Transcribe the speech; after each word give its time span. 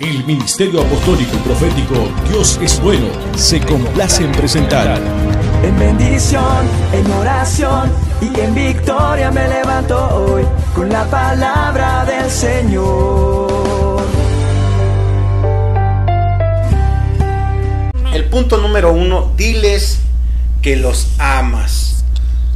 El 0.00 0.24
Ministerio 0.24 0.82
Apostólico 0.82 1.36
y 1.36 1.38
Profético 1.38 1.94
Dios 2.28 2.58
es 2.60 2.80
Bueno 2.80 3.06
se 3.36 3.60
complace 3.60 4.24
en 4.24 4.32
presentar. 4.32 5.00
En 5.62 5.78
bendición, 5.78 6.68
en 6.92 7.10
oración 7.12 7.92
y 8.20 8.40
en 8.40 8.54
victoria 8.54 9.30
me 9.30 9.46
levanto 9.48 9.96
hoy 10.16 10.42
con 10.74 10.88
la 10.88 11.04
palabra 11.04 12.04
del 12.04 12.28
Señor. 12.28 14.02
El 18.12 18.24
punto 18.26 18.56
número 18.58 18.92
uno, 18.92 19.32
diles 19.36 20.00
que 20.60 20.76
los 20.76 21.08
amas. 21.18 22.04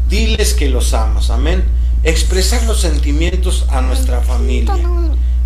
Diles 0.08 0.54
que 0.54 0.68
los 0.68 0.92
amas, 0.92 1.30
amén. 1.30 1.64
Expresar 2.02 2.64
los 2.64 2.80
sentimientos 2.80 3.66
a 3.70 3.80
nuestra 3.80 4.20
familia 4.20 4.74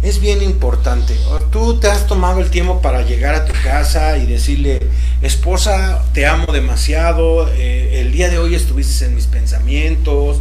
es 0.03 0.21
bien 0.21 0.43
importante. 0.43 1.17
Tú 1.51 1.79
te 1.79 1.89
has 1.89 2.07
tomado 2.07 2.41
el 2.41 2.51
tiempo 2.51 2.83
para 2.83 3.03
llegar 3.03 3.35
a 3.35 3.45
tu 3.45 3.53
casa 3.63 4.19
y 4.19 4.27
decirle, 4.27 4.81
esposa, 5.23 6.03
te 6.13 6.27
amo 6.27 6.53
demasiado, 6.53 7.49
eh, 7.55 8.01
el 8.01 8.13
día 8.13 8.29
de 8.29 8.39
hoy 8.39 8.55
estuviste 8.55 9.05
en 9.05 9.15
mis 9.15 9.27
pensamientos, 9.27 10.41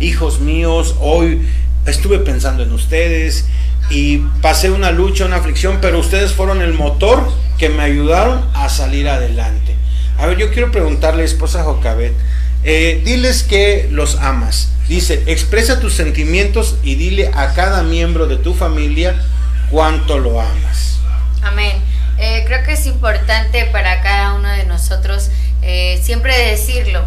hijos 0.00 0.40
míos, 0.40 0.96
hoy 1.00 1.48
estuve 1.86 2.18
pensando 2.18 2.62
en 2.62 2.72
ustedes 2.72 3.46
y 3.88 4.18
pasé 4.42 4.70
una 4.70 4.90
lucha, 4.90 5.24
una 5.24 5.36
aflicción, 5.36 5.78
pero 5.80 5.98
ustedes 5.98 6.32
fueron 6.32 6.60
el 6.60 6.74
motor 6.74 7.26
que 7.56 7.70
me 7.70 7.82
ayudaron 7.82 8.44
a 8.52 8.68
salir 8.68 9.08
adelante. 9.08 9.74
A 10.18 10.26
ver, 10.26 10.36
yo 10.36 10.50
quiero 10.52 10.70
preguntarle, 10.70 11.24
esposa 11.24 11.64
Jocabet, 11.64 12.12
eh, 12.64 13.02
diles 13.04 13.42
que 13.42 13.88
los 13.90 14.16
amas. 14.16 14.70
Dice, 14.88 15.22
expresa 15.26 15.80
tus 15.80 15.94
sentimientos 15.94 16.76
y 16.82 16.94
dile 16.94 17.30
a 17.34 17.52
cada 17.54 17.82
miembro 17.82 18.26
de 18.26 18.36
tu 18.36 18.54
familia 18.54 19.22
cuánto 19.70 20.18
lo 20.18 20.40
amas. 20.40 20.98
Amén. 21.42 21.76
Eh, 22.18 22.44
creo 22.46 22.64
que 22.64 22.72
es 22.72 22.86
importante 22.86 23.66
para 23.66 24.00
cada 24.00 24.34
uno 24.34 24.48
de 24.48 24.64
nosotros 24.64 25.30
eh, 25.62 26.00
siempre 26.02 26.36
decirlo. 26.50 27.04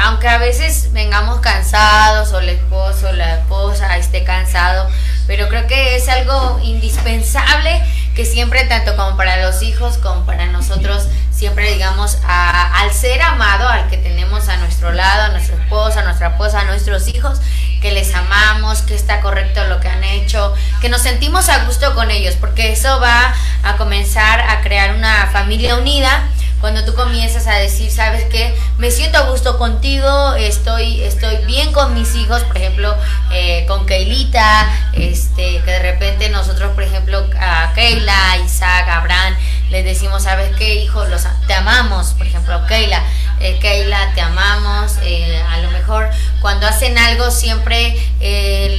aunque 0.00 0.28
a 0.28 0.38
veces 0.38 0.90
vengamos 0.92 1.40
cansados 1.40 2.32
o 2.32 2.40
el 2.40 2.50
esposo 2.50 3.08
o 3.08 3.12
la 3.12 3.38
esposa 3.38 3.96
esté 3.96 4.22
cansado, 4.22 4.88
pero 5.26 5.48
creo 5.48 5.66
que 5.66 5.96
es 5.96 6.08
algo 6.08 6.60
indispensable 6.62 7.82
que 8.14 8.26
siempre, 8.26 8.64
tanto 8.64 8.96
como 8.96 9.16
para 9.16 9.42
los 9.42 9.62
hijos 9.62 9.98
como 9.98 10.26
para 10.26 10.46
nosotros, 10.46 11.08
siempre 11.42 11.72
digamos 11.72 12.18
al 12.24 12.92
ser 12.92 13.20
amado, 13.20 13.68
al 13.68 13.90
que 13.90 13.96
tenemos 13.96 14.48
a 14.48 14.58
nuestro 14.58 14.92
lado, 14.92 15.24
a 15.24 15.28
nuestra 15.30 15.56
esposa, 15.56 15.98
a 15.98 16.04
nuestra 16.04 16.28
esposa, 16.28 16.60
a 16.60 16.64
nuestros 16.66 17.08
hijos, 17.08 17.40
que 17.80 17.90
les 17.90 18.14
amamos, 18.14 18.82
que 18.82 18.94
está 18.94 19.20
correcto 19.20 19.64
lo 19.64 19.80
que 19.80 19.88
han 19.88 20.04
hecho, 20.04 20.54
que 20.80 20.88
nos 20.88 21.02
sentimos 21.02 21.48
a 21.48 21.64
gusto 21.64 21.96
con 21.96 22.12
ellos, 22.12 22.36
porque 22.38 22.70
eso 22.70 23.00
va 23.00 23.34
a 23.64 23.76
comenzar 23.76 24.38
a 24.38 24.60
crear 24.60 24.94
una 24.94 25.30
familia 25.32 25.74
unida 25.74 26.28
cuando 26.62 26.84
tú 26.84 26.94
comienzas 26.94 27.48
a 27.48 27.56
decir, 27.56 27.90
¿sabes 27.90 28.22
qué? 28.30 28.56
Me 28.78 28.92
siento 28.92 29.18
a 29.18 29.22
gusto 29.22 29.58
contigo, 29.58 30.34
estoy, 30.34 31.02
estoy 31.02 31.38
bien 31.38 31.72
con 31.72 31.92
mis 31.92 32.14
hijos, 32.14 32.44
por 32.44 32.56
ejemplo, 32.56 32.96
eh, 33.32 33.64
con 33.66 33.84
Keilita, 33.84 34.68
este, 34.92 35.60
que 35.64 35.70
de 35.72 35.80
repente 35.80 36.28
nosotros, 36.28 36.70
por 36.74 36.84
ejemplo, 36.84 37.26
a 37.36 37.72
Keila, 37.74 38.36
Isaac, 38.44 38.88
Abraham, 38.88 39.34
les 39.72 39.84
decimos, 39.84 40.22
¿sabes 40.22 40.54
qué, 40.56 40.76
hijo? 40.76 41.04
Los, 41.06 41.22
te 41.46 41.54
amamos, 41.54 42.12
por 42.12 42.26
ejemplo, 42.26 42.64
Keila, 42.66 43.02
eh, 43.40 43.58
Keila, 43.58 44.12
te 44.14 44.20
amamos, 44.20 44.98
eh, 45.02 45.42
a 45.50 45.58
lo 45.58 45.70
mejor 45.70 46.08
cuando 46.40 46.66
hacen 46.66 46.96
algo 46.98 47.30
siempre 47.30 47.96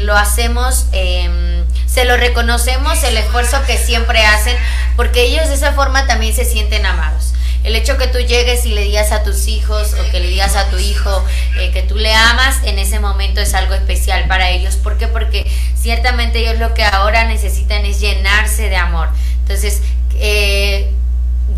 lo 0.04 0.16
hacemos 0.16 0.86
em, 0.94 1.66
se 1.94 2.06
lo 2.06 2.18
reconocemos 2.18 3.04
el 3.04 3.18
esfuerzo 3.18 3.62
que 3.68 3.78
siempre 3.78 4.26
hacen, 4.26 4.58
porque 4.96 5.24
ellos 5.24 5.48
de 5.50 5.54
esa 5.54 5.74
forma 5.74 6.08
también 6.08 6.36
se 6.36 6.44
sienten 6.44 6.86
amados. 6.86 7.34
El 7.64 7.76
hecho 7.76 7.98
que 7.98 8.08
tú 8.08 8.18
llegues 8.18 8.66
y 8.66 8.70
le 8.70 8.82
digas 8.82 9.12
a 9.12 9.24
tus 9.24 9.48
hijos 9.48 9.94
o 9.94 10.12
que 10.12 10.20
le 10.20 10.28
digas 10.28 10.56
a 10.56 10.70
tu 10.70 10.80
hijo 10.80 11.24
eh, 11.60 11.72
que 11.72 11.84
tú 11.84 11.96
le 11.96 12.14
amas, 12.14 12.58
en 12.64 12.80
ese 12.80 13.00
momento 13.00 13.40
es 13.42 13.54
algo 13.54 13.76
especial 13.76 14.28
para 14.28 14.50
ellos. 14.50 14.76
¿Por 14.76 14.98
qué? 14.98 15.08
Porque 15.08 15.46
ciertamente 15.80 16.40
ellos 16.40 16.60
lo 16.60 16.74
que 16.74 16.84
ahora 16.84 17.26
necesitan 17.26 17.86
es 17.86 18.00
llenarse 18.02 18.70
de 18.70 18.76
amor. 18.76 19.10
Entonces, 19.42 19.82
eh, 20.20 20.94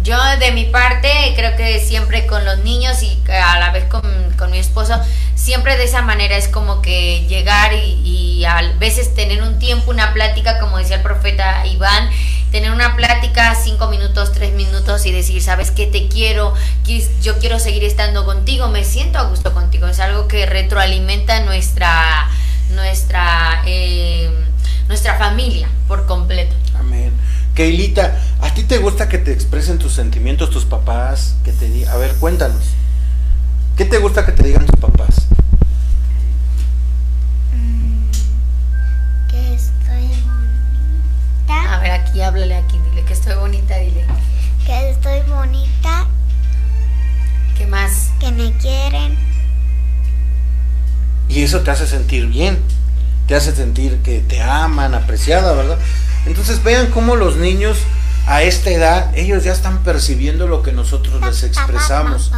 yo 0.04 0.18
de 0.40 0.52
mi 0.52 0.66
parte 0.66 1.10
creo 1.36 1.56
que 1.56 1.80
siempre 1.80 2.28
con 2.28 2.46
los 2.46 2.60
niños 2.60 3.02
y 3.02 3.20
a 3.30 3.60
la 3.60 3.72
vez 3.72 3.86
con, 3.86 4.52
mi 4.52 4.58
esposo, 4.60 5.00
siempre 5.34 5.78
de 5.78 5.86
esa 5.86 6.02
manera 6.02 6.38
es 6.38 6.48
como 6.48 6.82
que 6.82 7.26
llegar 7.28 7.74
y, 7.74 8.02
y, 8.04 8.46
a 8.46 8.62
veces 8.78 9.16
tener 9.16 9.42
un 9.42 9.58
tiempo, 9.58 9.90
una 9.90 10.14
plática, 10.14 10.60
como 10.60 10.78
decía 10.78 10.98
el 10.98 11.02
profeta 11.02 11.66
Iván, 11.66 12.10
tener 12.56 12.72
una 12.72 12.96
plática, 12.96 13.54
cinco 13.54 13.90
minutos, 13.90 14.32
tres 14.32 14.54
minutos 14.54 15.06
y 15.06 15.12
decir, 15.12 15.42
sabes 15.42 15.72
que 15.72 15.88
te 15.88 16.08
quiero, 16.08 16.54
yo 17.22 17.38
quiero 17.40 17.60
seguir 17.60 17.84
estando 17.84 18.24
contigo, 18.24 18.70
me 18.70 18.86
siento 18.86 19.20
a 19.20 19.24
gusto 19.24 19.54
contigo. 19.54 19.88
Es 19.88 20.00
algo 20.00 20.30
que 20.30 20.46
retroalimenta 20.46 21.42
nuestra, 21.42 22.30
nuestra, 22.70 23.62
eh, 23.66 24.30
nuestra 24.88 25.18
familia 25.18 25.68
por 25.88 26.06
completo. 26.06 26.56
Amén. 26.80 27.12
Keilita, 27.56 28.20
¿a 28.42 28.54
ti 28.54 28.64
te 28.64 28.80
gusta 28.80 29.08
que 29.08 29.18
te 29.18 29.32
expresen 29.32 29.80
tus 29.80 29.94
sentimientos 29.94 30.50
tus 30.50 30.66
papás? 30.66 31.36
Que 31.46 31.54
te 31.54 31.88
a 31.88 31.96
ver, 31.96 32.14
cuéntanos. 32.16 32.74
¿Qué 33.78 33.86
te 33.86 33.98
gusta 33.98 34.26
que 34.26 34.34
te 34.34 34.44
digan 34.44 34.66
tus 34.66 34.78
papás? 34.78 35.28
A 41.48 41.80
ver, 41.80 41.92
aquí 41.92 42.22
háblale 42.22 42.56
aquí, 42.56 42.78
dile 42.90 43.06
que 43.06 43.14
estoy 43.14 43.36
bonita, 43.36 43.78
dile. 43.78 44.06
Que 44.66 44.90
estoy 44.90 45.22
bonita. 45.30 46.08
¿Qué 47.58 47.66
más? 47.68 48.12
Que 48.20 48.32
me 48.32 48.52
quieren. 48.58 49.18
Y 51.30 51.44
eso 51.44 51.62
te 51.62 51.72
hace 51.72 51.88
sentir 51.88 52.28
bien, 52.28 52.60
te 53.28 53.36
hace 53.36 53.56
sentir 53.56 54.02
que 54.02 54.20
te 54.20 54.42
aman, 54.42 54.94
apreciada, 54.94 55.54
¿verdad? 55.54 55.78
Entonces 56.25 56.63
vean 56.63 56.88
cómo 56.88 57.16
los 57.16 57.38
niños 57.38 57.78
a 58.28 58.44
esta 58.44 58.72
edad, 58.72 59.16
ellos 59.16 59.44
ya 59.44 59.53
están 59.53 59.84
percibiendo 59.84 60.47
lo 60.47 60.63
que 60.63 60.72
nosotros 60.72 61.22
les 61.22 61.44
expresamos. 61.44 62.31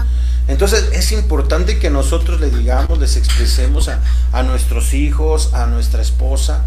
Entonces 0.48 0.90
es 0.94 1.12
importante 1.12 1.78
que 1.78 1.90
nosotros 1.90 2.40
le 2.40 2.50
digamos, 2.50 3.00
les 3.00 3.18
expresemos 3.18 3.90
a, 3.90 4.02
a 4.32 4.44
nuestros 4.44 4.94
hijos, 4.94 5.54
a 5.54 5.66
nuestra 5.68 6.02
esposa, 6.02 6.64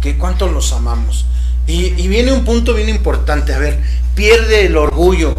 que 0.00 0.16
cuánto 0.18 0.48
los 0.48 0.72
amamos. 0.72 1.26
Y, 1.66 1.90
viene 2.08 2.32
un 2.32 2.44
punto 2.44 2.74
bien 2.74 2.90
importante, 2.90 3.54
a 3.54 3.58
ver, 3.58 3.80
pierde 4.14 4.66
el 4.66 4.76
orgullo 4.76 5.34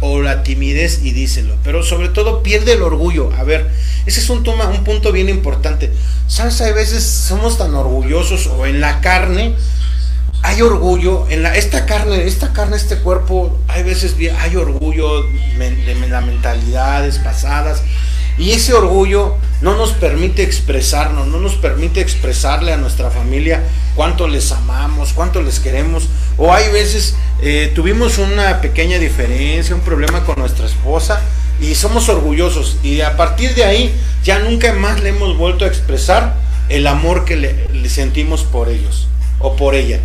o 0.00 0.22
la 0.22 0.44
timidez 0.44 1.00
y 1.02 1.10
díselo, 1.10 1.56
pero 1.64 1.82
sobre 1.82 2.10
todo 2.10 2.42
pierde 2.42 2.74
el 2.74 2.82
orgullo, 2.82 3.32
a 3.36 3.42
ver, 3.42 3.70
ese 4.04 4.20
es 4.20 4.30
un, 4.30 4.44
toma, 4.44 4.68
un 4.68 4.84
punto 4.84 5.10
bien 5.10 5.28
importante. 5.28 5.92
¿Sabes? 6.28 6.60
A 6.60 6.70
veces 6.72 7.02
somos 7.02 7.58
tan 7.58 7.74
orgullosos 7.74 8.46
o 8.46 8.66
en 8.66 8.80
la 8.80 9.00
carne 9.00 9.56
hay 10.46 10.62
orgullo, 10.62 11.26
en 11.28 11.42
la, 11.42 11.56
esta 11.56 11.86
carne, 11.86 12.24
esta 12.24 12.52
carne, 12.52 12.76
este 12.76 12.98
cuerpo, 12.98 13.58
hay 13.66 13.82
veces 13.82 14.14
hay 14.38 14.54
orgullo 14.54 15.24
de 15.24 16.08
las 16.08 16.24
mentalidades 16.24 17.18
pasadas 17.18 17.82
y 18.38 18.52
ese 18.52 18.72
orgullo 18.72 19.38
no 19.60 19.76
nos 19.76 19.90
permite 19.90 20.44
expresarnos, 20.44 21.26
no 21.26 21.40
nos 21.40 21.56
permite 21.56 22.00
expresarle 22.00 22.72
a 22.72 22.76
nuestra 22.76 23.10
familia 23.10 23.64
cuánto 23.96 24.28
les 24.28 24.52
amamos, 24.52 25.14
cuánto 25.14 25.42
les 25.42 25.58
queremos. 25.58 26.08
O 26.36 26.54
hay 26.54 26.70
veces 26.70 27.16
eh, 27.42 27.72
tuvimos 27.74 28.18
una 28.18 28.60
pequeña 28.60 29.00
diferencia, 29.00 29.74
un 29.74 29.80
problema 29.80 30.24
con 30.24 30.38
nuestra 30.38 30.66
esposa 30.66 31.22
y 31.60 31.74
somos 31.74 32.08
orgullosos. 32.08 32.76
Y 32.84 33.00
a 33.00 33.16
partir 33.16 33.52
de 33.56 33.64
ahí 33.64 33.92
ya 34.22 34.38
nunca 34.38 34.72
más 34.74 35.02
le 35.02 35.08
hemos 35.08 35.36
vuelto 35.36 35.64
a 35.64 35.68
expresar 35.68 36.36
el 36.68 36.86
amor 36.86 37.24
que 37.24 37.34
le, 37.34 37.66
le 37.72 37.88
sentimos 37.88 38.44
por 38.44 38.68
ellos 38.68 39.08
o 39.40 39.56
por 39.56 39.74
ella. 39.74 39.98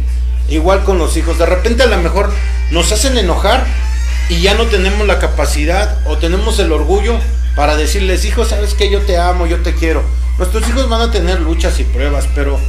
Igual 0.50 0.84
con 0.84 0.98
los 0.98 1.16
hijos. 1.18 1.38
De 1.38 1.46
repente 1.46 1.84
a 1.84 1.88
lo 1.88 1.98
mejor 1.98 2.32
nos 2.72 2.92
hacen 2.92 3.18
enojar 3.18 3.66
y 4.30 4.42
ya 4.42 4.54
no 4.54 4.66
tenemos 4.66 5.08
la 5.08 5.20
capacidad 5.20 5.98
o 6.06 6.18
tenemos 6.18 6.60
el 6.60 6.72
orgullo 6.72 7.20
para 7.56 7.76
decirles, 7.76 8.26
hijos, 8.26 8.50
sabes 8.50 8.74
que 8.74 8.90
yo 8.90 9.02
te 9.02 9.18
amo, 9.18 9.46
yo 9.46 9.62
te 9.62 9.76
quiero. 9.76 10.04
Nuestros 10.38 10.68
hijos 10.70 10.90
van 10.90 11.02
a 11.02 11.12
tener 11.12 11.40
luchas 11.42 11.80
y 11.80 11.84
pruebas, 11.84 12.28
pero 12.34 12.60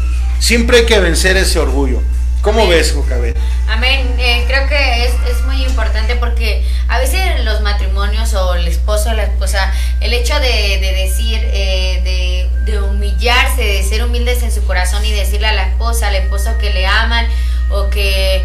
siempre 0.41 0.79
hay 0.79 0.87
que 0.87 0.99
vencer 0.99 1.37
ese 1.37 1.59
orgullo. 1.59 2.01
¿Cómo 2.43 2.67
ves, 2.67 2.93
Jocabet? 2.93 3.37
Amén. 3.69 4.17
Eh, 4.19 4.45
creo 4.49 4.69
que 4.69 5.05
es, 5.05 5.13
muy 5.47 5.63
importante 5.65 6.17
porque 6.17 6.67
a 6.89 6.99
veces 6.99 7.45
los 7.45 7.61
matrimonios 7.61 8.35
o 8.35 8.55
el 8.55 8.67
esposo 8.67 9.11
o 9.11 9.13
la 9.13 9.25
esposa, 9.25 9.73
el 10.01 10.13
hecho 10.13 10.35
de, 10.41 10.81
decir, 10.81 11.41
eh, 11.53 12.49
de, 12.65 12.73
de, 12.73 12.81
humillarse, 12.81 13.63
de 13.63 13.83
ser 13.85 14.03
humildes 14.03 14.43
en 14.43 14.51
su 14.51 14.65
corazón 14.65 15.05
y 15.05 15.13
decirle 15.13 15.47
a 15.47 15.53
la 15.53 15.69
esposa, 15.69 16.09
al 16.09 16.17
esposo 16.17 16.59
que 16.59 16.71
le 16.71 16.87
aman 16.87 17.27
o 17.73 17.91
que 17.91 18.45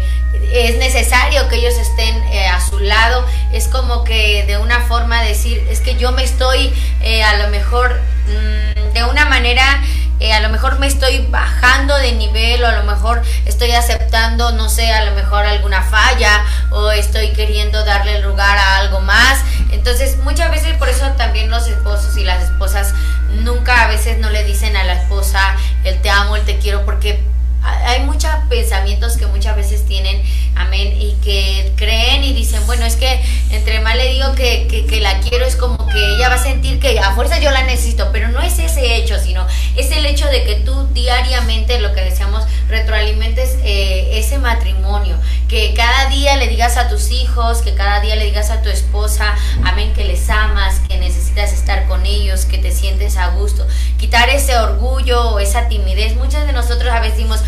es 0.52 0.76
necesario 0.76 1.48
que 1.48 1.56
ellos 1.56 1.74
estén 1.74 2.22
eh, 2.24 2.46
a 2.46 2.60
su 2.60 2.78
lado, 2.78 3.24
es 3.52 3.68
como 3.68 4.04
que 4.04 4.44
de 4.46 4.58
una 4.58 4.80
forma 4.80 5.22
decir, 5.22 5.66
es 5.70 5.80
que 5.80 5.96
yo 5.96 6.12
me 6.12 6.24
estoy 6.24 6.72
eh, 7.02 7.22
a 7.22 7.36
lo 7.36 7.48
mejor 7.48 8.00
mm, 8.26 8.92
de 8.92 9.04
una 9.04 9.24
manera 9.26 9.82
eh, 10.20 10.32
a 10.32 10.40
lo 10.40 10.48
mejor 10.48 10.80
me 10.80 10.88
estoy 10.88 11.24
bajando 11.30 11.96
de 11.96 12.12
nivel 12.12 12.64
o 12.64 12.66
a 12.66 12.72
lo 12.72 12.82
mejor 12.82 13.22
estoy 13.46 13.70
aceptando, 13.70 14.50
no 14.50 14.68
sé, 14.68 14.92
a 14.92 15.04
lo 15.04 15.12
mejor 15.12 15.46
alguna 15.46 15.82
falla 15.82 16.44
queriendo 17.38 17.84
darle 17.84 18.20
lugar 18.20 18.58
a 18.58 18.78
algo 18.78 19.00
más. 19.00 19.38
Entonces, 19.70 20.16
muchas 20.18 20.50
veces 20.50 20.76
por 20.76 20.88
eso 20.88 21.06
también 21.12 21.50
los 21.50 21.68
esposos 21.68 22.16
y 22.16 22.24
las 22.24 22.42
esposas 22.42 22.94
nunca 23.30 23.84
a 23.84 23.86
veces 23.86 24.18
no 24.18 24.28
le 24.30 24.42
dicen 24.42 24.76
a 24.76 24.82
la 24.82 24.94
esposa 24.94 25.54
el 25.84 26.00
te 26.02 26.10
amo, 26.10 26.34
el 26.34 26.44
te 26.44 26.58
quiero, 26.58 26.84
porque 26.84 27.22
hay 27.62 28.00
muchos 28.04 28.30
pensamientos 28.48 29.16
que 29.16 29.26
muchas 29.26 29.56
veces 29.56 29.84
tienen, 29.86 30.22
amén, 30.54 30.94
y 30.98 31.12
que 31.24 31.72
creen 31.76 32.24
y 32.24 32.32
dicen, 32.32 32.64
bueno, 32.66 32.86
es 32.86 32.96
que 32.96 33.20
entre 33.50 33.80
más 33.80 33.96
le 33.96 34.12
digo 34.12 34.34
que, 34.34 34.66
que, 34.88 35.00
la 35.00 35.20
quiero, 35.20 35.44
es 35.44 35.56
como 35.56 35.76
que 35.88 36.14
ella 36.14 36.28
va 36.28 36.36
a 36.36 36.42
sentir 36.42 36.80
que 36.80 36.98
a 36.98 37.12
fuerza 37.12 37.38
yo 37.38 37.50
la 37.50 37.64
necesito, 37.64 38.10
pero 38.12 38.28
no 38.28 38.40
es 38.40 38.58
ese 38.58 38.96
hecho, 38.96 39.18
sino 39.18 39.46
es 39.76 39.90
el 39.90 40.06
hecho 40.06 40.26
de 40.26 40.44
que 40.44 40.54
tú 40.56 40.88
diariamente, 40.92 41.80
lo 41.80 41.92
que 41.92 42.02
decíamos, 42.02 42.44
retroalimentes 42.68 43.56
eh, 43.62 44.18
ese 44.18 44.38
matrimonio, 44.38 45.16
que 45.48 45.74
cada 45.74 46.08
día 46.08 46.36
le 46.36 46.48
digas 46.48 46.76
a 46.76 46.88
tus 46.88 47.10
hijos, 47.10 47.62
que 47.62 47.74
cada 47.74 48.00
día 48.00 48.16
le 48.16 48.26
digas 48.26 48.50
a 48.50 48.62
tu 48.62 48.68
esposa, 48.68 49.34
amén, 49.64 49.92
que 49.94 50.04
les 50.04 50.28
amas, 50.30 50.80
que 50.88 50.98
necesitas 50.98 51.52
estar 51.52 51.86
con 51.86 52.04
ellos, 52.06 52.44
que 52.44 52.58
te 52.58 52.70
sientes 52.70 53.16
a 53.16 53.28
gusto, 53.28 53.66
quitar 53.98 54.28
ese 54.28 54.56
orgullo 54.56 55.38
esa 55.38 55.68
timidez. 55.68 56.16
Muchas 56.16 56.46
de 56.46 56.52
nosotros 56.52 56.92
a 56.92 57.00
veces 57.00 57.18
decimos, 57.18 57.40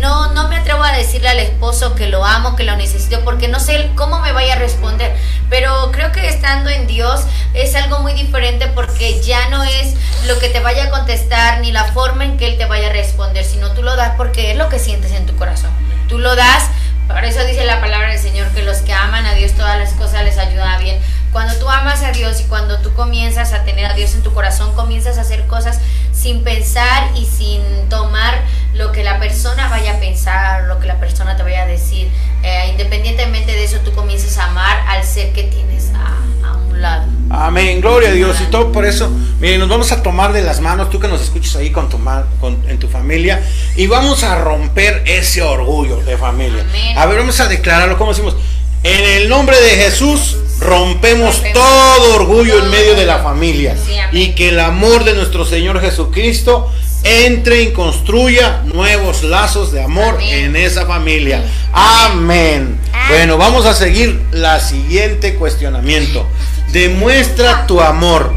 no, 0.00 0.32
no 0.32 0.48
me 0.48 0.56
atrevo 0.56 0.82
a 0.82 0.92
decirle 0.92 1.28
al 1.28 1.38
esposo 1.38 1.94
que 1.94 2.08
lo 2.08 2.24
amo, 2.24 2.56
que 2.56 2.64
lo 2.64 2.76
necesito, 2.76 3.20
porque 3.24 3.48
no 3.48 3.60
sé 3.60 3.90
cómo 3.94 4.20
me 4.20 4.32
vaya 4.32 4.54
a 4.54 4.58
responder. 4.58 5.14
Pero 5.50 5.90
creo 5.92 6.12
que 6.12 6.28
estando 6.28 6.70
en 6.70 6.86
Dios 6.86 7.22
es 7.52 7.74
algo 7.74 8.00
muy 8.00 8.14
diferente 8.14 8.66
porque 8.68 9.20
ya 9.22 9.48
no 9.48 9.62
es 9.62 9.94
lo 10.26 10.38
que 10.38 10.48
te 10.48 10.60
vaya 10.60 10.84
a 10.84 10.90
contestar 10.90 11.60
ni 11.60 11.72
la 11.72 11.84
forma 11.84 12.24
en 12.24 12.36
que 12.36 12.46
Él 12.48 12.58
te 12.58 12.66
vaya 12.66 12.88
a 12.88 12.92
responder, 12.92 13.44
sino 13.44 13.70
tú 13.72 13.82
lo 13.82 13.96
das 13.96 14.14
porque 14.16 14.52
es 14.52 14.56
lo 14.56 14.68
que 14.68 14.78
sientes 14.78 15.12
en 15.12 15.26
tu 15.26 15.36
corazón. 15.36 15.70
Tú 16.08 16.18
lo 16.18 16.34
das, 16.34 16.70
por 17.06 17.24
eso 17.24 17.44
dice 17.44 17.64
la 17.64 17.80
palabra 17.80 18.10
del 18.10 18.18
Señor, 18.18 18.48
que 18.52 18.62
los 18.62 18.78
que 18.78 18.92
aman 18.92 19.26
a 19.26 19.34
Dios 19.34 19.52
todas 19.52 19.78
las 19.78 19.92
cosas 19.92 20.24
les 20.24 20.38
ayudan 20.38 20.82
bien. 20.82 20.98
Cuando 21.34 21.52
tú 21.56 21.68
amas 21.68 22.00
a 22.04 22.12
Dios 22.12 22.40
y 22.42 22.44
cuando 22.44 22.78
tú 22.78 22.94
comienzas 22.94 23.52
a 23.52 23.64
tener 23.64 23.86
a 23.86 23.94
Dios 23.94 24.14
en 24.14 24.22
tu 24.22 24.32
corazón, 24.32 24.72
comienzas 24.76 25.18
a 25.18 25.22
hacer 25.22 25.48
cosas 25.48 25.80
sin 26.12 26.44
pensar 26.44 27.10
y 27.16 27.26
sin 27.26 27.60
tomar 27.88 28.40
lo 28.72 28.92
que 28.92 29.02
la 29.02 29.18
persona 29.18 29.68
vaya 29.68 29.94
a 29.94 29.98
pensar, 29.98 30.62
lo 30.68 30.78
que 30.78 30.86
la 30.86 31.00
persona 31.00 31.36
te 31.36 31.42
vaya 31.42 31.62
a 31.62 31.66
decir. 31.66 32.08
Eh, 32.44 32.68
independientemente 32.70 33.50
de 33.50 33.64
eso, 33.64 33.78
tú 33.78 33.90
comienzas 33.94 34.38
a 34.38 34.44
amar 34.44 34.84
al 34.86 35.02
ser 35.02 35.32
que 35.32 35.42
tienes 35.42 35.90
a, 35.96 36.48
a 36.48 36.56
un 36.56 36.80
lado. 36.80 37.06
Amén, 37.30 37.80
gloria 37.80 38.10
a 38.10 38.12
Dios. 38.12 38.40
Y 38.40 38.44
todo 38.44 38.70
por 38.70 38.86
eso, 38.86 39.10
miren, 39.40 39.58
nos 39.58 39.68
vamos 39.68 39.90
a 39.90 40.04
tomar 40.04 40.32
de 40.32 40.42
las 40.42 40.60
manos, 40.60 40.88
tú 40.88 41.00
que 41.00 41.08
nos 41.08 41.20
escuches 41.20 41.56
ahí 41.56 41.72
con 41.72 41.88
tu, 41.88 41.98
con, 42.38 42.62
en 42.68 42.78
tu 42.78 42.86
familia, 42.86 43.42
y 43.74 43.88
vamos 43.88 44.22
a 44.22 44.36
romper 44.36 45.02
ese 45.04 45.42
orgullo 45.42 45.96
de 45.96 46.16
familia. 46.16 46.62
Amén. 46.62 46.96
A 46.96 47.06
ver, 47.06 47.18
vamos 47.18 47.40
a 47.40 47.48
declararlo, 47.48 47.98
¿cómo 47.98 48.12
decimos? 48.12 48.36
En 48.84 49.22
el 49.22 49.28
nombre 49.28 49.60
de 49.60 49.70
Jesús 49.70 50.36
rompemos 50.60 51.42
todo 51.52 52.14
orgullo 52.14 52.58
en 52.58 52.70
medio 52.70 52.94
de 52.94 53.06
la 53.06 53.18
familia 53.18 53.76
y 54.12 54.32
que 54.34 54.50
el 54.50 54.60
amor 54.60 55.04
de 55.04 55.14
nuestro 55.14 55.44
Señor 55.44 55.80
Jesucristo 55.80 56.70
entre 57.04 57.62
y 57.62 57.72
construya 57.72 58.62
nuevos 58.64 59.22
lazos 59.22 59.72
de 59.72 59.82
amor 59.82 60.18
en 60.22 60.56
esa 60.56 60.86
familia. 60.86 61.44
Amén. 61.72 62.78
Bueno, 63.08 63.36
vamos 63.36 63.66
a 63.66 63.74
seguir 63.74 64.22
la 64.32 64.58
siguiente 64.60 65.34
cuestionamiento. 65.34 66.26
Demuestra 66.72 67.66
tu 67.66 67.80
amor. 67.80 68.34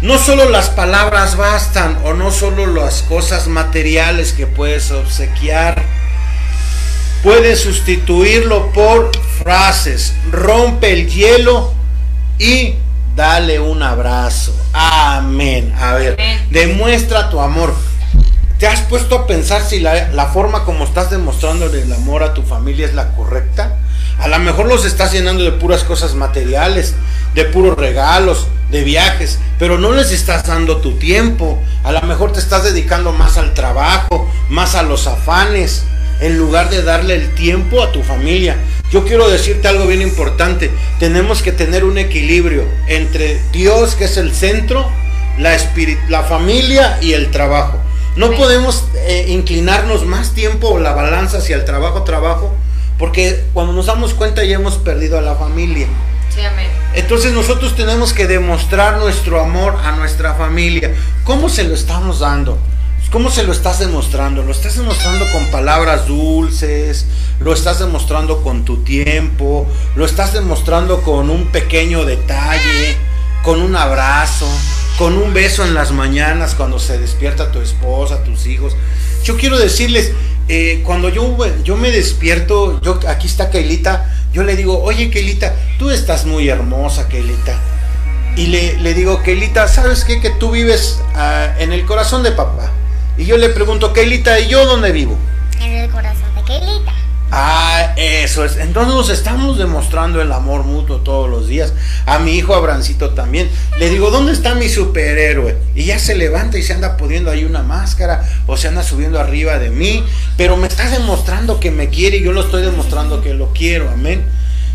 No 0.00 0.16
solo 0.16 0.48
las 0.48 0.70
palabras 0.70 1.36
bastan 1.36 1.98
o 2.04 2.14
no 2.14 2.30
solo 2.30 2.66
las 2.66 3.02
cosas 3.02 3.48
materiales 3.48 4.32
que 4.32 4.46
puedes 4.46 4.92
obsequiar 4.92 5.82
puedes 7.22 7.60
sustituirlo 7.60 8.72
por 8.72 9.10
frases. 9.42 10.14
Rompe 10.30 10.92
el 10.92 11.08
hielo 11.08 11.72
y 12.38 12.74
dale 13.16 13.60
un 13.60 13.82
abrazo. 13.82 14.54
Amén. 14.72 15.74
A 15.78 15.94
ver, 15.94 16.16
demuestra 16.50 17.30
tu 17.30 17.40
amor. 17.40 17.74
¿Te 18.58 18.66
has 18.66 18.80
puesto 18.82 19.14
a 19.16 19.26
pensar 19.26 19.62
si 19.62 19.78
la, 19.78 20.08
la 20.08 20.26
forma 20.26 20.64
como 20.64 20.84
estás 20.84 21.10
demostrando 21.10 21.66
el 21.66 21.92
amor 21.92 22.24
a 22.24 22.34
tu 22.34 22.42
familia 22.42 22.86
es 22.86 22.94
la 22.94 23.12
correcta? 23.12 23.76
A 24.18 24.26
lo 24.26 24.38
mejor 24.40 24.66
los 24.66 24.84
estás 24.84 25.12
llenando 25.12 25.44
de 25.44 25.52
puras 25.52 25.84
cosas 25.84 26.14
materiales, 26.14 26.96
de 27.34 27.44
puros 27.44 27.78
regalos, 27.78 28.48
de 28.70 28.82
viajes, 28.82 29.38
pero 29.60 29.78
no 29.78 29.92
les 29.92 30.10
estás 30.10 30.44
dando 30.44 30.78
tu 30.78 30.98
tiempo. 30.98 31.62
A 31.84 31.92
lo 31.92 32.02
mejor 32.02 32.32
te 32.32 32.40
estás 32.40 32.64
dedicando 32.64 33.12
más 33.12 33.36
al 33.36 33.54
trabajo, 33.54 34.28
más 34.48 34.74
a 34.74 34.82
los 34.82 35.06
afanes, 35.06 35.84
en 36.20 36.38
lugar 36.38 36.70
de 36.70 36.82
darle 36.82 37.14
el 37.14 37.34
tiempo 37.34 37.82
a 37.82 37.92
tu 37.92 38.02
familia. 38.02 38.56
Yo 38.90 39.04
quiero 39.04 39.28
decirte 39.28 39.68
algo 39.68 39.86
bien 39.86 40.02
importante. 40.02 40.70
Tenemos 40.98 41.42
que 41.42 41.52
tener 41.52 41.84
un 41.84 41.98
equilibrio 41.98 42.64
entre 42.86 43.40
Dios, 43.52 43.94
que 43.94 44.04
es 44.04 44.16
el 44.16 44.32
centro, 44.34 44.90
la, 45.38 45.56
la 46.08 46.22
familia 46.22 46.98
y 47.00 47.12
el 47.12 47.30
trabajo. 47.30 47.78
No 48.16 48.32
podemos 48.32 48.84
eh, 49.06 49.26
inclinarnos 49.28 50.04
más 50.04 50.32
tiempo 50.32 50.70
o 50.70 50.78
la 50.80 50.92
balanza 50.92 51.38
hacia 51.38 51.56
el 51.56 51.64
trabajo, 51.64 52.02
trabajo, 52.02 52.52
porque 52.98 53.44
cuando 53.54 53.72
nos 53.72 53.86
damos 53.86 54.14
cuenta 54.14 54.42
ya 54.42 54.56
hemos 54.56 54.76
perdido 54.76 55.18
a 55.18 55.22
la 55.22 55.36
familia. 55.36 55.86
Sí, 56.34 56.40
amén. 56.40 56.66
Entonces 56.94 57.32
nosotros 57.32 57.76
tenemos 57.76 58.12
que 58.12 58.26
demostrar 58.26 58.98
nuestro 58.98 59.40
amor 59.40 59.76
a 59.84 59.92
nuestra 59.92 60.34
familia. 60.34 60.92
¿Cómo 61.24 61.48
se 61.48 61.64
lo 61.64 61.74
estamos 61.74 62.20
dando? 62.20 62.58
¿Cómo 63.10 63.30
se 63.30 63.42
lo 63.42 63.52
estás 63.52 63.78
demostrando? 63.78 64.42
Lo 64.42 64.52
estás 64.52 64.76
demostrando 64.76 65.24
con 65.32 65.46
palabras 65.46 66.06
dulces, 66.06 67.06
lo 67.40 67.54
estás 67.54 67.78
demostrando 67.78 68.42
con 68.42 68.66
tu 68.66 68.84
tiempo, 68.84 69.66
lo 69.96 70.04
estás 70.04 70.34
demostrando 70.34 71.00
con 71.00 71.30
un 71.30 71.46
pequeño 71.46 72.04
detalle, 72.04 72.96
con 73.42 73.62
un 73.62 73.76
abrazo, 73.76 74.46
con 74.98 75.16
un 75.16 75.32
beso 75.32 75.64
en 75.64 75.72
las 75.72 75.90
mañanas 75.90 76.54
cuando 76.54 76.78
se 76.78 76.98
despierta 76.98 77.50
tu 77.50 77.60
esposa, 77.60 78.24
tus 78.24 78.46
hijos. 78.46 78.76
Yo 79.24 79.38
quiero 79.38 79.58
decirles, 79.58 80.12
eh, 80.48 80.82
cuando 80.84 81.08
yo, 81.08 81.34
yo 81.64 81.78
me 81.78 81.90
despierto, 81.90 82.78
yo, 82.82 83.00
aquí 83.08 83.26
está 83.26 83.48
Keilita, 83.48 84.14
yo 84.34 84.44
le 84.44 84.54
digo, 84.54 84.82
oye 84.82 85.10
Keilita, 85.10 85.56
tú 85.78 85.88
estás 85.88 86.26
muy 86.26 86.50
hermosa, 86.50 87.08
Keilita. 87.08 87.58
Y 88.36 88.48
le, 88.48 88.92
digo, 88.92 89.22
Keilita, 89.22 89.66
¿sabes 89.66 90.04
qué? 90.04 90.20
Que 90.20 90.28
tú 90.28 90.50
vives 90.50 91.00
ah, 91.14 91.54
en 91.58 91.72
el 91.72 91.86
corazón 91.86 92.22
de 92.22 92.32
papá. 92.32 92.70
Y 93.18 93.26
yo 93.26 93.36
le 93.36 93.48
pregunto, 93.48 93.92
Keilita, 93.92 94.38
¿y 94.38 94.48
yo 94.48 94.64
dónde 94.64 94.92
vivo? 94.92 95.18
En 95.60 95.72
el 95.72 95.90
corazón 95.90 96.32
de 96.36 96.42
Keilita. 96.44 96.92
Ah, 97.30 97.92
eso 97.96 98.44
es. 98.44 98.56
Entonces 98.56 98.94
nos 98.94 99.10
estamos 99.10 99.58
demostrando 99.58 100.22
el 100.22 100.32
amor 100.32 100.62
mutuo 100.62 100.98
todos 100.98 101.28
los 101.28 101.46
días. 101.46 101.74
A 102.06 102.20
mi 102.20 102.36
hijo 102.36 102.54
Abrancito 102.54 103.10
también. 103.10 103.50
Le 103.78 103.90
digo, 103.90 104.10
¿dónde 104.10 104.32
está 104.32 104.54
mi 104.54 104.68
superhéroe? 104.68 105.58
Y 105.74 105.84
ya 105.84 105.98
se 105.98 106.14
levanta 106.14 106.58
y 106.58 106.62
se 106.62 106.72
anda 106.72 106.96
poniendo 106.96 107.30
ahí 107.30 107.44
una 107.44 107.62
máscara 107.62 108.24
o 108.46 108.56
se 108.56 108.68
anda 108.68 108.82
subiendo 108.82 109.20
arriba 109.20 109.58
de 109.58 109.70
mí. 109.70 110.04
Pero 110.36 110.56
me 110.56 110.68
está 110.68 110.88
demostrando 110.88 111.60
que 111.60 111.70
me 111.70 111.88
quiere 111.88 112.18
y 112.18 112.22
yo 112.22 112.32
lo 112.32 112.42
estoy 112.42 112.62
demostrando 112.62 113.20
que 113.20 113.34
lo 113.34 113.52
quiero. 113.52 113.90
Amén. 113.90 114.24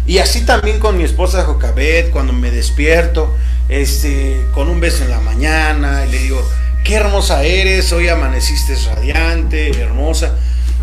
Y 0.05 0.17
así 0.17 0.41
también 0.41 0.79
con 0.79 0.97
mi 0.97 1.05
esposa 1.05 1.45
Jocabet, 1.45 2.11
cuando 2.11 2.33
me 2.33 2.51
despierto, 2.51 3.33
este, 3.69 4.45
con 4.53 4.67
un 4.67 4.81
beso 4.81 5.05
en 5.05 5.09
la 5.09 5.21
mañana, 5.21 6.05
y 6.05 6.11
le 6.11 6.19
digo, 6.19 6.45
qué 6.83 6.95
hermosa 6.95 7.43
eres, 7.43 7.91
hoy 7.93 8.09
amaneciste 8.09 8.75
radiante, 8.75 9.69
hermosa, 9.81 10.33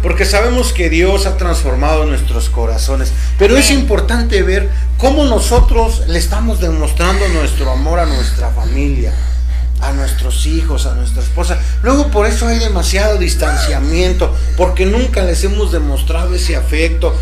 porque 0.02 0.24
sabemos 0.24 0.72
que 0.72 0.88
Dios 0.88 1.26
ha 1.26 1.36
transformado 1.36 2.06
nuestros 2.06 2.48
corazones, 2.48 3.12
pero 3.38 3.56
es 3.56 3.70
importante 3.70 4.42
ver 4.42 4.70
cómo 4.96 5.24
nosotros 5.24 6.04
le 6.08 6.18
estamos 6.18 6.58
demostrando 6.60 7.28
nuestro 7.28 7.70
amor 7.70 7.98
a 7.98 8.06
nuestra 8.06 8.50
familia, 8.50 9.12
a 9.82 9.92
nuestros 9.92 10.46
hijos, 10.46 10.86
a 10.86 10.94
nuestra 10.94 11.22
esposa. 11.22 11.58
Luego 11.82 12.08
por 12.08 12.26
eso 12.26 12.48
hay 12.48 12.58
demasiado 12.58 13.18
distanciamiento, 13.18 14.34
porque 14.56 14.86
nunca 14.86 15.22
les 15.22 15.44
hemos 15.44 15.70
demostrado 15.70 16.34
ese 16.34 16.56
afecto, 16.56 17.14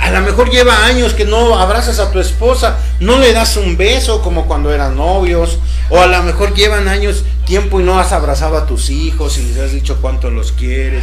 a 0.00 0.10
lo 0.12 0.20
mejor 0.20 0.50
lleva 0.50 0.84
años 0.84 1.14
que 1.14 1.24
no 1.24 1.58
abrazas 1.58 1.98
a 1.98 2.12
tu 2.12 2.20
esposa, 2.20 2.78
no 3.00 3.18
le 3.18 3.32
das 3.32 3.56
un 3.56 3.76
beso 3.76 4.22
como 4.22 4.46
cuando 4.46 4.72
eran 4.72 4.96
novios, 4.96 5.58
o 5.88 6.00
a 6.00 6.06
lo 6.06 6.22
mejor 6.22 6.54
llevan 6.54 6.86
años 6.86 7.24
tiempo 7.50 7.80
y 7.80 7.82
no 7.82 7.98
has 7.98 8.12
abrazado 8.12 8.56
a 8.56 8.64
tus 8.64 8.90
hijos 8.90 9.36
y 9.38 9.42
les 9.42 9.58
has 9.58 9.72
dicho 9.72 10.00
cuánto 10.00 10.30
los 10.30 10.52
quieres, 10.52 11.02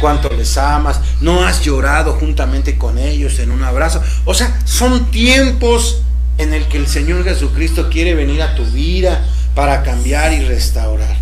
cuánto 0.00 0.28
les 0.28 0.56
amas, 0.56 1.00
no 1.20 1.44
has 1.44 1.64
llorado 1.64 2.12
juntamente 2.12 2.78
con 2.78 2.98
ellos 2.98 3.40
en 3.40 3.50
un 3.50 3.64
abrazo. 3.64 4.00
O 4.24 4.32
sea, 4.32 4.60
son 4.64 5.10
tiempos 5.10 6.02
en 6.38 6.54
el 6.54 6.68
que 6.68 6.76
el 6.76 6.86
Señor 6.86 7.24
Jesucristo 7.24 7.90
quiere 7.90 8.14
venir 8.14 8.42
a 8.42 8.54
tu 8.54 8.64
vida 8.66 9.26
para 9.56 9.82
cambiar 9.82 10.32
y 10.32 10.44
restaurar. 10.44 11.16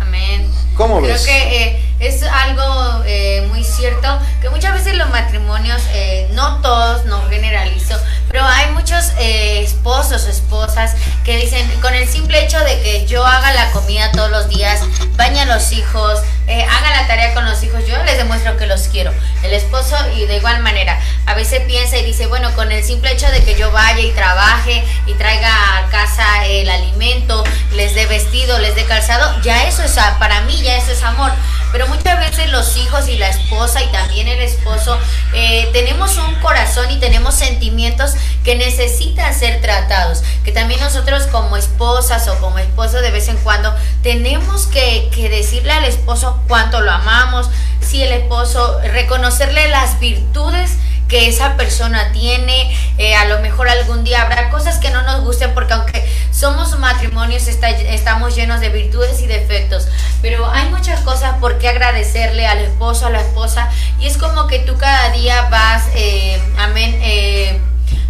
Amén. 0.00 0.50
¿Cómo 0.76 1.02
Creo 1.02 1.12
ves? 1.12 1.26
que 1.26 1.64
eh, 1.64 1.82
es 2.00 2.22
algo 2.22 3.02
eh, 3.04 3.46
muy 3.50 3.62
cierto 3.62 4.18
que 4.42 4.50
muchas 4.50 4.74
veces 4.74 4.96
los 4.96 5.08
matrimonios, 5.10 5.80
eh, 5.94 6.28
no 6.32 6.60
todos, 6.60 7.06
no 7.06 7.22
generalizo, 7.30 7.98
pero 8.28 8.44
hay 8.44 8.70
muchos 8.72 9.12
esposos 9.18 9.72
esposos 9.82 10.24
o 10.26 10.30
esposas 10.30 10.94
que 11.24 11.36
dicen, 11.36 11.68
con 11.80 11.92
el 11.92 12.08
simple 12.08 12.44
hecho 12.44 12.58
de 12.60 12.80
que 12.82 13.06
yo 13.06 13.26
haga 13.26 13.52
la 13.52 13.70
comida 13.72 14.12
todos 14.12 14.30
los 14.30 14.48
días, 14.48 14.80
baña 15.16 15.42
a 15.42 15.46
los 15.46 15.72
hijos, 15.72 16.20
eh, 16.46 16.64
haga 16.64 16.90
la 16.92 17.06
tarea 17.06 17.34
con 17.34 17.44
los 17.44 17.62
hijos, 17.62 17.86
yo 17.86 18.02
les 18.04 18.16
demuestro 18.16 18.56
que 18.56 18.66
los 18.66 18.82
quiero. 18.82 19.12
El 19.42 19.52
esposo 19.52 19.96
y 20.16 20.26
de 20.26 20.36
igual 20.36 20.60
manera, 20.62 21.00
a 21.26 21.34
veces 21.34 21.62
piensa 21.66 21.98
y 21.98 22.04
dice, 22.04 22.26
bueno, 22.26 22.54
con 22.54 22.70
el 22.70 22.84
simple 22.84 23.12
hecho 23.12 23.28
de 23.30 23.42
que 23.42 23.56
yo 23.56 23.70
vaya 23.72 24.00
y 24.00 24.12
trabaje 24.12 24.84
y 25.06 25.14
traiga 25.14 25.78
a 25.78 25.88
casa 25.90 26.46
el 26.46 26.68
alimento, 26.70 27.44
les 27.72 27.94
dé 27.94 28.06
vestido, 28.06 28.58
les 28.58 28.74
dé 28.74 28.84
calzado, 28.84 29.40
ya 29.42 29.66
eso 29.66 29.82
es, 29.82 29.98
para 30.18 30.42
mí 30.42 30.60
ya 30.62 30.76
eso 30.76 30.92
es 30.92 31.02
amor. 31.02 31.32
Pero 31.72 31.88
muchas 31.88 32.18
veces 32.18 32.50
los 32.50 32.76
hijos 32.76 33.08
y 33.08 33.16
la 33.16 33.28
esposa 33.28 33.82
y 33.82 33.86
también 33.88 34.28
el 34.32 34.42
esposo 34.42 34.98
eh, 35.34 35.68
tenemos 35.72 36.16
un 36.18 36.34
corazón 36.36 36.90
y 36.90 36.98
tenemos 36.98 37.34
sentimientos 37.34 38.14
que 38.44 38.56
necesitan 38.56 39.32
ser 39.34 39.60
tratados. 39.60 40.22
Que 40.44 40.52
también 40.52 40.80
nosotros 40.80 41.26
como 41.28 41.56
esposas 41.56 42.28
o 42.28 42.38
como 42.38 42.58
esposo 42.58 43.00
de 43.00 43.10
vez 43.10 43.28
en 43.28 43.36
cuando 43.38 43.74
tenemos 44.02 44.66
que, 44.66 45.10
decirle 45.30 45.72
al 45.72 45.84
esposo 45.84 46.42
cuánto 46.48 46.80
lo 46.80 46.90
amamos. 46.90 47.50
Si 47.80 48.02
el 48.02 48.12
esposo, 48.12 48.80
reconocerle 48.82 49.68
las 49.68 49.98
virtudes 50.00 50.72
que 51.08 51.28
esa 51.28 51.56
persona 51.56 52.10
tiene, 52.12 52.74
eh, 52.96 53.14
a 53.14 53.26
lo 53.26 53.40
mejor 53.40 53.68
algún 53.68 54.02
día 54.02 54.22
habrá 54.22 54.48
cosas 54.48 54.78
que 54.78 54.90
no 54.90 55.02
nos 55.02 55.20
gusten 55.22 55.52
porque 55.52 55.74
aunque 55.74 56.21
somos 56.42 56.76
matrimonios 56.80 57.46
estamos 57.46 58.34
llenos 58.34 58.58
de 58.58 58.68
virtudes 58.68 59.22
y 59.22 59.28
defectos, 59.28 59.86
pero 60.22 60.50
hay 60.50 60.68
muchas 60.70 60.98
cosas 61.02 61.38
por 61.38 61.58
qué 61.58 61.68
agradecerle 61.68 62.48
al 62.48 62.58
esposo, 62.58 63.06
a 63.06 63.10
la 63.10 63.20
esposa 63.20 63.70
y 64.00 64.08
es 64.08 64.18
como 64.18 64.48
que 64.48 64.58
tú 64.58 64.76
cada 64.76 65.10
día 65.10 65.48
vas, 65.50 65.84
eh, 65.94 66.42
amén, 66.58 66.98
eh, 67.00 67.60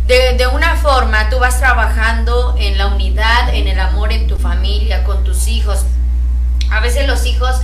de, 0.07 0.39
de, 0.39 0.47
una 0.47 0.77
forma 0.77 1.29
tú 1.29 1.41
vas 1.41 1.59
trabajando 1.59 2.55
en 2.59 2.79
la 2.79 2.87
unidad, 2.87 3.55
en 3.55 3.69
el 3.69 3.79
amor 3.79 4.15
en 4.15 4.27
tu 4.27 4.39
familia, 4.39 5.05
con 5.05 5.25
tus 5.25 5.47
hijos. 5.47 5.85
A 6.71 6.81
veces 6.81 7.07
los 7.07 7.27
hijos 7.27 7.57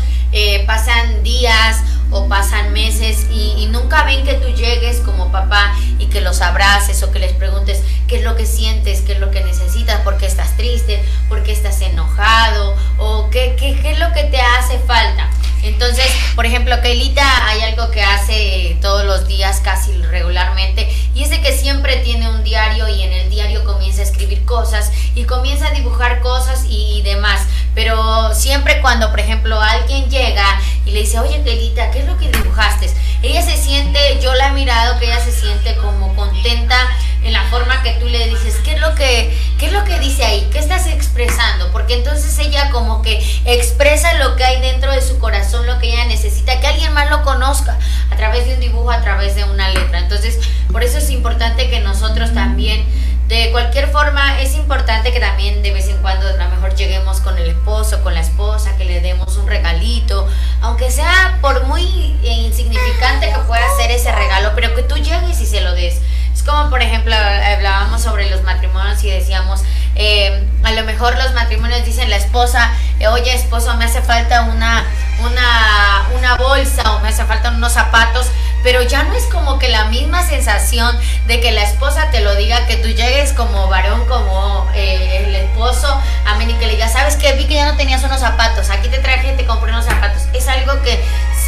pasan 0.66 1.22
días 1.22 1.78
o 2.10 2.28
pasan 2.28 2.72
meses 2.72 3.26
y, 3.30 3.66
nunca 3.70 4.04
ven 4.04 4.24
que 4.24 4.34
tú 4.34 4.48
llegues 4.48 5.00
como 5.00 5.30
papá 5.30 5.74
y 5.98 6.06
que 6.06 6.22
los 6.22 6.40
abraces 6.40 7.02
o 7.02 7.12
que 7.12 7.18
les 7.18 7.32
preguntes 7.32 7.82
qué 8.06 8.16
es 8.16 8.24
lo 8.24 8.34
que 8.34 8.46
sientes, 8.46 9.02
qué 9.02 9.12
es 9.12 9.20
lo 9.20 9.30
que 9.30 9.44
necesitas, 9.44 10.00
por 10.00 10.16
qué 10.16 10.26
estás 10.26 10.56
triste, 10.56 11.04
por 11.28 11.42
qué 11.42 11.52
estás 11.52 11.80
enojado 11.82 12.74
o 12.96 13.28
qué, 13.30 13.56
qué, 13.58 13.78
qué 13.80 13.92
es 13.92 13.98
lo 13.98 14.12
que 14.14 14.24
te 14.24 14.40
hace 14.40 14.78
falta. 14.78 15.30
Entonces, 15.62 16.06
por 16.34 16.46
ejemplo, 16.46 16.80
Kailita 16.80 17.46
hay 17.48 17.62
algo 17.62 17.90
que 17.90 18.02
hace 18.02 18.78
todos 18.80 19.04
los 19.04 19.26
días 19.26 19.60
casi 19.60 19.92
regularmente 20.02 20.88
y 21.14 21.24
es 21.24 21.30
de 21.30 21.40
que 21.40 21.52
siempre 21.52 21.96
tiene 21.98 22.28
un 22.28 22.44
diario 22.44 22.88
y 22.88 23.02
en 23.02 23.12
el 23.12 23.28
diario 23.28 23.64
comienza 23.64 24.02
a 24.02 24.04
escribir 24.04 24.44
cosas 24.44 24.92
y 25.14 25.24
comienza 25.24 25.68
a 25.68 25.72
dibujar 25.72 26.20
cosas 26.20 26.64
y, 26.68 27.02
demás. 27.02 27.42
Pero 27.74 28.34
siempre 28.34 28.80
cuando, 28.80 29.10
por 29.10 29.20
ejemplo, 29.20 29.60
alguien 29.60 30.08
llega 30.10 30.44
y 30.84 30.90
le 30.90 31.00
dice, 31.00 31.18
oye, 31.18 31.42
Kailita, 31.44 31.90
¿qué 31.90 32.00
es 32.00 32.06
lo 32.06 32.16
que 32.16 32.30
dibujaste? 32.30 32.90
Ella 33.22 33.42
se 33.42 33.56
siente, 33.56 33.98
yo 34.22 34.34
la 34.34 34.48
he 34.48 34.52
mirado 34.52 34.98
que 34.98 35.06
ella 35.06 35.20
se 35.20 35.32
siente 35.32 35.76
como 35.76 36.14
contenta 36.14 36.76
en 37.22 37.32
la 37.32 37.42
forma 37.44 37.82
que 37.82 37.92
tú 37.92 38.06
le 38.06 38.28
dices, 38.28 38.56
¿qué 38.64 38.72
es 38.74 38.80
lo 38.80 38.94
que, 38.94 39.36
qué 39.58 39.66
es 39.66 39.72
lo 39.72 39.84
que 39.84 39.98
dice 39.98 40.24
ahí? 40.24 40.48
¿Qué 40.52 40.58
estás 40.58 40.86
expresando? 40.86 41.70
Porque 41.72 41.94
entonces 41.94 42.38
ella 42.38 42.70
como 42.70 43.02
que 43.02 43.18
expresa 43.44 44.14
lo 44.14 44.36
que 44.36 44.44
hay 44.44 44.60
dentro 44.60 44.92
de 44.92 45.02
su 45.02 45.18
corazón, 45.18 45.66
lo 45.66 45.78
que 45.78 45.92
ella 45.92 46.04
necesita, 46.06 46.60
que 46.60 46.66
alguien 46.66 46.92
más 46.94 47.10
lo 47.10 47.22
conozca 47.22 47.78
a 48.10 48.16
través 48.16 48.46
de 48.46 48.54
un 48.54 48.60
dibujo, 48.60 48.90
a 48.90 49.02
través 49.02 49.34
de 49.34 49.44
una 49.44 49.68
letra. 49.70 49.98
Entonces, 49.98 50.38
por 50.70 50.84
eso 50.84 50.98
es 50.98 51.10
importante 51.10 51.68
que 51.68 51.80
nosotros 51.80 52.32
también 52.34 52.84
de 53.28 53.50
cualquier 53.52 53.88
forma, 53.90 54.40
es 54.40 54.54
importante 54.54 55.12
que 55.12 55.20
también 55.20 55.62
de 55.62 55.70
vez 55.70 55.86
en 55.88 55.98
cuando 55.98 56.26
a 56.26 56.32
lo 56.32 56.48
mejor 56.48 56.74
lleguemos 56.74 57.20
con 57.20 57.36
el 57.36 57.48
esposo, 57.50 58.02
con 58.02 58.14
la 58.14 58.20
esposa, 58.20 58.74
que 58.78 58.86
le 58.86 59.00
demos 59.02 59.36
un 59.36 59.46
regalito, 59.46 60.26
aunque 60.62 60.90
sea 60.90 61.36
por 61.42 61.64
muy 61.66 61.82
insignificante 62.22 63.30
que 63.30 63.38
pueda 63.46 63.64
ser 63.78 63.90
ese 63.90 64.10
regalo, 64.12 64.52
pero 64.54 64.74
que 64.74 64.82
tú 64.82 64.96
llegues 64.96 65.40
y 65.42 65.46
se 65.46 65.60
lo 65.60 65.74
des. 65.74 66.00
Como, 66.48 66.70
por 66.70 66.80
ejemplo, 66.80 67.14
hablábamos 67.14 68.00
sobre 68.00 68.30
los 68.30 68.42
matrimonios 68.42 69.04
y 69.04 69.10
decíamos, 69.10 69.60
eh, 69.94 70.48
a 70.64 70.72
lo 70.72 70.84
mejor 70.84 71.14
los 71.18 71.34
matrimonios 71.34 71.84
dicen 71.84 72.08
la 72.08 72.16
esposa, 72.16 72.72
eh, 73.00 73.06
oye 73.08 73.34
esposo, 73.34 73.76
me 73.76 73.84
hace 73.84 74.00
falta 74.00 74.42
una, 74.42 74.86
una, 75.20 76.08
una 76.16 76.36
bolsa 76.36 76.94
o 76.94 77.00
me 77.00 77.10
hace 77.10 77.26
falta 77.26 77.50
unos 77.50 77.72
zapatos, 77.72 78.28
pero 78.62 78.80
ya 78.80 79.02
no 79.02 79.14
es 79.14 79.24
como 79.24 79.58
que 79.58 79.68
la 79.68 79.84
misma 79.86 80.22
sensación 80.22 80.98
de 81.26 81.38
que 81.40 81.52
la 81.52 81.64
esposa 81.64 82.10
te 82.10 82.20
lo 82.20 82.34
diga, 82.34 82.66
que 82.66 82.76
tú 82.76 82.88
llegues 82.88 83.34
como 83.34 83.68
varón, 83.68 84.06
como 84.06 84.70
eh, 84.74 85.24
el 85.26 85.34
esposo, 85.34 86.00
amén, 86.26 86.50
y 86.50 86.54
que 86.54 86.66
le 86.66 86.72
diga, 86.76 86.88
sabes 86.88 87.16
que 87.16 87.34
vi 87.34 87.44
que 87.44 87.56
ya 87.56 87.70
no 87.70 87.76
tenías 87.76 88.02
unos 88.04 88.20
zapatos, 88.20 88.70
aquí 88.70 88.88
te 88.88 88.98
traje, 88.98 89.34
te 89.34 89.44
compré 89.44 89.70
unos 89.70 89.84
zapatos. 89.84 90.22
Es 90.32 90.48
algo 90.48 90.80
que 90.82 90.98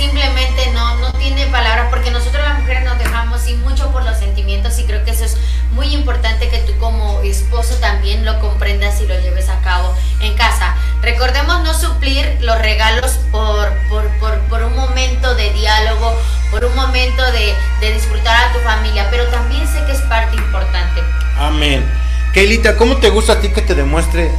simplemente 0.01 0.71
no, 0.73 0.97
no 0.97 1.13
tiene 1.13 1.47
palabras, 1.49 1.89
porque 1.91 2.11
nosotros 2.11 2.43
las 2.43 2.59
mujeres 2.59 2.85
nos 2.85 2.99
dejamos 2.99 3.47
y 3.47 3.55
mucho 3.57 3.93
por 3.93 4.03
los 4.03 4.17
sentimientos 4.17 4.79
y 4.79 4.85
creo 4.85 5.05
que 5.05 5.11
eso 5.11 5.27
es 5.27 5.37
muy 5.73 5.93
importante 5.93 6.49
que 6.49 6.57
tú 6.61 6.73
como 6.79 7.21
esposo 7.21 7.75
también 7.81 8.25
lo 8.25 8.41
comprendas 8.41 8.99
y 9.03 9.07
lo 9.07 9.21
lleves 9.21 9.51
a 9.51 9.61
cabo 9.61 9.95
en 10.23 10.35
casa. 10.37 10.75
Recordemos 11.03 11.63
no 11.65 11.75
suplir 11.75 12.39
los 12.41 12.59
regalos 12.59 13.19
por, 13.31 13.69
por, 13.91 14.09
por, 14.19 14.39
por 14.49 14.63
un 14.63 14.75
momento 14.75 15.35
de 15.35 15.53
diálogo, 15.53 16.17
por 16.51 16.65
un 16.65 16.75
momento 16.75 17.23
de, 17.33 17.55
de, 17.81 17.93
disfrutar 17.93 18.49
a 18.49 18.53
tu 18.55 18.59
familia, 18.61 19.07
pero 19.11 19.27
también 19.27 19.69
sé 19.69 19.85
que 19.85 19.93
es 19.93 20.01
parte 20.03 20.35
importante. 20.35 21.03
Amén. 21.39 21.87
Keilita, 22.33 22.79
¿cómo 22.79 22.97
te 22.97 23.11
gusta 23.11 23.35
a 23.35 23.41
ti 23.41 23.51
que 23.51 23.61
te 23.61 23.75
demuestre 23.75 24.31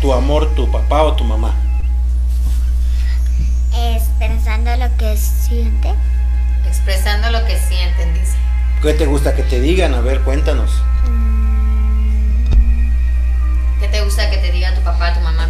tu 0.00 0.14
amor 0.14 0.54
tu 0.54 0.70
papá 0.70 1.02
o 1.02 1.14
tu 1.14 1.24
mamá? 1.24 1.54
Expresando 3.74 4.76
lo 4.76 4.96
que 4.96 5.16
siente. 5.16 5.94
Expresando 6.66 7.30
lo 7.30 7.44
que 7.46 7.58
sienten, 7.58 8.14
dice. 8.14 8.36
¿Qué 8.82 8.94
te 8.94 9.06
gusta 9.06 9.34
que 9.34 9.42
te 9.42 9.60
digan? 9.60 9.94
A 9.94 10.00
ver, 10.00 10.20
cuéntanos. 10.20 10.70
¿Qué 13.80 13.88
te 13.88 14.02
gusta 14.02 14.30
que 14.30 14.38
te 14.38 14.52
diga 14.52 14.74
tu 14.74 14.80
papá, 14.82 15.14
tu 15.14 15.20
mamá? 15.20 15.48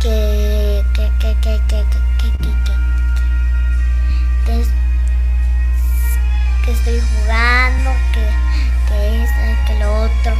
Que, 0.00 0.82
que, 0.94 1.10
que, 1.18 1.34
que, 1.40 1.60
que, 1.66 1.84
que, 2.18 2.30
que, 2.38 2.50
que, 4.46 4.64
que 6.64 6.70
estoy 6.72 7.00
jugando, 7.00 7.90
que, 8.12 8.20
que 8.88 9.22
esto, 9.22 9.66
que 9.66 9.78
lo 9.78 10.02
otro. 10.04 10.32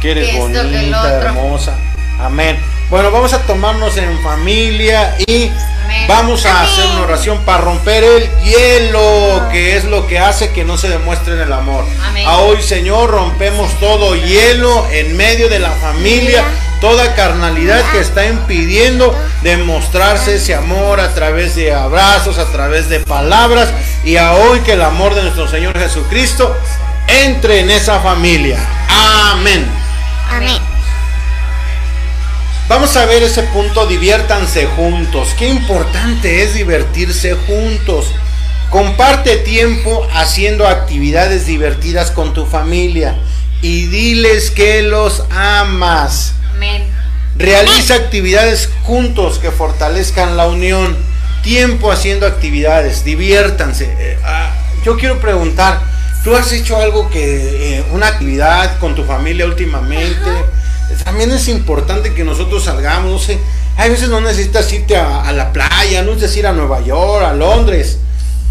Que 0.00 0.10
eres 0.10 0.36
bonita, 0.36 1.08
hermosa. 1.22 1.78
Amén. 2.18 2.73
Bueno, 2.94 3.10
vamos 3.10 3.32
a 3.32 3.40
tomarnos 3.40 3.96
en 3.96 4.22
familia 4.22 5.16
y 5.26 5.50
vamos 6.06 6.46
a 6.46 6.62
hacer 6.62 6.86
una 6.92 7.02
oración 7.02 7.44
para 7.44 7.58
romper 7.58 8.04
el 8.04 8.30
hielo, 8.44 9.48
que 9.50 9.76
es 9.76 9.82
lo 9.82 10.06
que 10.06 10.20
hace 10.20 10.52
que 10.52 10.62
no 10.62 10.78
se 10.78 10.88
demuestre 10.88 11.42
el 11.42 11.52
amor. 11.52 11.84
A 12.24 12.36
hoy, 12.38 12.62
Señor, 12.62 13.10
rompemos 13.10 13.68
todo 13.80 14.14
hielo 14.14 14.86
en 14.92 15.16
medio 15.16 15.48
de 15.48 15.58
la 15.58 15.72
familia, 15.72 16.44
toda 16.80 17.16
carnalidad 17.16 17.82
que 17.90 17.98
está 17.98 18.26
impidiendo 18.26 19.12
demostrarse 19.42 20.36
ese 20.36 20.54
amor 20.54 21.00
a 21.00 21.12
través 21.14 21.56
de 21.56 21.74
abrazos, 21.74 22.38
a 22.38 22.46
través 22.52 22.88
de 22.88 23.00
palabras, 23.00 23.70
y 24.04 24.18
a 24.18 24.34
hoy 24.34 24.60
que 24.60 24.74
el 24.74 24.82
amor 24.82 25.16
de 25.16 25.22
nuestro 25.22 25.48
Señor 25.48 25.76
Jesucristo 25.76 26.56
entre 27.08 27.58
en 27.58 27.72
esa 27.72 27.98
familia. 27.98 28.60
Amén. 29.32 29.66
Amén. 30.30 30.73
Vamos 32.66 32.96
a 32.96 33.04
ver 33.04 33.22
ese 33.22 33.42
punto, 33.42 33.86
diviértanse 33.86 34.64
juntos. 34.66 35.34
Qué 35.38 35.48
importante 35.48 36.42
es 36.42 36.54
divertirse 36.54 37.34
juntos. 37.34 38.06
Comparte 38.70 39.36
tiempo 39.36 40.08
haciendo 40.14 40.66
actividades 40.66 41.46
divertidas 41.46 42.10
con 42.10 42.32
tu 42.32 42.46
familia 42.46 43.16
y 43.60 43.86
diles 43.86 44.50
que 44.50 44.80
los 44.80 45.24
amas. 45.30 46.32
Amén. 46.54 46.84
Realiza 47.36 47.96
actividades 47.96 48.70
juntos 48.84 49.38
que 49.38 49.50
fortalezcan 49.50 50.38
la 50.38 50.46
unión. 50.48 50.96
Tiempo 51.42 51.92
haciendo 51.92 52.26
actividades, 52.26 53.04
diviértanse. 53.04 53.94
Eh, 53.98 54.18
ah, 54.24 54.54
yo 54.82 54.96
quiero 54.96 55.20
preguntar, 55.20 55.82
¿tú 56.24 56.34
has 56.34 56.50
hecho 56.52 56.80
algo 56.80 57.10
que, 57.10 57.76
eh, 57.76 57.84
una 57.92 58.06
actividad 58.06 58.78
con 58.78 58.94
tu 58.94 59.04
familia 59.04 59.44
últimamente? 59.44 60.30
También 61.04 61.30
es 61.32 61.48
importante 61.48 62.12
que 62.14 62.24
nosotros 62.24 62.64
salgamos, 62.64 63.10
no 63.10 63.18
sé, 63.18 63.38
hay 63.76 63.90
veces 63.90 64.08
no 64.08 64.20
necesitas 64.20 64.72
irte 64.72 64.96
a, 64.96 65.22
a 65.22 65.32
la 65.32 65.52
playa, 65.52 66.02
no 66.02 66.08
necesitas 66.14 66.36
ir 66.36 66.46
a 66.46 66.52
Nueva 66.52 66.80
York, 66.82 67.24
a 67.24 67.32
Londres, 67.32 67.98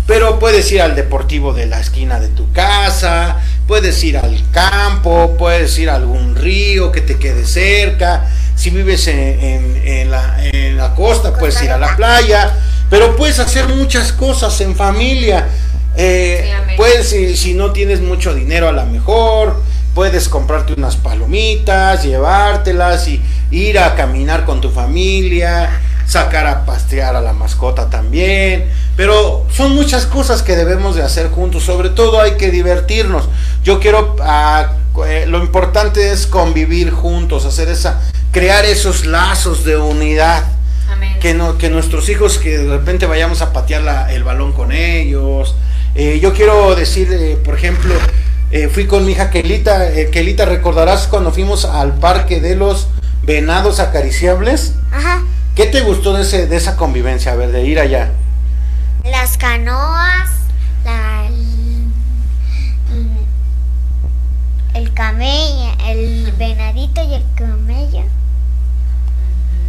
pero 0.07 0.39
puedes 0.39 0.69
ir 0.71 0.81
al 0.81 0.95
deportivo 0.95 1.53
de 1.53 1.65
la 1.67 1.79
esquina 1.79 2.19
de 2.19 2.27
tu 2.29 2.51
casa, 2.51 3.37
puedes 3.67 4.03
ir 4.03 4.17
al 4.17 4.43
campo, 4.51 5.35
puedes 5.37 5.77
ir 5.79 5.89
a 5.89 5.95
algún 5.95 6.35
río 6.35 6.91
que 6.91 7.01
te 7.01 7.15
quede 7.17 7.45
cerca. 7.45 8.29
Si 8.55 8.69
vives 8.69 9.07
en, 9.07 9.17
en- 9.17 9.81
en 9.87 10.11
la, 10.11 10.35
en 10.43 10.77
la 10.77 10.93
costa, 10.95 11.33
puedes 11.33 11.61
ir 11.63 11.71
a 11.71 11.77
la 11.77 11.95
playa. 11.95 12.53
Pero 12.89 13.15
puedes 13.15 13.39
hacer 13.39 13.67
muchas 13.69 14.11
cosas 14.11 14.59
en 14.61 14.75
familia. 14.75 15.47
Eh, 15.95 16.41
Sí, 16.43 16.75
puedes, 16.77 17.09
si, 17.09 17.37
si 17.37 17.53
no 17.53 17.71
tienes 17.71 18.01
mucho 18.01 18.33
dinero, 18.35 18.67
a 18.67 18.71
lo 18.73 18.85
mejor 18.87 19.63
puedes 19.93 20.29
comprarte 20.29 20.73
unas 20.73 20.95
palomitas, 20.97 22.03
llevártelas 22.03 23.07
y 23.07 23.21
ir 23.51 23.79
a 23.79 23.95
caminar 23.95 24.45
con 24.45 24.62
tu 24.62 24.69
familia, 24.69 25.81
sacar 26.07 26.47
a 26.47 26.65
pastear 26.65 27.15
a 27.15 27.21
la 27.21 27.33
mascota 27.33 27.89
también. 27.89 28.69
Pero 28.95 29.45
son 29.51 29.73
muchas 29.75 30.05
cosas 30.05 30.41
que 30.43 30.55
debemos 30.55 30.95
de 30.95 31.01
hacer 31.03 31.29
juntos, 31.29 31.63
sobre 31.63 31.89
todo 31.89 32.21
hay 32.21 32.31
que 32.38 32.51
divertirnos. 32.51 33.29
Yo 33.63 33.79
quiero, 33.79 34.15
ah, 34.21 34.73
eh, 35.07 35.25
lo 35.27 35.39
importante 35.39 36.12
es 36.12 36.27
convivir 36.27 36.91
juntos, 36.91 37.45
hacer 37.45 37.69
esa, 37.69 38.01
crear 38.31 38.65
esos 38.65 39.05
lazos 39.05 39.63
de 39.63 39.77
unidad. 39.77 40.43
Amén. 40.91 41.17
Que, 41.19 41.33
no, 41.33 41.57
que 41.57 41.69
nuestros 41.69 42.09
hijos, 42.09 42.38
que 42.38 42.57
de 42.59 42.69
repente 42.69 43.05
vayamos 43.07 43.41
a 43.41 43.51
patear 43.53 43.81
la- 43.81 44.12
el 44.13 44.23
balón 44.23 44.53
con 44.53 44.71
ellos. 44.71 45.55
Eh, 45.95 46.19
yo 46.21 46.33
quiero 46.33 46.75
decir, 46.75 47.07
eh, 47.12 47.38
por 47.43 47.55
ejemplo, 47.55 47.93
eh, 48.53 48.69
fui 48.69 48.86
con 48.88 49.05
mi 49.05 49.12
hija 49.13 49.29
Kelita. 49.29 49.89
Eh, 49.93 50.10
Kelita, 50.12 50.45
¿recordarás 50.45 51.07
cuando 51.07 51.31
fuimos 51.31 51.65
al 51.65 51.93
parque 51.95 52.39
de 52.39 52.55
los 52.55 52.88
venados 53.24 53.79
acariciables? 53.79 54.74
Ajá. 54.91 55.22
¿Qué 55.55 55.65
te 55.65 55.81
gustó 55.81 56.13
de, 56.13 56.22
ese, 56.22 56.48
de 56.48 56.55
esa 56.55 56.75
convivencia? 56.77 57.31
A 57.31 57.36
ver, 57.36 57.51
de 57.51 57.63
ir 57.65 57.79
allá. 57.79 58.12
Las 59.03 59.38
canoas, 59.38 60.29
la, 60.86 61.27
el, 61.27 61.88
el 64.75 64.93
camello, 64.93 65.72
el 65.88 66.31
venadito 66.38 67.03
y 67.03 67.13
el 67.15 67.24
camello. 67.36 68.03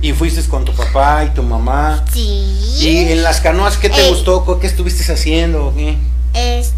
Y 0.00 0.12
fuiste 0.12 0.42
con 0.48 0.64
tu 0.64 0.72
papá 0.74 1.24
y 1.24 1.30
tu 1.30 1.42
mamá. 1.42 2.04
Sí. 2.12 2.76
Y 2.80 3.12
en 3.12 3.22
las 3.22 3.40
canoas, 3.40 3.76
¿qué 3.78 3.88
te 3.88 4.06
Eh. 4.06 4.10
gustó? 4.10 4.58
¿Qué 4.60 4.66
estuviste 4.66 5.10
haciendo? 5.12 5.72
¿Qué? 5.74 5.96
Es- 6.34 6.72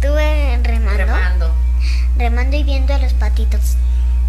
estuve 0.00 0.58
remando, 0.62 0.96
Remando. 0.96 1.50
remando 2.16 2.56
y 2.56 2.64
viendo 2.64 2.94
a 2.94 2.98
los 2.98 3.12
patitos. 3.12 3.60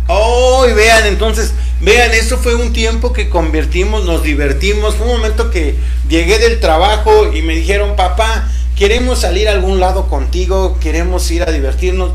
Oh, 0.07 0.65
y 0.69 0.73
vean, 0.73 1.05
entonces, 1.05 1.53
vean, 1.79 2.11
eso 2.11 2.37
fue 2.37 2.55
un 2.55 2.73
tiempo 2.73 3.13
que 3.13 3.29
convertimos, 3.29 4.03
nos 4.03 4.21
divertimos. 4.23 4.95
Fue 4.95 5.07
un 5.07 5.13
momento 5.13 5.49
que 5.49 5.77
llegué 6.09 6.39
del 6.39 6.59
trabajo 6.59 7.31
y 7.31 7.41
me 7.41 7.55
dijeron, 7.55 7.95
papá, 7.95 8.49
queremos 8.75 9.19
salir 9.21 9.47
a 9.47 9.53
algún 9.53 9.79
lado 9.79 10.09
contigo, 10.09 10.77
queremos 10.81 11.29
ir 11.31 11.43
a 11.43 11.51
divertirnos. 11.51 12.11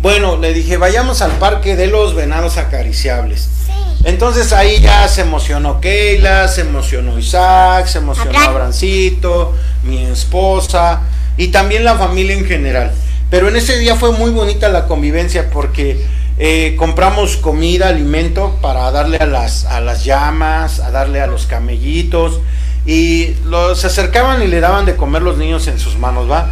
Bueno, 0.00 0.36
le 0.36 0.54
dije, 0.54 0.76
vayamos 0.76 1.20
al 1.20 1.32
parque 1.32 1.74
de 1.74 1.88
los 1.88 2.14
venados 2.14 2.58
acariciables. 2.58 3.48
Sí. 3.66 3.72
Entonces 4.04 4.52
ahí 4.52 4.80
ya 4.80 5.08
se 5.08 5.22
emocionó 5.22 5.80
Keila, 5.80 6.46
se 6.46 6.60
emocionó 6.60 7.18
Isaac, 7.18 7.86
se 7.86 7.98
emocionó. 7.98 8.38
Abrancito, 8.38 9.54
mi 9.82 10.04
esposa 10.04 11.02
y 11.36 11.48
también 11.48 11.84
la 11.84 11.96
familia 11.96 12.34
en 12.34 12.44
general. 12.44 12.92
Pero 13.30 13.48
en 13.48 13.56
ese 13.56 13.78
día 13.78 13.94
fue 13.96 14.12
muy 14.12 14.30
bonita 14.30 14.68
la 14.68 14.86
convivencia 14.86 15.50
porque 15.50 16.04
eh, 16.38 16.74
compramos 16.76 17.36
comida, 17.36 17.88
alimento 17.88 18.58
para 18.60 18.90
darle 18.90 19.18
a 19.18 19.26
las, 19.26 19.66
a 19.66 19.80
las 19.80 20.04
llamas, 20.04 20.80
a 20.80 20.90
darle 20.90 21.20
a 21.20 21.26
los 21.26 21.46
camellitos 21.46 22.40
y 22.86 23.34
los 23.44 23.80
se 23.80 23.86
acercaban 23.86 24.42
y 24.42 24.46
le 24.46 24.60
daban 24.60 24.86
de 24.86 24.96
comer 24.96 25.22
los 25.22 25.36
niños 25.36 25.66
en 25.68 25.78
sus 25.78 25.98
manos, 25.98 26.30
¿va? 26.30 26.50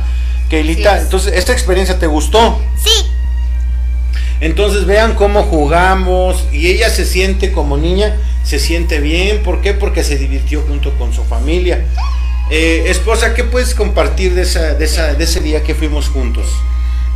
Keilita, 0.50 0.97
es. 0.97 1.04
entonces 1.04 1.32
esta 1.35 1.52
experiencia 1.52 1.99
te 1.99 2.06
gustó. 2.06 2.61
Sí. 2.82 3.06
Entonces 4.40 4.85
vean 4.87 5.14
cómo 5.14 5.42
jugamos 5.44 6.44
y 6.52 6.68
ella 6.68 6.90
se 6.90 7.04
siente 7.04 7.50
como 7.50 7.76
niña, 7.76 8.16
se 8.44 8.58
siente 8.58 9.00
bien. 9.00 9.42
¿Por 9.42 9.61
qué? 9.61 9.75
Porque 9.75 10.04
se 10.04 10.16
divirtió 10.16 10.62
junto 10.62 10.92
con 10.97 11.12
su 11.12 11.25
familia. 11.25 11.85
Eh, 12.50 12.85
esposa, 12.87 13.35
¿qué 13.35 13.45
puedes 13.45 13.75
compartir 13.75 14.35
de, 14.35 14.43
esa, 14.43 14.75
de, 14.75 14.85
esa, 14.85 15.14
de 15.14 15.25
ese 15.25 15.40
día 15.40 15.62
que 15.62 15.75
fuimos 15.75 16.09
juntos? 16.09 16.47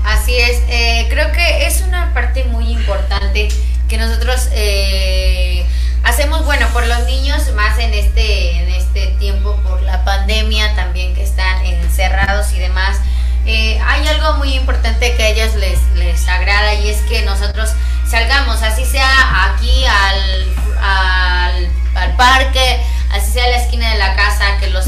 Así 0.05 0.37
es, 0.37 0.61
eh, 0.69 1.07
creo 1.09 1.33
que 1.33 1.67
es 1.67 1.83
una 1.83 2.13
parte 2.13 2.45
muy 2.45 2.71
importante 2.71 3.49
que 3.89 3.97
nosotros 3.97 4.49
eh, 4.53 5.65
hacemos, 6.03 6.45
bueno, 6.45 6.67
por 6.73 6.87
los 6.87 7.05
niños, 7.07 7.53
más 7.55 7.79
en 7.79 7.95
este, 7.95 8.57
en 8.57 8.69
este 8.71 9.07
tiempo, 9.19 9.57
por 9.67 9.83
la 9.83 10.05
pandemia 10.05 10.75
también 10.75 11.15
que 11.15 11.23
están 11.23 11.65
encerrados 11.65 12.53
y 12.53 12.59
demás. 12.59 12.99
Eh, 13.47 13.81
hay 13.85 14.07
algo 14.09 14.35
muy 14.35 14.55
importante 14.55 15.15
que 15.17 15.23
a 15.23 15.29
ellos 15.29 15.55
les, 15.55 15.79
les 15.97 16.29
agrada 16.29 16.75
y 16.75 16.91
es 16.91 16.99
que 17.03 17.23
nosotros 17.23 17.71
salgamos, 18.09 18.63
así 18.63 18.85
sea 18.85 19.53
aquí 19.53 19.85
al, 19.85 20.47
al, 20.81 21.69
al 21.95 22.17
parque, 22.17 22.81
así 23.13 23.31
sea 23.31 23.49
la 23.49 23.57
esquina 23.57 23.91
de 23.93 23.99
la 23.99 24.17
casa, 24.17 24.59
que 24.59 24.69
los, 24.69 24.87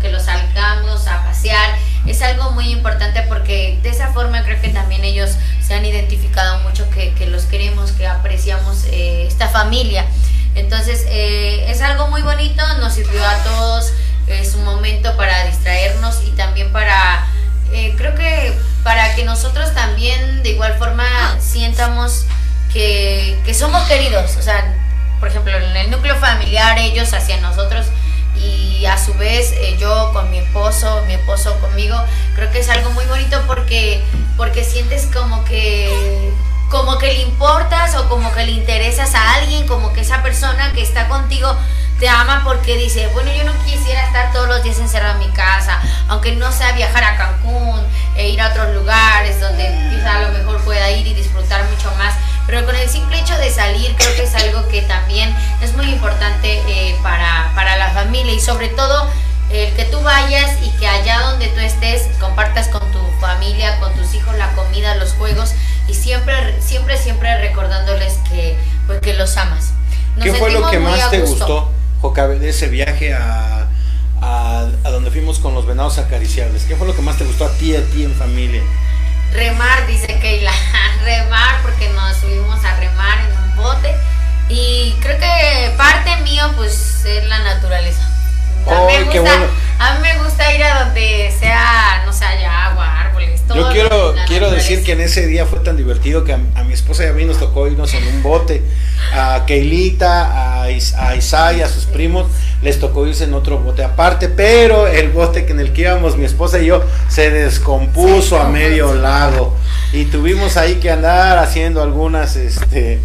que 0.00 0.10
los 0.10 0.22
salgamos 0.22 1.06
a 1.06 1.24
pasear. 1.24 1.76
Es 2.06 2.22
algo 2.22 2.52
muy 2.52 2.70
importante 2.70 3.22
porque 3.22 3.78
de 3.82 3.88
esa 3.88 4.12
forma 4.12 4.42
creo 4.44 4.60
que 4.60 4.68
también 4.68 5.04
ellos 5.04 5.30
se 5.60 5.74
han 5.74 5.84
identificado 5.84 6.60
mucho 6.60 6.88
que, 6.90 7.12
que 7.14 7.26
los 7.26 7.44
queremos, 7.44 7.92
que 7.92 8.06
apreciamos 8.06 8.84
eh, 8.90 9.26
esta 9.26 9.48
familia. 9.48 10.06
Entonces 10.54 11.04
eh, 11.08 11.66
es 11.68 11.80
algo 11.82 12.08
muy 12.08 12.22
bonito, 12.22 12.62
nos 12.78 12.94
sirvió 12.94 13.24
a 13.26 13.36
todos, 13.42 13.92
es 14.26 14.54
un 14.54 14.64
momento 14.64 15.16
para 15.16 15.46
distraernos 15.46 16.22
y 16.24 16.30
también 16.30 16.72
para, 16.72 17.26
eh, 17.72 17.94
creo 17.96 18.14
que 18.14 18.52
para 18.84 19.14
que 19.16 19.24
nosotros 19.24 19.74
también 19.74 20.42
de 20.42 20.50
igual 20.50 20.74
forma 20.78 21.04
sientamos 21.40 22.26
que, 22.72 23.40
que 23.44 23.54
somos 23.54 23.82
queridos, 23.84 24.36
o 24.36 24.42
sea, 24.42 24.83
por 25.24 25.30
ejemplo, 25.30 25.56
en 25.56 25.74
el 25.74 25.90
núcleo 25.90 26.16
familiar 26.16 26.78
ellos 26.78 27.14
hacia 27.14 27.38
nosotros 27.38 27.86
y 28.36 28.84
a 28.84 28.98
su 28.98 29.14
vez 29.14 29.52
eh, 29.52 29.74
yo 29.80 30.10
con 30.12 30.30
mi 30.30 30.36
esposo, 30.36 31.02
mi 31.06 31.14
esposo 31.14 31.58
conmigo, 31.60 31.96
creo 32.34 32.50
que 32.50 32.58
es 32.58 32.68
algo 32.68 32.90
muy 32.90 33.06
bonito 33.06 33.40
porque, 33.46 34.04
porque 34.36 34.64
sientes 34.64 35.08
como 35.14 35.42
que 35.46 36.30
como 36.68 36.98
que 36.98 37.06
le 37.06 37.22
importas 37.22 37.96
o 37.96 38.06
como 38.10 38.34
que 38.34 38.44
le 38.44 38.52
interesas 38.52 39.14
a 39.14 39.36
alguien, 39.36 39.66
como 39.66 39.94
que 39.94 40.02
esa 40.02 40.22
persona 40.22 40.72
que 40.74 40.82
está 40.82 41.08
contigo 41.08 41.56
te 41.98 42.06
ama 42.06 42.42
porque 42.44 42.76
dice, 42.76 43.06
bueno, 43.14 43.32
yo 43.32 43.44
no 43.44 43.52
quisiera 43.64 44.04
estar 44.04 44.30
todos 44.30 44.46
los 44.46 44.62
días 44.62 44.78
encerrado 44.78 45.22
en 45.22 45.26
mi 45.26 45.34
casa, 45.34 45.80
aunque 46.08 46.32
no 46.32 46.52
sea 46.52 46.72
viajar 46.72 47.02
a 47.02 47.16
Cancún 47.16 47.80
e 48.14 48.28
ir 48.28 48.42
a 48.42 48.50
otros 48.50 48.74
lugares 48.74 49.40
donde 49.40 49.64
quizá 49.90 50.18
a 50.18 50.20
lo 50.20 50.32
mejor 50.36 50.62
pueda 50.64 50.90
ir 50.90 51.06
y 51.06 51.14
disfrutar 51.14 51.64
mucho 51.70 51.90
más, 51.96 52.12
pero 52.46 52.64
con 52.64 52.76
el 52.76 52.88
simple 52.88 53.18
hecho 53.18 53.36
de 53.38 53.50
salir 53.50 53.94
creo 53.96 54.14
que 54.14 54.24
es 54.24 54.34
algo 54.34 54.68
que 54.68 54.82
también 54.82 55.34
es 55.62 55.74
muy 55.74 55.86
importante 55.86 56.60
eh, 56.68 56.96
para, 57.02 57.52
para 57.54 57.76
la 57.76 57.90
familia 57.90 58.32
y 58.32 58.40
sobre 58.40 58.68
todo 58.68 59.08
el 59.50 59.72
que 59.74 59.84
tú 59.84 60.00
vayas 60.00 60.58
y 60.62 60.70
que 60.78 60.86
allá 60.86 61.20
donde 61.20 61.48
tú 61.48 61.60
estés 61.60 62.08
compartas 62.18 62.68
con 62.68 62.80
tu 62.92 62.98
familia, 63.20 63.78
con 63.78 63.94
tus 63.94 64.14
hijos 64.14 64.36
la 64.36 64.52
comida, 64.52 64.94
los 64.96 65.12
juegos 65.12 65.54
y 65.88 65.94
siempre, 65.94 66.60
siempre, 66.60 66.96
siempre 66.96 67.38
recordándoles 67.38 68.14
que, 68.28 68.56
pues, 68.86 69.00
que 69.00 69.14
los 69.14 69.36
amas. 69.36 69.72
Nos 70.16 70.24
¿Qué 70.24 70.34
fue 70.34 70.50
lo 70.50 70.68
que 70.70 70.78
más 70.78 71.10
te 71.10 71.20
gustó, 71.20 71.70
Jocabe, 72.00 72.38
de 72.38 72.50
ese 72.50 72.68
viaje 72.68 73.14
a, 73.14 73.68
a, 74.20 74.68
a 74.84 74.90
donde 74.90 75.10
fuimos 75.10 75.38
con 75.38 75.54
los 75.54 75.66
venados 75.66 75.98
acariciables? 75.98 76.64
¿Qué 76.64 76.76
fue 76.76 76.86
lo 76.86 76.96
que 76.96 77.02
más 77.02 77.18
te 77.18 77.24
gustó 77.24 77.44
a 77.46 77.50
ti, 77.52 77.76
a 77.76 77.84
ti 77.84 78.04
en 78.04 78.14
familia? 78.14 78.62
Remar, 79.32 79.86
dice 79.86 80.18
Keila. 80.20 80.52
remar 81.04 81.62
porque 81.62 81.88
nos 81.90 82.16
subimos 82.18 82.64
a 82.64 82.76
remar 82.76 83.18
en 83.18 83.36
un 83.38 83.56
bote. 83.56 83.94
Y 84.48 84.96
creo 85.00 85.18
que 85.18 85.74
parte 85.76 86.16
mío, 86.18 86.52
pues, 86.56 87.04
es 87.04 87.24
la 87.26 87.38
naturaleza. 87.40 88.13
A 88.66 88.86
mí, 88.86 88.92
¡Ay, 88.92 89.04
me 89.04 89.04
gusta, 89.04 89.20
bueno! 89.20 89.46
a 89.78 89.94
mí 89.94 90.00
me 90.00 90.18
gusta 90.24 90.54
ir 90.54 90.62
a 90.64 90.84
donde 90.84 91.32
sea, 91.38 92.02
no 92.06 92.12
sé, 92.12 92.24
haya 92.24 92.66
agua, 92.70 93.00
árboles, 93.00 93.42
todo. 93.46 93.56
Yo 93.58 93.68
quiero, 93.70 94.14
quiero 94.26 94.50
decir 94.50 94.82
que 94.84 94.92
en 94.92 95.00
ese 95.00 95.26
día 95.26 95.44
fue 95.46 95.58
tan 95.60 95.76
divertido 95.76 96.24
que 96.24 96.32
a, 96.32 96.38
a 96.54 96.64
mi 96.64 96.72
esposa 96.72 97.04
y 97.04 97.08
a 97.08 97.12
mí 97.12 97.24
nos 97.24 97.38
tocó 97.38 97.66
irnos 97.66 97.92
en 97.94 98.06
un 98.06 98.22
bote. 98.22 98.62
A 99.14 99.44
Keilita, 99.46 100.62
a, 100.62 100.70
Is- 100.70 100.94
a 100.94 101.14
Isai, 101.14 101.60
a 101.62 101.68
sus 101.68 101.84
primos, 101.84 102.26
les 102.62 102.80
tocó 102.80 103.06
irse 103.06 103.24
en 103.24 103.34
otro 103.34 103.58
bote 103.58 103.84
aparte, 103.84 104.28
pero 104.28 104.86
el 104.86 105.10
bote 105.10 105.46
en 105.48 105.60
el 105.60 105.72
que 105.74 105.82
íbamos 105.82 106.16
mi 106.16 106.24
esposa 106.24 106.58
y 106.58 106.66
yo 106.66 106.82
se 107.08 107.30
descompuso 107.30 108.40
a 108.40 108.48
medio 108.48 108.94
lago 108.94 109.54
y 109.92 110.06
tuvimos 110.06 110.56
ahí 110.56 110.76
que 110.76 110.90
andar 110.90 111.36
haciendo 111.38 111.82
algunas 111.82 112.36
este, 112.36 112.98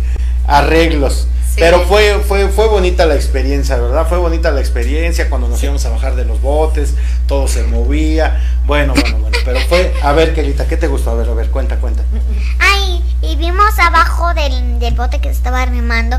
arreglos. 0.47 1.27
Pero 1.59 1.81
fue, 1.81 2.19
fue, 2.27 2.47
fue 2.47 2.67
bonita 2.67 3.05
la 3.05 3.15
experiencia, 3.15 3.75
¿verdad? 3.77 4.07
Fue 4.07 4.17
bonita 4.17 4.51
la 4.51 4.61
experiencia 4.61 5.29
cuando 5.29 5.47
nos 5.47 5.61
íbamos 5.61 5.85
a 5.85 5.89
bajar 5.89 6.15
de 6.15 6.25
los 6.25 6.41
botes, 6.41 6.93
todo 7.27 7.47
se 7.47 7.63
movía. 7.63 8.41
Bueno, 8.65 8.93
bueno, 8.93 9.17
bueno. 9.17 9.37
Pero 9.43 9.59
fue, 9.67 9.93
a 10.01 10.13
ver, 10.13 10.33
Kelita, 10.33 10.67
¿qué 10.67 10.77
te 10.77 10.87
gustó? 10.87 11.11
A 11.11 11.15
ver, 11.15 11.29
a 11.29 11.33
ver, 11.33 11.49
cuenta, 11.49 11.75
cuenta. 11.77 12.03
Ay, 12.59 13.03
y 13.21 13.35
vimos 13.35 13.77
abajo 13.79 14.33
del, 14.33 14.79
del 14.79 14.95
bote 14.95 15.19
que 15.19 15.29
estaba 15.29 15.65
remando 15.65 16.17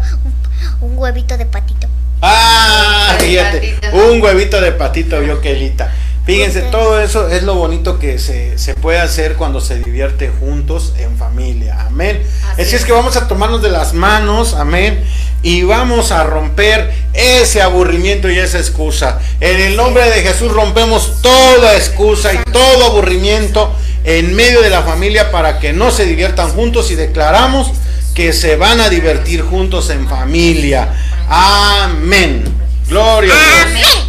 un, 0.81 0.90
un 0.90 0.98
huevito 0.98 1.38
de 1.38 1.46
patito. 1.46 1.88
Ah, 2.22 3.16
fíjate, 3.18 3.79
un 3.92 4.20
huevito 4.20 4.61
de 4.61 4.72
patito 4.72 5.20
vio 5.20 5.40
Kelita. 5.40 5.90
Fíjense, 6.26 6.61
todo 6.62 7.00
eso 7.00 7.29
es 7.29 7.42
lo 7.42 7.55
bonito 7.55 7.98
que 7.98 8.18
se, 8.18 8.59
se 8.59 8.74
puede 8.74 9.00
hacer 9.00 9.37
cuando 9.37 9.61
se 9.61 9.79
divierte 9.79 10.29
juntos 10.29 10.92
en 10.98 11.16
familia. 11.16 11.87
Amén. 11.87 12.22
Así 12.61 12.77
es. 12.77 12.85
que 12.85 12.92
vamos 12.92 13.16
a 13.16 13.27
tomarnos 13.27 13.62
de 13.62 13.70
las 13.70 13.94
manos, 13.94 14.55
amén, 14.55 15.03
y 15.42 15.62
vamos 15.62 16.12
a 16.12 16.25
romper 16.25 16.92
ese 17.14 17.62
aburrimiento 17.62 18.31
y 18.31 18.38
esa 18.38 18.59
excusa. 18.59 19.18
En 19.40 19.61
el 19.61 19.77
nombre 19.77 20.09
de 20.11 20.23
Jesús 20.23 20.53
rompemos 20.53 21.23
toda 21.23 21.77
excusa 21.77 22.35
y 22.35 22.38
todo 22.53 22.85
aburrimiento 22.85 23.75
en 24.05 24.35
medio 24.35 24.61
de 24.61 24.70
la 24.70 24.83
familia 24.83 25.31
para 25.31 25.59
que 25.59 25.73
no 25.73 25.90
se 25.90 26.05
diviertan 26.05 26.51
juntos 26.51 26.90
y 26.90 26.94
declaramos 26.94 27.70
que 28.14 28.33
se 28.33 28.57
van 28.57 28.81
a 28.81 28.88
divertir 28.88 29.42
juntos 29.42 29.88
en 29.90 30.09
familia. 30.09 30.92
Amén. 31.29 32.44
Gloria 32.88 33.33
a 33.33 33.68
Dios. 33.68 34.09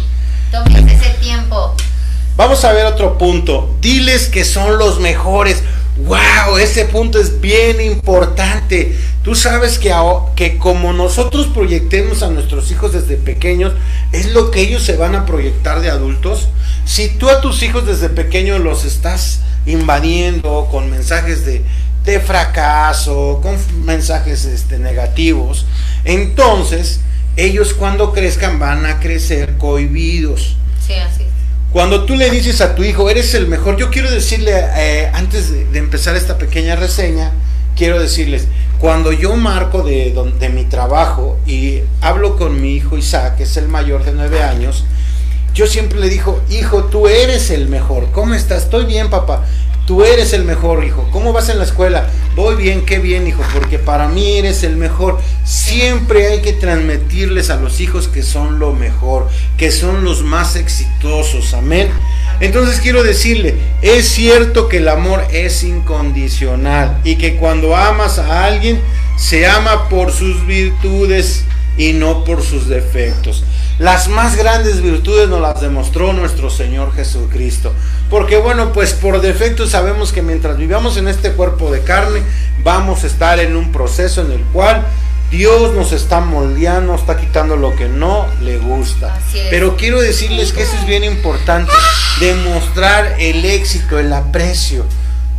Amén. 0.52 0.88
ese 0.88 1.10
tiempo. 1.20 1.74
Vamos 2.36 2.64
a 2.64 2.72
ver 2.72 2.86
otro 2.86 3.16
punto. 3.16 3.76
Diles 3.80 4.28
que 4.28 4.44
son 4.44 4.78
los 4.78 5.00
mejores. 5.00 5.62
Wow, 6.04 6.56
ese 6.58 6.86
punto 6.86 7.20
es 7.20 7.40
bien 7.40 7.80
importante. 7.80 8.96
Tú 9.22 9.34
sabes 9.34 9.78
que, 9.78 9.94
que 10.34 10.58
como 10.58 10.92
nosotros 10.92 11.46
proyectemos 11.46 12.22
a 12.22 12.30
nuestros 12.30 12.70
hijos 12.72 12.92
desde 12.92 13.16
pequeños, 13.16 13.72
es 14.10 14.32
lo 14.32 14.50
que 14.50 14.62
ellos 14.62 14.82
se 14.82 14.96
van 14.96 15.14
a 15.14 15.26
proyectar 15.26 15.80
de 15.80 15.90
adultos. 15.90 16.48
Si 16.84 17.08
tú 17.08 17.28
a 17.28 17.40
tus 17.40 17.62
hijos 17.62 17.86
desde 17.86 18.08
pequeños 18.08 18.60
los 18.60 18.84
estás 18.84 19.42
invadiendo 19.64 20.68
con 20.70 20.90
mensajes 20.90 21.46
de, 21.46 21.62
de 22.04 22.20
fracaso, 22.20 23.40
con 23.40 23.56
mensajes 23.84 24.44
este, 24.44 24.78
negativos, 24.78 25.66
entonces 26.04 27.00
ellos 27.36 27.74
cuando 27.74 28.12
crezcan 28.12 28.58
van 28.58 28.86
a 28.86 28.98
crecer 28.98 29.56
cohibidos. 29.56 30.56
Sí, 30.84 30.94
así. 30.94 31.26
Cuando 31.72 32.04
tú 32.04 32.16
le 32.16 32.28
dices 32.28 32.60
a 32.60 32.74
tu 32.74 32.84
hijo, 32.84 33.08
eres 33.08 33.32
el 33.34 33.46
mejor, 33.46 33.78
yo 33.78 33.90
quiero 33.90 34.10
decirle, 34.10 34.52
eh, 34.76 35.10
antes 35.14 35.50
de, 35.72 35.78
empezar 35.78 36.14
esta 36.16 36.36
pequeña 36.36 36.76
reseña, 36.76 37.32
quiero 37.76 37.98
decirles, 37.98 38.46
cuando 38.78 39.10
yo 39.10 39.34
marco 39.36 39.82
de, 39.82 40.14
de 40.38 40.48
mi 40.50 40.64
trabajo 40.64 41.38
y 41.46 41.80
hablo 42.02 42.36
con 42.36 42.60
mi 42.60 42.74
hijo 42.74 42.98
Isaac, 42.98 43.36
que 43.38 43.44
es 43.44 43.56
el 43.56 43.68
mayor 43.68 44.04
de 44.04 44.12
nueve 44.12 44.42
años, 44.42 44.84
yo 45.54 45.66
siempre 45.66 45.98
le 45.98 46.10
digo, 46.10 46.42
hijo, 46.50 46.84
tú 46.84 47.08
eres 47.08 47.50
el 47.50 47.68
mejor, 47.68 48.10
¿cómo 48.12 48.34
estás? 48.34 48.64
Estoy 48.64 48.84
bien, 48.84 49.08
papá. 49.08 49.46
Tú 49.86 50.04
eres 50.04 50.32
el 50.32 50.44
mejor, 50.44 50.84
hijo. 50.84 51.08
¿Cómo 51.10 51.32
vas 51.32 51.48
en 51.48 51.58
la 51.58 51.64
escuela? 51.64 52.08
Voy 52.36 52.54
bien, 52.54 52.86
qué 52.86 53.00
bien, 53.00 53.26
hijo, 53.26 53.42
porque 53.52 53.78
para 53.78 54.08
mí 54.08 54.38
eres 54.38 54.62
el 54.62 54.76
mejor. 54.76 55.18
Siempre 55.44 56.28
hay 56.28 56.40
que 56.40 56.52
transmitirles 56.52 57.50
a 57.50 57.56
los 57.56 57.80
hijos 57.80 58.06
que 58.06 58.22
son 58.22 58.60
lo 58.60 58.72
mejor, 58.72 59.28
que 59.56 59.72
son 59.72 60.04
los 60.04 60.22
más 60.22 60.54
exitosos. 60.54 61.52
Amén. 61.52 61.88
Entonces 62.40 62.80
quiero 62.80 63.02
decirle, 63.02 63.56
es 63.82 64.08
cierto 64.08 64.68
que 64.68 64.78
el 64.78 64.88
amor 64.88 65.24
es 65.32 65.64
incondicional 65.64 67.00
y 67.04 67.16
que 67.16 67.36
cuando 67.36 67.74
amas 67.76 68.18
a 68.18 68.44
alguien, 68.44 68.80
se 69.16 69.46
ama 69.46 69.88
por 69.88 70.12
sus 70.12 70.46
virtudes 70.46 71.44
y 71.76 71.92
no 71.92 72.24
por 72.24 72.42
sus 72.42 72.68
defectos. 72.68 73.44
Las 73.82 74.06
más 74.06 74.36
grandes 74.36 74.80
virtudes 74.80 75.28
nos 75.28 75.40
las 75.40 75.60
demostró 75.60 76.12
nuestro 76.12 76.50
Señor 76.50 76.94
Jesucristo. 76.94 77.72
Porque 78.10 78.36
bueno, 78.36 78.72
pues 78.72 78.92
por 78.92 79.20
defecto 79.20 79.66
sabemos 79.66 80.12
que 80.12 80.22
mientras 80.22 80.56
vivamos 80.56 80.96
en 80.98 81.08
este 81.08 81.32
cuerpo 81.32 81.68
de 81.68 81.80
carne, 81.80 82.22
vamos 82.62 83.02
a 83.02 83.08
estar 83.08 83.40
en 83.40 83.56
un 83.56 83.72
proceso 83.72 84.20
en 84.22 84.30
el 84.30 84.40
cual 84.52 84.86
Dios 85.32 85.74
nos 85.74 85.90
está 85.90 86.20
moldeando, 86.20 86.94
está 86.94 87.18
quitando 87.18 87.56
lo 87.56 87.74
que 87.74 87.88
no 87.88 88.28
le 88.40 88.58
gusta. 88.58 89.18
Pero 89.50 89.76
quiero 89.76 90.00
decirles 90.00 90.52
que 90.52 90.62
eso 90.62 90.76
es 90.76 90.86
bien 90.86 91.02
importante, 91.02 91.72
demostrar 92.20 93.16
el 93.18 93.44
éxito, 93.44 93.98
el 93.98 94.12
aprecio. 94.12 94.84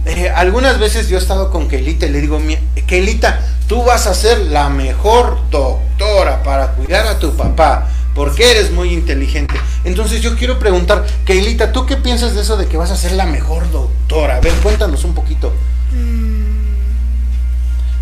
Eh, 0.06 0.29
algunas 0.29 0.79
veces 0.79 1.08
yo 1.08 1.15
he 1.15 1.21
estado 1.21 1.49
con 1.49 1.69
Kelita 1.69 2.08
y 2.08 2.10
le 2.10 2.19
digo, 2.19 2.41
Kelita, 2.88 3.39
tú 3.67 3.86
vas 3.86 4.06
a 4.06 4.13
ser 4.13 4.39
la 4.39 4.67
mejor 4.67 5.38
doctora 5.49 6.43
para 6.43 6.71
cuidar 6.73 7.08
a 7.08 7.19
tu 7.19 7.38
papá 7.38 7.88
porque 8.15 8.52
eres 8.52 8.71
muy 8.71 8.93
inteligente. 8.93 9.56
Entonces 9.84 10.21
yo 10.21 10.36
quiero 10.36 10.60
preguntar, 10.60 11.06
Keilita, 11.26 11.71
¿tú 11.71 11.86
qué 11.86 11.97
piensas 11.97 12.36
de 12.36 12.41
eso 12.41 12.58
de 12.58 12.67
que 12.67 12.78
vas 12.78 12.91
a 12.91 12.95
ser 12.95 13.13
la 13.13 13.26
mejor 13.26 13.69
doctora? 13.71 14.38
A 14.38 14.39
ver, 14.39 14.54
cuéntanos 14.56 15.04
un 15.04 15.13
poquito. 15.13 15.54
Mm. 15.91 16.43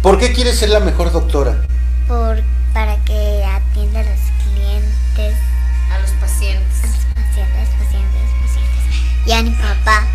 ¿Por 0.01 0.17
qué 0.17 0.33
quieres 0.33 0.57
ser 0.57 0.69
la 0.69 0.79
mejor 0.79 1.11
doctora? 1.11 1.61
Por, 2.07 2.41
para 2.73 2.97
que 3.05 3.43
atienda 3.45 3.99
a 3.99 4.03
los 4.03 4.19
clientes. 4.43 5.37
A 5.91 5.99
los 5.99 6.11
pacientes. 6.11 6.83
A 6.83 6.87
los 6.87 7.05
pacientes, 7.05 7.71
pacientes, 7.79 8.29
pacientes. 8.41 9.27
Y 9.27 9.31
a 9.31 9.43
mi 9.43 9.51
papá. 9.51 10.07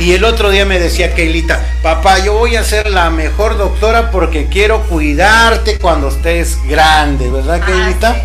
Y, 0.00 0.12
el 0.12 0.24
otro 0.24 0.50
día 0.50 0.64
me 0.64 0.78
decía 0.78 1.14
Keilita, 1.14 1.64
papá, 1.82 2.18
yo 2.18 2.32
voy 2.34 2.56
a 2.56 2.64
ser 2.64 2.90
la 2.90 3.10
mejor 3.10 3.56
doctora 3.56 4.10
porque 4.10 4.48
quiero 4.48 4.82
cuidarte 4.82 5.78
cuando 5.78 6.08
estés 6.08 6.58
grande, 6.66 7.30
¿verdad, 7.30 7.60
ah, 7.62 7.66
Keilita? 7.66 8.22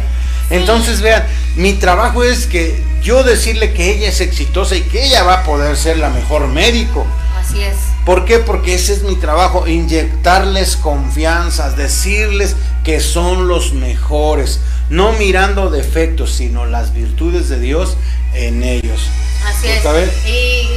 Entonces, 0.49 1.01
vean, 1.01 1.23
mi 1.55 1.73
trabajo 1.73 2.23
es 2.23 2.47
que 2.47 2.81
yo 3.01 3.23
decirle 3.23 3.73
que 3.73 3.91
ella 3.91 4.09
es 4.09 4.21
exitosa 4.21 4.75
y 4.75 4.81
que 4.81 5.05
ella 5.05 5.23
va 5.23 5.41
a 5.41 5.43
poder 5.43 5.75
ser 5.77 5.97
la 5.97 6.09
mejor 6.09 6.47
médico. 6.47 7.05
Así 7.39 7.61
es. 7.61 7.75
¿Por 8.05 8.25
qué? 8.25 8.39
Porque 8.39 8.75
ese 8.75 8.93
es 8.93 9.03
mi 9.03 9.15
trabajo, 9.15 9.67
inyectarles 9.67 10.75
confianza, 10.75 11.71
decirles 11.71 12.55
que 12.83 12.99
son 12.99 13.47
los 13.47 13.73
mejores, 13.73 14.59
no 14.89 15.13
mirando 15.13 15.71
defectos, 15.71 16.33
sino 16.33 16.65
las 16.65 16.93
virtudes 16.93 17.49
de 17.49 17.59
Dios 17.59 17.97
en 18.33 18.63
ellos. 18.63 19.09
Así 19.45 19.69
es. 19.69 19.83
Y, 20.25 20.69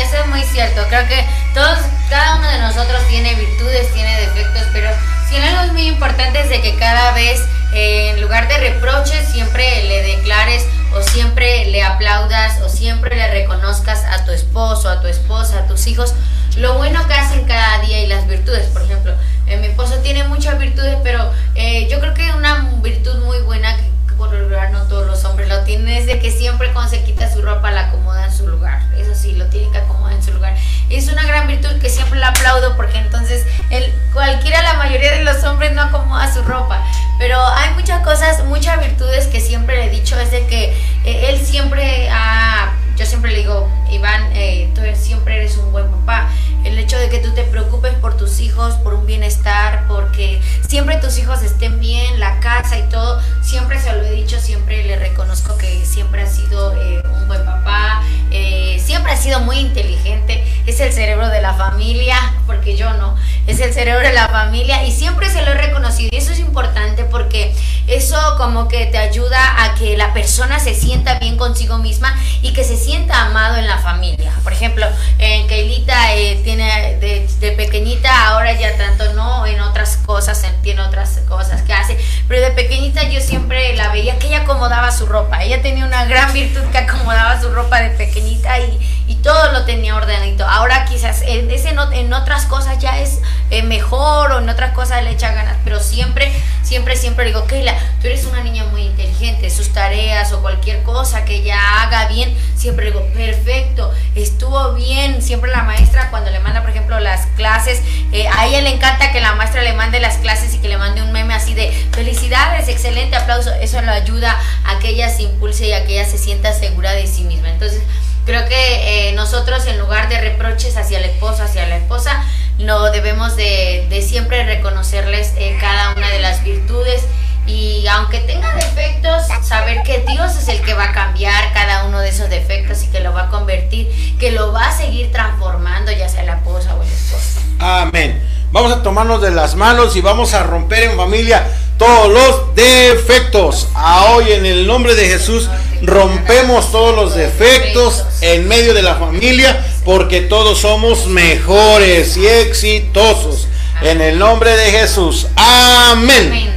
eso 0.00 0.16
es 0.22 0.26
muy 0.28 0.42
cierto. 0.44 0.82
Creo 0.88 1.06
que 1.06 1.26
todos, 1.54 1.78
cada 2.08 2.36
uno 2.36 2.48
de 2.48 2.58
nosotros 2.58 3.00
tiene 3.08 3.34
virtudes, 3.34 3.92
tiene 3.92 4.20
defectos, 4.20 4.62
pero 4.72 4.88
si 5.28 5.36
algo 5.36 5.62
es 5.62 5.72
muy 5.72 5.88
importante 5.88 6.40
es 6.40 6.48
de 6.48 6.60
que 6.60 6.76
cada 6.76 7.12
vez, 7.12 7.42
eh, 7.74 8.10
en 8.10 8.20
lugar 8.20 8.48
de 8.48 8.58
reproches, 8.58 9.28
siempre 9.28 9.84
le 9.84 10.02
declares 10.02 10.64
o 10.94 11.02
siempre 11.02 11.66
le 11.66 11.82
aplaudas 11.82 12.60
o 12.62 12.68
siempre 12.68 13.16
le 13.16 13.30
reconozcas 13.30 14.04
a 14.04 14.24
tu 14.24 14.32
esposo, 14.32 14.88
a 14.88 15.00
tu 15.00 15.08
esposa, 15.08 15.60
a 15.60 15.66
tus 15.66 15.86
hijos, 15.86 16.14
lo 16.56 16.74
bueno 16.74 17.06
que 17.06 17.14
hacen 17.14 17.44
cada 17.44 17.80
día 17.80 18.00
y 18.02 18.06
las 18.06 18.26
virtudes. 18.26 18.66
Por 18.68 18.82
ejemplo, 18.82 19.14
eh, 19.46 19.56
mi 19.56 19.68
esposo 19.68 19.96
tiene 19.98 20.24
muchas 20.24 20.58
virtudes, 20.58 20.96
pero 21.02 21.30
eh, 21.54 21.88
yo 21.90 22.00
creo 22.00 22.14
que 22.14 22.32
una 22.32 22.70
virtud 22.82 23.24
muy 23.24 23.40
buena 23.42 23.76
que 23.76 23.82
por 24.16 24.32
lo 24.32 24.70
no 24.70 24.82
todos 24.82 25.06
los 25.06 25.24
hombres 25.24 25.48
lo 25.48 25.62
tienen, 25.64 25.88
es 25.88 26.06
de 26.06 26.18
que 26.18 26.30
siempre 26.30 26.72
cuando 26.72 26.90
se 26.90 27.02
quita 27.04 27.32
su 27.32 27.42
ropa 27.42 27.70
la 27.70 27.88
acomoda 27.88 28.26
en 28.26 28.32
su 28.32 28.46
lugar. 28.46 28.80
Eso 28.96 29.14
sí, 29.14 29.32
lo 29.32 29.46
tienen 29.46 29.72
que 29.72 29.78
acomodar 29.78 30.14
en 30.14 30.22
su 30.22 30.32
lugar. 30.32 30.54
Es 30.90 31.10
una 31.10 31.24
gran 31.24 31.46
virtud 31.46 31.80
que 31.80 31.88
siempre 31.88 32.18
la 32.18 32.28
aplaudo 32.28 32.76
porque 32.76 32.98
entonces 32.98 33.46
el, 33.70 33.92
cualquiera, 34.12 34.62
la 34.62 34.74
mayoría 34.74 35.12
de 35.12 35.24
los 35.24 35.42
hombres 35.44 35.72
no 35.72 35.82
acomoda 35.82 36.32
su 36.32 36.42
ropa. 36.42 36.82
Pero 37.18 37.38
hay 37.44 37.74
muchas 37.74 38.02
cosas, 38.02 38.44
muchas 38.44 38.80
virtudes 38.80 39.26
que 39.26 39.40
siempre 39.40 39.76
le 39.76 39.86
he 39.86 39.90
dicho, 39.90 40.18
es 40.18 40.30
de 40.30 40.46
que 40.46 40.72
eh, 41.04 41.30
él 41.30 41.40
siempre 41.44 42.08
ha, 42.10 42.72
yo 42.96 43.06
siempre 43.06 43.30
le 43.32 43.38
digo, 43.38 43.68
Iván, 43.92 44.30
eh, 44.32 44.70
tú 44.74 44.80
siempre 44.94 45.36
eres 45.36 45.56
un 45.58 45.70
buen 45.72 45.90
papá. 45.90 46.28
El 46.64 46.78
hecho 46.78 46.96
de 46.96 47.08
que 47.08 47.18
tú 47.18 47.32
te 47.34 47.42
preocupes 47.42 47.92
por 47.94 48.16
tus 48.16 48.40
hijos, 48.40 48.74
por 48.76 48.94
un 48.94 49.06
bienestar, 49.06 49.84
porque 49.88 50.40
siempre 50.66 50.96
tus 50.96 51.18
hijos 51.18 51.42
estén 51.42 51.80
bien, 51.80 52.20
la 52.20 52.40
casa 52.40 52.78
y 52.78 52.88
todo, 52.88 53.20
siempre 53.42 53.80
se 53.80 53.92
lo 53.92 54.02
he 54.02 54.12
dicho, 54.12 54.40
siempre 54.40 54.84
le 54.84 54.96
reconozco 54.96 55.56
que 55.58 55.84
siempre 55.84 56.22
ha 56.22 56.26
sido 56.26 56.74
eh, 56.80 57.02
un 57.20 57.28
buen 57.28 57.44
papá, 57.44 58.02
eh, 58.30 58.80
siempre 58.82 59.12
ha 59.12 59.16
sido 59.16 59.40
muy 59.40 59.58
inteligente, 59.58 60.42
es 60.66 60.80
el 60.80 60.92
cerebro 60.92 61.28
de 61.28 61.42
la 61.42 61.54
familia, 61.54 62.16
porque 62.46 62.76
yo 62.76 62.92
no, 62.94 63.16
es 63.46 63.60
el 63.60 63.74
cerebro 63.74 64.06
de 64.06 64.14
la 64.14 64.28
familia 64.28 64.86
y 64.86 64.92
siempre 64.92 65.28
se 65.28 65.42
lo 65.42 65.50
he 65.50 65.54
reconocido. 65.54 66.10
Y 66.12 66.16
eso 66.16 66.32
es 66.32 66.38
importante 66.38 67.04
porque 67.04 67.54
eso 67.86 68.16
como 68.38 68.68
que 68.68 68.86
te 68.86 68.98
ayuda 68.98 69.64
a 69.64 69.74
que 69.74 69.96
la 69.96 70.12
persona 70.12 70.60
se 70.60 70.74
sienta 70.74 71.18
bien 71.18 71.36
consigo 71.36 71.78
misma 71.78 72.14
y 72.40 72.52
que 72.52 72.64
se 72.64 72.76
sienta 72.76 73.26
amado 73.26 73.56
en 73.56 73.66
la 73.66 73.78
familia. 73.82 74.32
Por 74.42 74.52
ejemplo, 74.52 74.86
en 75.18 75.46
Keilita 75.46 76.14
eh, 76.14 76.40
tiene 76.44 76.96
de, 77.00 77.52
pequeñita, 77.52 78.28
ahora 78.28 78.52
ya 78.52 78.76
tanto 78.76 79.12
no, 79.14 79.46
en 79.46 79.60
otras 79.60 79.96
cosas, 79.98 80.44
tiene 80.62 80.80
otras 80.80 81.20
cosas 81.28 81.62
que 81.62 81.72
hace, 81.72 81.98
pero 82.28 82.40
de 82.40 82.52
pequeñita 82.52 83.02
yo 83.04 83.20
siempre 83.20 83.74
la 83.76 83.88
veía 83.88 84.18
que 84.18 84.28
ella 84.28 84.42
acomodaba 84.42 84.92
su 84.92 85.06
ropa, 85.06 85.42
ella 85.42 85.60
tenía 85.60 85.84
una 85.84 86.04
gran 86.06 86.32
virtud 86.32 86.62
que 86.70 86.78
acomodaba 86.78 87.40
su 87.40 87.50
ropa 87.52 87.80
de 87.80 87.90
pequeñita 87.90 88.58
y, 88.60 88.78
y 89.06 89.16
todo 89.16 89.52
lo 89.52 89.64
tenía 89.64 89.96
ordenadito. 89.96 90.44
Ahora 90.46 90.84
quizás 90.84 91.22
en, 91.22 91.50
ese, 91.50 91.74
en 91.92 92.12
otras 92.12 92.46
cosas 92.46 92.78
ya 92.78 92.98
es 93.00 93.20
eh, 93.50 93.62
mejor 93.62 94.32
o 94.32 94.38
en 94.38 94.48
otras 94.48 94.72
cosas 94.72 95.02
le 95.02 95.10
echa 95.10 95.32
ganas, 95.32 95.56
pero 95.64 95.80
siempre, 95.80 96.32
siempre, 96.62 96.96
siempre 96.96 97.26
digo, 97.26 97.46
Keila, 97.46 97.74
tú 98.00 98.06
eres 98.06 98.24
una 98.24 98.42
niña 98.42 98.64
muy 98.64 98.82
inteligente, 98.82 99.50
sus 99.50 99.72
tareas 99.72 100.32
o 100.32 100.40
cualquier 100.40 100.82
cosa 100.82 101.24
que 101.24 101.36
ella 101.36 101.82
haga 101.82 102.08
bien, 102.08 102.36
siempre 102.56 102.86
digo, 102.86 103.04
perfecto, 103.12 103.71
estuvo 104.14 104.74
bien, 104.74 105.22
siempre 105.22 105.50
la 105.50 105.62
maestra 105.62 106.10
cuando 106.10 106.30
le 106.30 106.40
manda, 106.40 106.60
por 106.60 106.70
ejemplo, 106.70 106.98
las 107.00 107.26
clases, 107.36 107.80
eh, 108.12 108.28
a 108.28 108.46
ella 108.46 108.60
le 108.60 108.74
encanta 108.74 109.12
que 109.12 109.20
la 109.20 109.34
maestra 109.34 109.62
le 109.62 109.72
mande 109.72 110.00
las 110.00 110.18
clases 110.18 110.54
y 110.54 110.58
que 110.58 110.68
le 110.68 110.76
mande 110.76 111.02
un 111.02 111.12
meme 111.12 111.34
así 111.34 111.54
de 111.54 111.70
felicidades, 111.92 112.68
excelente 112.68 113.16
aplauso, 113.16 113.52
eso 113.54 113.80
lo 113.82 113.92
ayuda 113.92 114.38
a 114.64 114.78
que 114.78 114.88
ella 114.88 115.08
se 115.08 115.22
impulse 115.22 115.68
y 115.68 115.72
a 115.72 115.84
que 115.84 115.94
ella 115.94 116.08
se 116.08 116.18
sienta 116.18 116.52
segura 116.52 116.92
de 116.92 117.06
sí 117.06 117.24
misma. 117.24 117.50
Entonces, 117.50 117.82
creo 118.26 118.48
que 118.48 119.08
eh, 119.08 119.12
nosotros 119.12 119.66
en 119.66 119.78
lugar 119.78 120.08
de 120.08 120.20
reproches 120.20 120.76
hacia 120.76 120.98
el 120.98 121.04
esposo, 121.04 121.42
hacia 121.42 121.66
la 121.66 121.76
esposa, 121.76 122.24
no 122.58 122.90
debemos 122.90 123.36
de, 123.36 124.04
siempre 124.06 124.44
reconocerles 124.44 125.32
eh, 125.36 125.56
cada 125.60 125.94
una 125.94 126.08
de 126.10 126.20
las 126.20 126.44
virtudes 126.44 127.02
y 127.46 127.86
aunque 127.88 128.18
tenga 128.20 128.54
defectos, 128.54 129.24
saber 129.42 129.82
que 129.82 130.04
Dios 130.08 130.36
es 130.36 130.48
el 130.48 130.60
que 130.62 130.74
va 130.74 130.84
a 130.84 130.92
cambiar 130.92 131.52
cada 131.52 131.84
uno 131.84 131.98
de 132.00 132.08
esos 132.08 132.30
defectos 132.30 132.82
y 132.84 132.86
que 132.88 133.00
lo 133.00 133.12
va 133.12 133.24
a 133.24 133.28
convertir, 133.30 133.88
que 134.18 134.30
lo 134.30 134.52
va 134.52 134.68
a 134.68 134.76
seguir 134.76 135.10
transformando, 135.10 135.90
ya 135.92 136.08
sea 136.08 136.22
la 136.24 136.36
esposa 136.36 136.74
o 136.74 136.82
el 136.82 136.88
esposo. 136.88 137.40
Amén. 137.58 138.22
Vamos 138.52 138.72
a 138.72 138.82
tomarnos 138.82 139.22
de 139.22 139.30
las 139.30 139.54
manos 139.54 139.96
y 139.96 140.00
vamos 140.00 140.34
a 140.34 140.42
romper 140.42 140.84
en 140.84 140.96
familia 140.96 141.46
todos 141.78 142.12
los 142.12 142.54
defectos. 142.54 143.68
A 143.74 144.04
hoy 144.12 144.32
en 144.32 144.46
el 144.46 144.66
nombre 144.66 144.94
de 144.94 145.08
Jesús 145.08 145.48
rompemos 145.82 146.70
todos 146.70 146.94
los 146.94 147.14
defectos 147.14 148.04
en 148.20 148.46
medio 148.46 148.74
de 148.74 148.82
la 148.82 148.96
familia 148.96 149.64
porque 149.84 150.20
todos 150.20 150.60
somos 150.60 151.06
mejores 151.06 152.16
y 152.16 152.26
exitosos. 152.26 153.48
En 153.80 154.00
el 154.00 154.18
nombre 154.18 154.54
de 154.54 154.70
Jesús. 154.70 155.26
Amén. 155.34 156.54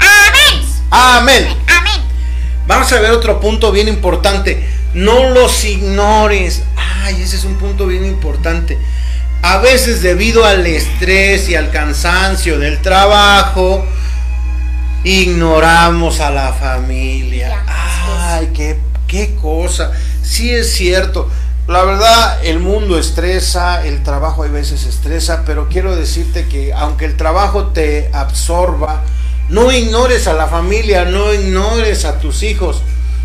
Amén. 0.00 0.66
Amén. 0.90 1.56
Amén. 1.68 2.02
Vamos 2.66 2.92
a 2.92 3.00
ver 3.00 3.10
otro 3.10 3.40
punto 3.40 3.70
bien 3.70 3.88
importante. 3.88 4.66
No 4.94 5.30
los 5.30 5.64
ignores. 5.64 6.62
Ay, 6.76 7.22
ese 7.22 7.36
es 7.36 7.44
un 7.44 7.54
punto 7.54 7.86
bien 7.86 8.04
importante. 8.04 8.78
A 9.42 9.58
veces 9.58 10.02
debido 10.02 10.44
al 10.44 10.66
estrés 10.66 11.48
y 11.48 11.54
al 11.54 11.70
cansancio 11.70 12.58
del 12.58 12.82
trabajo, 12.82 13.86
ignoramos 15.04 16.20
a 16.20 16.30
la 16.30 16.52
familia. 16.52 17.62
Ay, 17.66 18.50
qué, 18.54 18.78
qué 19.06 19.34
cosa. 19.36 19.92
Sí 20.22 20.50
es 20.50 20.72
cierto. 20.72 21.30
La 21.66 21.84
verdad, 21.84 22.44
el 22.44 22.58
mundo 22.58 22.98
estresa, 22.98 23.86
el 23.86 24.02
trabajo 24.02 24.42
a 24.42 24.48
veces 24.48 24.84
estresa, 24.86 25.44
pero 25.46 25.68
quiero 25.68 25.94
decirte 25.94 26.48
que 26.48 26.72
aunque 26.72 27.04
el 27.04 27.16
trabajo 27.16 27.68
te 27.68 28.10
absorba, 28.12 29.04
no 29.50 29.72
ignores 29.72 30.28
a 30.28 30.32
la 30.32 30.46
familia, 30.46 31.04
no 31.04 31.34
ignores 31.34 32.04
a 32.04 32.20
tus 32.20 32.44
hijos, 32.44 32.82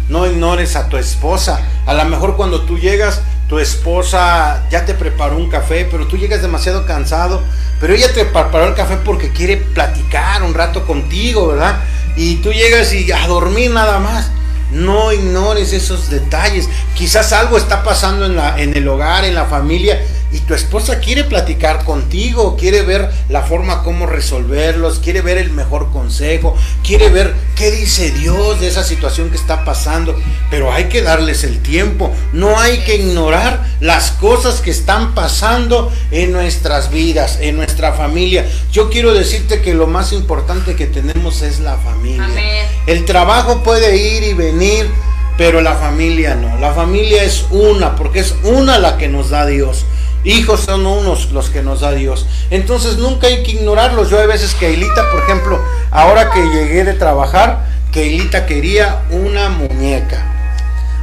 no 0.10 0.26
ignores 0.26 0.76
a 0.76 0.90
tu 0.90 0.98
esposa. 0.98 1.60
A 1.86 1.94
lo 1.94 2.04
mejor 2.06 2.36
cuando 2.36 2.62
tú 2.62 2.80
llegas, 2.80 3.22
tu 3.48 3.60
esposa 3.60 4.64
ya 4.72 4.86
te 4.86 4.96
preparó 4.96 5.38
un 5.38 5.50
café, 5.50 5.88
pero 5.90 6.08
tú 6.08 6.18
llegas 6.18 6.42
demasiado 6.42 6.86
cansado, 6.88 7.44
pero 7.80 7.94
ella 7.94 8.12
te 8.12 8.26
preparó 8.26 8.68
el 8.68 8.74
café 8.74 8.98
porque 8.98 9.30
quiere 9.30 9.58
platicar 9.58 10.42
un 10.42 10.56
rato 10.56 10.88
contigo, 10.88 11.50
¿verdad? 11.50 11.84
Y 12.16 12.38
tú 12.38 12.52
llegas 12.52 12.92
y 12.94 13.12
a 13.12 13.28
dormir 13.28 13.70
nada 13.70 14.00
más. 14.00 14.32
No 14.72 15.14
ignores 15.14 15.74
esos 15.74 16.10
detalles. 16.10 16.68
Quizás 16.96 17.34
algo 17.34 17.56
está 17.56 17.84
pasando 17.84 18.26
en, 18.26 18.40
en 18.60 18.76
el 18.76 18.88
hogar, 18.88 19.24
en 19.24 19.36
la 19.36 19.46
familia, 19.46 20.02
y 20.32 20.40
tu 20.40 20.54
esposa 20.54 21.00
quiere 21.00 21.24
platicar 21.24 21.86
contigo, 21.86 22.58
quiere 22.58 22.82
ver 22.82 23.10
la 23.30 23.44
forma 23.44 23.84
como 23.84 24.06
resolverlos, 24.06 25.00
quiere 25.00 25.22
ver 25.22 25.38
el 25.38 25.52
mejor 25.52 25.92
consejo, 25.92 26.56
quiere 26.84 27.10
ver 27.10 27.34
qué 27.56 27.72
dice 27.72 28.12
Dios 28.12 28.60
de 28.60 28.68
esa 28.68 28.84
situación 28.84 29.30
que 29.30 29.38
está 29.38 29.64
pasando. 29.64 30.20
Pero 30.50 30.74
hay 30.74 30.86
que 30.86 31.02
darles 31.02 31.44
el 31.44 31.62
tiempo. 31.62 32.12
No 32.34 32.60
hay 32.60 32.80
que 32.80 32.96
ignorar 32.96 33.66
las 33.80 34.12
cosas 34.12 34.62
que 34.62 34.72
están 34.72 35.14
pasando 35.14 35.92
en 36.12 36.32
nuestras 36.32 36.92
vidas, 36.92 37.40
en 37.42 37.56
nuestra 37.56 37.94
familia. 37.94 38.46
Yo 38.72 38.90
quiero 38.90 39.14
decirte 39.14 39.62
que 39.62 39.74
lo 39.74 39.88
más 39.88 40.12
importante 40.12 40.76
que 40.76 40.88
tenemos 40.88 41.42
es 41.42 41.60
la 41.60 41.78
familia. 41.78 42.26
Amén. 42.26 42.68
El 42.88 43.06
trabajo 43.06 43.64
puede 43.64 43.98
ir 43.98 44.24
y 44.24 44.34
venir, 44.34 44.90
pero 45.38 45.62
la 45.62 45.76
familia 45.76 46.36
no. 46.36 46.58
La 46.60 46.74
familia 46.74 47.24
es 47.24 47.46
una, 47.52 47.96
porque 47.96 48.20
es 48.20 48.36
una 48.44 48.80
la 48.80 48.98
que 48.98 49.08
nos 49.08 49.30
da 49.30 49.46
Dios. 49.46 49.86
Hijos 50.26 50.62
son 50.62 50.86
unos 50.88 51.32
los 51.32 51.50
que 51.50 51.62
nos 51.62 51.82
da 51.82 51.92
Dios. 51.92 52.26
Entonces 52.50 52.98
nunca 52.98 53.28
hay 53.28 53.44
que 53.44 53.52
ignorarlos. 53.52 54.10
Yo 54.10 54.20
hay 54.20 54.28
veces 54.28 54.56
que 54.56 54.66
Ailita, 54.66 55.10
por 55.12 55.22
ejemplo, 55.22 55.64
ahora 55.92 56.32
que 56.32 56.42
llegué 56.42 56.84
de 56.84 56.94
trabajar, 56.94 57.66
que 57.92 58.02
Ailita 58.02 58.48
quería 58.48 59.04
una 59.12 59.50
muñeca. 59.50 60.26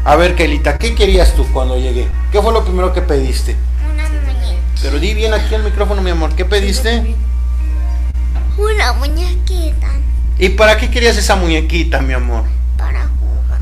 A 0.05 0.17
ver, 0.17 0.35
Keilita, 0.35 0.77
¿qué 0.77 0.97
querías 0.97 1.35
tú 1.35 1.47
cuando 1.53 1.79
llegué? 1.79 2.09
¿Qué 2.33 2.43
fue 2.43 2.53
lo 2.53 2.65
primero 2.65 2.93
que 2.93 3.01
pediste? 3.01 3.55
Una 3.93 4.09
muñeca. 4.09 4.61
Pero 4.83 4.99
di 4.99 5.15
bien 5.15 5.33
aquí 5.33 5.55
al 5.55 5.63
micrófono, 5.63 6.03
mi 6.03 6.11
amor. 6.11 6.35
¿Qué 6.35 6.45
pediste? 6.45 7.15
Una 8.59 8.93
muñequita 8.93 9.89
¿Y 10.39 10.49
para 10.51 10.77
qué 10.77 10.91
querías 10.91 11.17
esa 11.17 11.37
muñequita, 11.37 12.01
mi 12.01 12.15
amor? 12.15 12.43
para 12.77 13.03
jugar. 13.03 13.61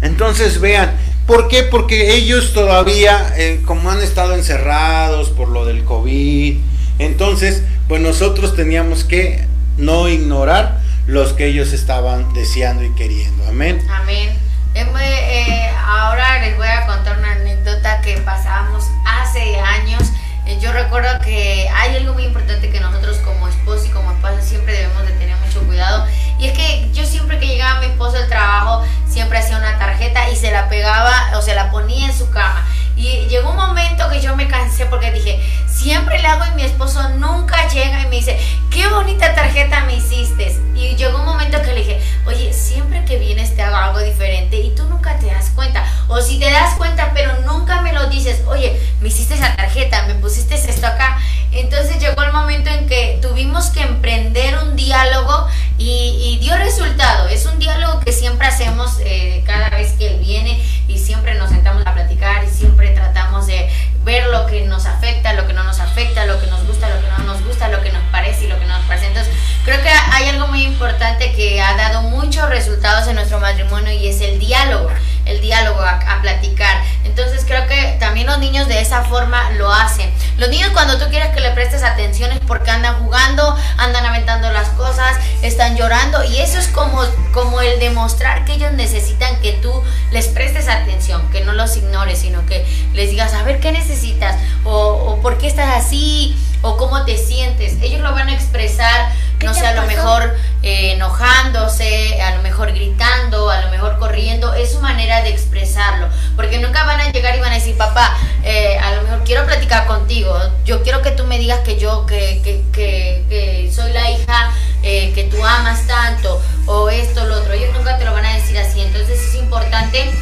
Entonces 0.00 0.58
vean, 0.58 0.92
¿por 1.26 1.48
qué? 1.48 1.62
Porque 1.62 2.14
ellos 2.14 2.52
todavía, 2.52 3.34
eh, 3.36 3.62
como 3.64 3.90
han 3.90 4.00
estado 4.00 4.34
encerrados 4.34 5.30
por 5.30 5.48
lo 5.48 5.64
del 5.64 5.84
COVID, 5.84 6.56
entonces, 6.98 7.62
pues 7.88 8.00
nosotros 8.00 8.54
teníamos 8.54 9.04
que 9.04 9.44
no 9.76 10.08
ignorar 10.08 10.80
los 11.06 11.32
que 11.32 11.46
ellos 11.46 11.72
estaban 11.72 12.32
deseando 12.32 12.84
y 12.84 12.94
queriendo. 12.94 13.44
Amén. 13.48 13.80
Amén. 13.90 14.30
Eh, 14.74 14.84
muy, 14.86 15.02
eh, 15.02 15.70
ahora 15.84 16.40
les 16.40 16.56
voy 16.56 16.68
a 16.68 16.86
contar 16.86 17.18
una 17.18 17.32
anécdota 17.32 18.00
que 18.00 18.18
pasábamos 18.18 18.84
hace 19.04 19.58
años. 19.58 20.02
Eh, 20.46 20.58
yo 20.60 20.72
recuerdo 20.72 21.20
que 21.20 21.68
hay 21.68 21.96
algo 21.96 22.14
muy 22.14 22.24
importante 22.24 22.70
que 22.70 22.80
nosotros 22.80 23.18
como 23.18 23.48
esposo 23.48 23.84
y 23.86 23.90
como 23.90 24.12
esposa 24.12 24.40
siempre 24.40 24.72
debemos 24.72 25.06
de 25.06 25.12
tener 25.12 25.36
mucho 25.38 25.60
cuidado. 25.66 26.06
Y 26.38 26.46
es 26.46 26.52
que 26.56 26.90
yo 26.92 27.04
siempre 27.04 27.38
que 27.38 27.46
llegaba 27.46 27.80
mi 27.80 27.86
esposo 27.86 28.12
del 28.12 28.28
trabajo, 28.28 28.84
siempre 29.12 29.38
hacía 29.38 29.58
una 29.58 29.78
tarjeta 29.78 30.30
y 30.30 30.36
se 30.36 30.50
la 30.50 30.68
pegaba 30.68 31.32
o 31.36 31.42
se 31.42 31.54
la 31.54 31.70
ponía 31.70 32.06
en 32.06 32.16
su 32.16 32.30
cama. 32.30 32.66
Y 32.96 33.26
llegó 33.26 33.50
un 33.50 33.56
momento 33.56 34.08
que 34.10 34.20
yo 34.20 34.34
me 34.36 34.48
cansé 34.48 34.86
porque 34.86 35.12
dije, 35.12 35.40
siempre 35.82 36.20
le 36.20 36.28
hago 36.28 36.44
y 36.46 36.54
mi 36.54 36.62
esposo 36.62 37.08
nunca 37.10 37.66
llega 37.68 38.02
y 38.02 38.06
me 38.06 38.16
dice, 38.16 38.38
qué 38.70 38.86
bonita 38.86 39.34
tarjeta 39.34 39.84
me 39.84 39.96
hiciste. 39.96 40.56
Y 40.76 40.94
llegó 40.94 41.18
un 41.18 41.24
momento 41.24 41.60
que 41.60 41.72
le 41.72 41.80
dije, 41.80 42.00
oye, 42.24 42.52
siempre 42.52 43.04
que 43.04 43.18
vienes 43.18 43.56
te 43.56 43.62
hago 43.62 43.76
algo 43.76 43.98
diferente 43.98 44.56
y 44.58 44.72
tú 44.76 44.84
nunca 44.84 45.18
te 45.18 45.26
das 45.26 45.50
cuenta. 45.50 45.84
O 46.06 46.20
si 46.20 46.38
te 46.38 46.50
das 46.50 46.76
cuenta, 46.76 47.10
pero 47.14 47.40
nunca 47.40 47.82
me 47.82 47.92
lo 47.92 48.06
dices, 48.06 48.42
oye, 48.46 48.80
me 49.00 49.08
hiciste 49.08 49.34
esa 49.34 49.56
tarjeta, 49.56 50.06
me 50.06 50.14
pusiste 50.14 50.54
esto 50.54 50.86
acá. 50.86 51.18
Entonces 51.50 51.98
llegó 51.98 52.22
el 52.22 52.32
momento 52.32 52.70
en 52.70 52.86
que 52.86 53.18
tuvimos 53.20 53.70
que 53.70 53.82
emprender 53.82 54.58
un 54.58 54.76
diálogo 54.76 55.48
y, 55.78 56.38
dio 56.40 56.56
resultado. 56.56 57.28
Es 57.28 57.46
un 57.46 57.58
diálogo 57.58 58.00
que 58.00 58.12
siempre 58.12 58.46
hacemos 58.46 58.98
eh, 59.04 59.42
cada 59.46 59.70
vez 59.70 59.92
que 59.92 60.06
él 60.08 60.20
viene 60.20 60.62
y 60.88 60.98
siempre 60.98 61.34
nos 61.34 61.50
sentamos 61.50 61.84
a 61.86 61.92
platicar 61.92 62.44
y 62.44 62.48
siempre 62.48 62.90
tratamos 62.90 63.46
de 63.46 63.68
ver 64.04 64.26
lo 64.28 64.46
que 64.46 64.62
nos 64.62 64.86
afecta, 64.86 65.32
lo 65.34 65.46
que 65.46 65.52
no 65.52 65.62
nos 65.64 65.80
afecta, 65.80 66.26
lo 66.26 66.40
que 66.40 66.46
nos 66.46 66.66
gusta, 66.66 66.88
lo 66.88 67.00
que 67.00 67.08
no 67.08 67.18
nos 67.18 67.44
gusta, 67.44 67.68
lo 67.68 67.82
que 67.82 67.92
nos 67.92 68.02
parece 68.10 68.44
y 68.44 68.48
lo 68.48 68.58
que 68.58 68.66
no 68.66 68.76
nos 68.76 68.86
parece. 68.86 69.06
Entonces, 69.06 69.32
creo 69.64 69.80
que 69.82 69.88
hay 69.88 70.28
algo 70.28 70.48
muy 70.48 70.62
importante 70.64 71.32
que 71.32 71.60
ha 71.60 71.76
dado 71.76 72.02
muchos 72.02 72.48
resultados 72.48 73.06
en 73.08 73.14
nuestro 73.14 73.38
matrimonio 73.38 73.92
y 73.92 74.08
es 74.08 74.20
el 74.20 74.38
diálogo, 74.38 74.90
el 75.24 75.40
diálogo 75.40 75.80
a, 75.80 75.98
a 75.98 76.20
platicar. 76.20 76.82
Entonces, 77.04 77.44
creo 77.46 77.66
que 77.66 77.96
también 78.00 78.26
los 78.26 78.38
niños 78.38 78.68
de 78.68 78.80
esa 78.80 79.04
forma 79.04 79.50
lo 79.52 79.72
hacen. 79.72 80.12
Los 80.38 80.48
niños 80.48 80.70
cuando 80.72 80.98
tú 80.98 81.06
quieres 81.10 81.34
que 81.34 81.40
le 81.40 81.50
prestes 81.50 81.82
atención 81.82 82.32
es 82.32 82.40
porque 82.40 82.70
andan 82.70 83.02
jugando, 83.04 83.56
andan 83.76 84.04
aventando 84.06 84.50
las 84.50 84.68
cosas, 84.70 85.16
están 85.42 85.76
llorando 85.76 86.24
y 86.24 86.38
eso 86.38 86.58
es 86.58 86.68
como, 86.68 87.02
como 87.32 87.60
el 87.60 87.78
demostrar 87.78 88.44
que 88.44 88.54
ellos 88.54 88.72
necesitan 88.72 89.40
que 89.40 89.52
tú 89.52 89.72
les 90.10 90.28
prestes 90.28 90.68
atención, 90.68 91.30
que 91.30 91.42
no 91.42 91.52
los 91.52 91.76
ignores, 91.76 92.18
sino 92.20 92.44
que 92.46 92.66
les 92.92 93.10
digas, 93.10 93.34
a 93.34 93.42
ver, 93.42 93.60
¿qué 93.60 93.72
necesitas? 93.72 94.36
O, 94.64 94.72
o 94.72 95.20
por 95.20 95.38
qué 95.38 95.46
estás 95.46 95.76
así, 95.76 96.36
o 96.62 96.76
cómo 96.76 97.04
te 97.04 97.18
sientes. 97.18 97.74
Ellos 97.82 98.00
lo 98.00 98.12
van 98.12 98.28
a 98.28 98.34
expresar, 98.34 99.12
¿Qué 99.38 99.46
no 99.46 99.54
sé, 99.54 99.66
a 99.66 99.74
lo 99.74 99.82
mejor 99.82 100.36
eh, 100.62 100.92
enojándose, 100.92 102.22
a 102.22 102.36
lo 102.36 102.42
mejor 102.42 102.72
gritando, 102.72 103.50
a 103.50 103.60
lo 103.62 103.70
mejor 103.70 103.98
corriendo, 103.98 104.54
es 104.54 104.72
su 104.72 104.80
manera 104.80 105.22
de 105.22 105.30
expresarlo, 105.30 106.08
porque 106.36 106.58
nunca 106.58 106.84
van 106.84 107.00
a 107.00 107.10
llegar 107.10 107.36
y 107.36 107.40
van 107.40 107.52
a 107.52 107.56
decir, 107.56 107.76
papá, 107.76 108.16
eh, 108.44 108.78
a 108.78 108.94
lo 108.94 109.02
mejor 109.02 109.24
quiero 109.24 109.44
platicar 109.44 109.86
contigo, 109.86 110.36
yo 110.64 110.82
quiero 110.82 111.02
que 111.02 111.10
tú 111.10 111.24
me 111.24 111.38
digas 111.38 111.60
que 111.60 111.78
yo, 111.78 112.06
que, 112.06 112.40
que, 112.44 113.24
que, 113.28 113.72
soy 113.72 113.92
la 113.92 114.10
hija 114.10 114.52
eh, 114.82 115.12
que 115.14 115.24
tú 115.24 115.44
amas 115.44 115.86
tanto, 115.86 116.40
o 116.66 116.88
esto, 116.90 117.24
lo 117.26 117.40
otro, 117.40 117.52
ellos 117.52 117.74
nunca 117.74 117.98
te 117.98 118.04
lo 118.04 118.12
van 118.12 118.26
a 118.26 118.34
decir 118.34 118.56
así, 118.58 118.80
entonces 118.80 119.20
es 119.20 119.34
importante 119.34 120.12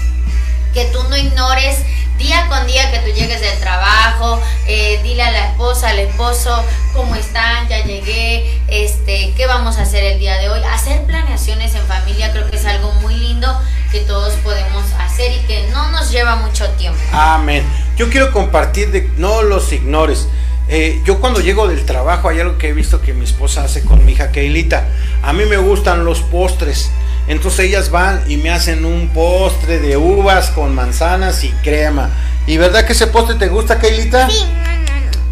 que 0.73 0.87
tú 0.87 1.03
no 1.11 1.17
ignores 1.17 1.79
día 2.21 2.47
con 2.49 2.67
día 2.67 2.93
que 2.93 2.99
tú 2.99 3.17
llegues 3.17 3.41
del 3.41 3.59
trabajo, 3.59 4.41
eh, 4.67 5.01
dile 5.03 5.23
a 5.23 5.31
la 5.33 5.49
esposa, 5.49 5.89
al 5.89 5.99
esposo, 5.99 6.65
cómo 6.93 7.17
están, 7.17 7.67
ya 7.69 7.85
llegué, 7.85 8.61
este, 8.69 9.33
qué 9.37 9.47
vamos 9.47 9.79
a 9.79 9.83
hacer 9.83 10.05
el 10.05 10.19
día 10.21 10.39
de 10.39 10.51
hoy. 10.51 10.61
Hacer 10.73 11.03
planeaciones 11.05 11.75
en 11.75 11.83
familia 11.87 12.31
creo 12.31 12.49
que 12.49 12.57
es 12.57 12.67
algo 12.67 12.93
muy 12.95 13.17
lindo 13.17 13.49
que 13.91 14.01
todos 14.01 14.35
podemos 14.45 14.85
hacer 15.01 15.33
y 15.33 15.39
que 15.47 15.69
no 15.73 15.91
nos 15.91 16.11
lleva 16.13 16.37
mucho 16.37 16.69
tiempo. 16.73 17.01
Amén. 17.13 17.65
Yo 17.97 18.11
quiero 18.11 18.33
compartir 18.33 18.93
de 18.93 19.11
no 19.17 19.43
los 19.43 19.73
ignores. 19.73 20.29
Eh, 20.69 21.01
yo 21.05 21.21
cuando 21.21 21.41
llego 21.41 21.67
del 21.67 21.85
trabajo 21.85 22.29
hay 22.29 22.39
algo 22.39 22.57
que 22.57 22.69
he 22.69 22.73
visto 22.73 23.03
que 23.03 23.13
mi 23.13 23.25
esposa 23.25 23.65
hace 23.65 23.83
con 23.83 24.05
mi 24.05 24.13
hija 24.13 24.31
Keilita. 24.31 24.87
A 25.23 25.33
mí 25.33 25.45
me 25.47 25.57
gustan 25.57 26.05
los 26.05 26.21
postres. 26.21 26.91
Entonces 27.27 27.61
ellas 27.61 27.91
van 27.91 28.23
y 28.27 28.37
me 28.37 28.51
hacen 28.51 28.85
un 28.85 29.09
postre 29.09 29.79
de 29.79 29.97
uvas 29.97 30.51
con 30.51 30.75
manzanas 30.75 31.45
y 31.45 31.51
crema. 31.63 32.11
¿Y 32.47 32.57
verdad 32.57 32.85
que 32.85 32.93
ese 32.93 33.07
postre 33.07 33.37
te 33.37 33.49
gusta, 33.49 33.79
Kailita? 33.79 34.29
Sí. 34.29 34.45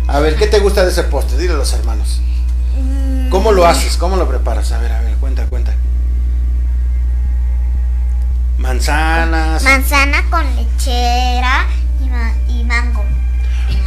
A 0.06 0.20
ver, 0.20 0.36
¿qué 0.36 0.46
te 0.46 0.58
gusta 0.58 0.84
de 0.84 0.90
ese 0.90 1.02
postre? 1.04 1.36
Dile 1.36 1.54
a 1.54 1.56
los 1.56 1.72
hermanos. 1.72 2.20
Mm. 2.80 3.28
¿Cómo 3.28 3.52
lo 3.52 3.66
haces? 3.66 3.96
¿Cómo 3.96 4.16
lo 4.16 4.28
preparas? 4.28 4.72
A 4.72 4.78
ver, 4.78 4.92
a 4.92 5.00
ver, 5.00 5.14
cuenta, 5.16 5.44
cuenta. 5.46 5.74
Manzanas. 8.58 9.62
Manzana 9.62 10.24
con 10.30 10.44
lechera 10.56 11.66
y 12.48 12.64
mango. 12.64 13.07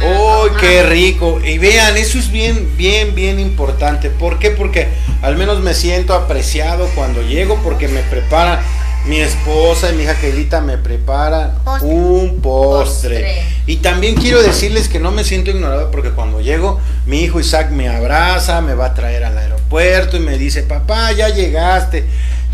Y 0.02 0.08
más, 0.10 0.18
¡Oh, 0.20 0.46
ajá. 0.50 0.60
qué 0.60 0.82
rico! 0.84 1.40
Y 1.44 1.58
vean, 1.58 1.96
eso 1.96 2.18
es 2.18 2.30
bien, 2.30 2.70
bien, 2.76 3.14
bien 3.14 3.38
importante. 3.40 4.10
¿Por 4.10 4.38
qué? 4.38 4.50
Porque 4.50 4.88
al 5.22 5.36
menos 5.36 5.60
me 5.60 5.74
siento 5.74 6.14
apreciado 6.14 6.88
cuando 6.94 7.22
llego 7.22 7.58
porque 7.62 7.88
me 7.88 8.00
prepara 8.02 8.62
mi 9.06 9.18
esposa 9.18 9.90
y 9.90 9.96
mi 9.96 10.04
hija 10.04 10.14
Keilita 10.14 10.60
me 10.60 10.78
prepara 10.78 11.54
Postre. 11.64 11.88
un 11.88 12.40
postre. 12.40 13.14
Postre. 13.16 13.42
Y 13.66 13.76
también 13.76 14.14
quiero 14.14 14.40
decirles 14.42 14.88
que 14.88 15.00
no 15.00 15.10
me 15.10 15.24
siento 15.24 15.50
ignorado 15.50 15.90
porque 15.90 16.10
cuando 16.10 16.40
llego, 16.40 16.80
mi 17.06 17.20
hijo 17.22 17.40
Isaac 17.40 17.70
me 17.70 17.88
abraza, 17.88 18.60
me 18.60 18.74
va 18.74 18.86
a 18.86 18.94
traer 18.94 19.24
al 19.24 19.36
aeropuerto 19.38 20.16
y 20.16 20.20
me 20.20 20.38
dice, 20.38 20.62
papá, 20.62 21.10
ya 21.12 21.28
llegaste. 21.30 22.06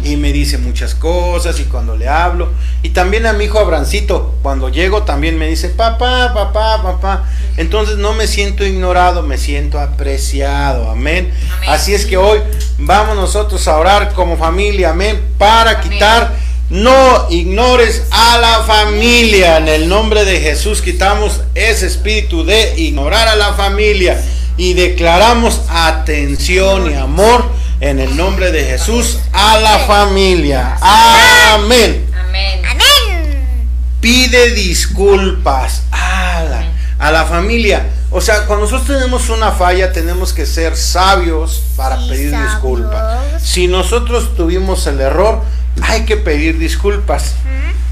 Y 0.04 0.16
me 0.16 0.32
dice 0.32 0.58
muchas 0.58 0.94
cosas 0.94 1.58
y 1.60 1.64
cuando 1.64 1.96
le 1.96 2.08
hablo. 2.08 2.50
Y 2.82 2.90
también 2.90 3.26
a 3.26 3.32
mi 3.32 3.44
hijo 3.44 3.58
Abrancito, 3.58 4.36
cuando 4.42 4.68
llego 4.68 5.02
también 5.02 5.38
me 5.38 5.48
dice, 5.48 5.70
papá, 5.70 6.32
papá, 6.32 6.82
papá. 6.82 7.24
Entonces 7.56 7.96
no 7.96 8.12
me 8.12 8.26
siento 8.26 8.64
ignorado, 8.64 9.22
me 9.22 9.38
siento 9.38 9.80
apreciado. 9.80 10.88
Amén. 10.90 11.32
Amén. 11.56 11.70
Así 11.70 11.94
es 11.94 12.06
que 12.06 12.16
hoy 12.16 12.38
vamos 12.78 13.16
nosotros 13.16 13.66
a 13.66 13.76
orar 13.76 14.12
como 14.14 14.36
familia. 14.36 14.90
Amén. 14.90 15.20
Para 15.36 15.72
Amén. 15.72 15.90
quitar 15.90 16.48
no 16.70 17.26
ignores 17.30 18.04
a 18.10 18.38
la 18.38 18.62
familia. 18.64 19.58
En 19.58 19.68
el 19.68 19.88
nombre 19.88 20.24
de 20.24 20.40
Jesús 20.40 20.82
quitamos 20.82 21.40
ese 21.54 21.86
espíritu 21.86 22.44
de 22.44 22.74
ignorar 22.76 23.28
a 23.28 23.36
la 23.36 23.54
familia 23.54 24.22
y 24.56 24.74
declaramos 24.74 25.62
atención 25.68 26.90
y 26.90 26.94
amor 26.94 27.44
en 27.80 28.00
el 28.00 28.16
nombre 28.16 28.50
de 28.52 28.64
Jesús 28.64 29.18
a 29.32 29.58
la 29.58 29.78
familia. 29.80 30.76
Amén. 30.80 32.06
Amén. 32.18 32.62
Amén. 32.64 33.68
Pide 34.00 34.50
disculpas 34.54 35.82
a 35.90 36.42
la, 36.48 36.64
a 36.98 37.10
la 37.12 37.24
familia. 37.24 37.86
O 38.10 38.20
sea, 38.20 38.46
cuando 38.46 38.64
nosotros 38.64 38.98
tenemos 38.98 39.28
una 39.28 39.52
falla, 39.52 39.92
tenemos 39.92 40.32
que 40.32 40.46
ser 40.46 40.76
sabios 40.76 41.62
para 41.76 42.00
Sí, 42.00 42.08
pedir 42.08 42.30
sabios. 42.30 42.52
disculpas. 42.52 43.42
Si 43.42 43.66
nosotros 43.68 44.34
tuvimos 44.34 44.86
el 44.86 45.00
error, 45.00 45.42
hay 45.82 46.04
que 46.04 46.16
pedir 46.16 46.58
disculpas. 46.58 47.34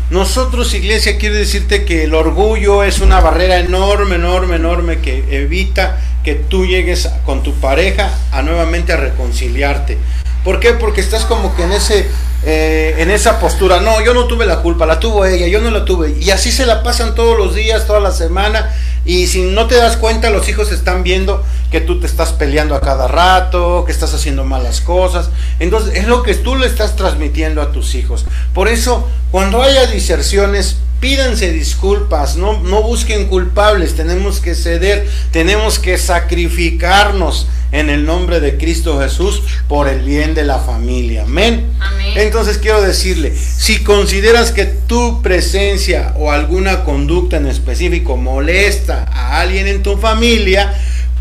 Nosotros, 0.09 0.73
iglesia, 0.73 1.19
quiero 1.19 1.35
decirte 1.35 1.85
que 1.85 2.05
el 2.05 2.15
orgullo 2.15 2.85
es 2.85 3.01
una 3.01 3.21
barrera 3.21 3.59
enorme, 3.59 4.15
enorme, 4.15 4.57
enorme 4.57 4.99
que 5.01 5.25
evita 5.43 5.99
que 6.27 6.35
tú 6.35 6.67
llegues 6.67 7.09
con 7.25 7.45
tu 7.45 7.55
pareja 7.55 8.11
a 8.33 8.43
nuevamente 8.43 8.93
a 8.93 8.97
reconciliarte. 8.97 9.97
¿Por 10.43 10.59
qué? 10.59 10.73
Porque 10.73 11.01
estás 11.01 11.25
como 11.25 11.55
que 11.55 11.63
en 11.63 11.71
ese 11.71 12.09
eh, 12.43 12.97
en 12.99 13.13
esa 13.13 13.39
postura. 13.39 13.81
No, 13.81 14.05
yo 14.05 14.13
no 14.13 14.27
tuve 14.27 14.45
la 14.45 14.59
culpa, 14.59 14.87
la 14.87 14.99
tuvo 14.99 15.25
ella, 15.25 15.47
yo 15.47 15.61
no 15.61 15.71
la 15.71 15.85
tuve. 15.85 16.17
Y 16.21 16.31
así 16.31 16.51
se 16.51 16.67
la 16.67 16.83
pasan 16.83 17.15
todos 17.15 17.39
los 17.39 17.55
días, 17.55 17.87
toda 17.87 18.01
la 18.01 18.11
semana. 18.11 18.75
Y 19.05 19.29
si 19.29 19.43
no 19.43 19.69
te 19.69 19.77
das 19.77 19.97
cuenta, 19.97 20.31
los 20.31 20.49
hijos 20.49 20.73
están 20.73 21.05
viendo 21.05 21.45
que 21.71 21.81
tú 21.81 22.01
te 22.01 22.09
estás 22.09 22.33
peleando 22.33 22.75
a 22.75 22.81
cada 22.81 23.07
rato, 23.07 23.85
que 23.87 23.93
estás 23.93 24.13
haciendo 24.13 24.43
malas 24.43 24.81
cosas. 24.81 25.31
Entonces, 25.61 25.95
es 25.95 26.09
lo 26.09 26.25
que 26.25 26.35
tú 26.35 26.57
le 26.57 26.67
estás 26.67 26.97
transmitiendo 26.97 27.63
a 27.63 27.71
tus 27.71 27.95
hijos. 27.95 28.27
Por 28.53 28.67
eso, 28.67 29.09
cuando 29.31 29.63
haya 29.63 29.87
diserciones, 29.87 30.79
pídanse 31.01 31.53
disculpas, 31.53 32.37
no, 32.37 32.61
no 32.61 32.83
busquen 32.83 33.27
culpables, 33.27 33.95
tenemos 33.95 34.41
que 34.41 34.55
ceder, 34.55 35.09
tenemos 35.31 35.79
que 35.79 35.99
sacrificarnos 35.99 37.49
en 37.73 37.91
el 37.91 38.07
nombre 38.07 38.41
de 38.41 38.57
Cristo 38.57 39.01
Jesús 39.01 39.43
por 39.69 39.89
el 39.89 40.01
bien 40.01 40.35
de 40.35 40.45
la 40.45 40.59
familia. 40.59 41.23
Amén. 41.23 41.67
Amén. 41.81 42.13
Entonces 42.17 42.59
quiero 42.59 42.81
decirle, 42.81 43.35
si 43.37 43.83
consideras 43.83 44.53
que 44.53 44.65
tu 44.65 45.21
presencia 45.23 46.15
o 46.17 46.31
alguna 46.31 46.85
conducta 46.85 47.37
en 47.37 47.47
específico 47.47 48.17
molesta 48.17 49.07
a 49.13 49.41
alguien 49.41 49.67
en 49.67 49.83
tu 49.83 49.99
familia, 49.99 50.75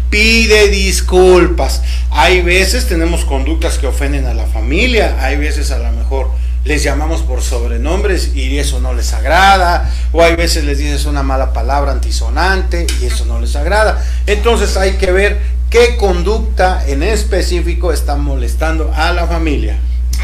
pide 0.09 0.69
disculpas. 0.69 1.81
Hay 2.11 2.41
veces 2.41 2.87
tenemos 2.87 3.25
conductas 3.25 3.77
que 3.77 3.87
ofenden 3.87 4.25
a 4.25 4.33
la 4.33 4.45
familia, 4.45 5.17
hay 5.19 5.35
veces 5.35 5.71
a 5.71 5.79
lo 5.79 5.91
mejor 5.91 6.31
les 6.65 6.83
llamamos 6.83 7.21
por 7.21 7.41
sobrenombres 7.41 8.35
y 8.35 8.57
eso 8.57 8.79
no 8.79 8.93
les 8.93 9.13
agrada, 9.13 9.89
o 10.11 10.21
hay 10.21 10.35
veces 10.35 10.65
les 10.65 10.79
dices 10.79 11.05
una 11.05 11.23
mala 11.23 11.53
palabra 11.53 11.91
antisonante 11.91 12.87
y 12.99 13.05
eso 13.05 13.25
no 13.25 13.39
les 13.39 13.55
agrada. 13.55 14.03
Entonces 14.25 14.75
hay 14.75 14.93
que 14.93 15.11
ver 15.11 15.39
qué 15.69 15.95
conducta 15.95 16.83
en 16.87 17.03
específico 17.03 17.93
está 17.93 18.15
molestando 18.15 18.91
a 18.95 19.13
la 19.13 19.27
familia. 19.27 19.77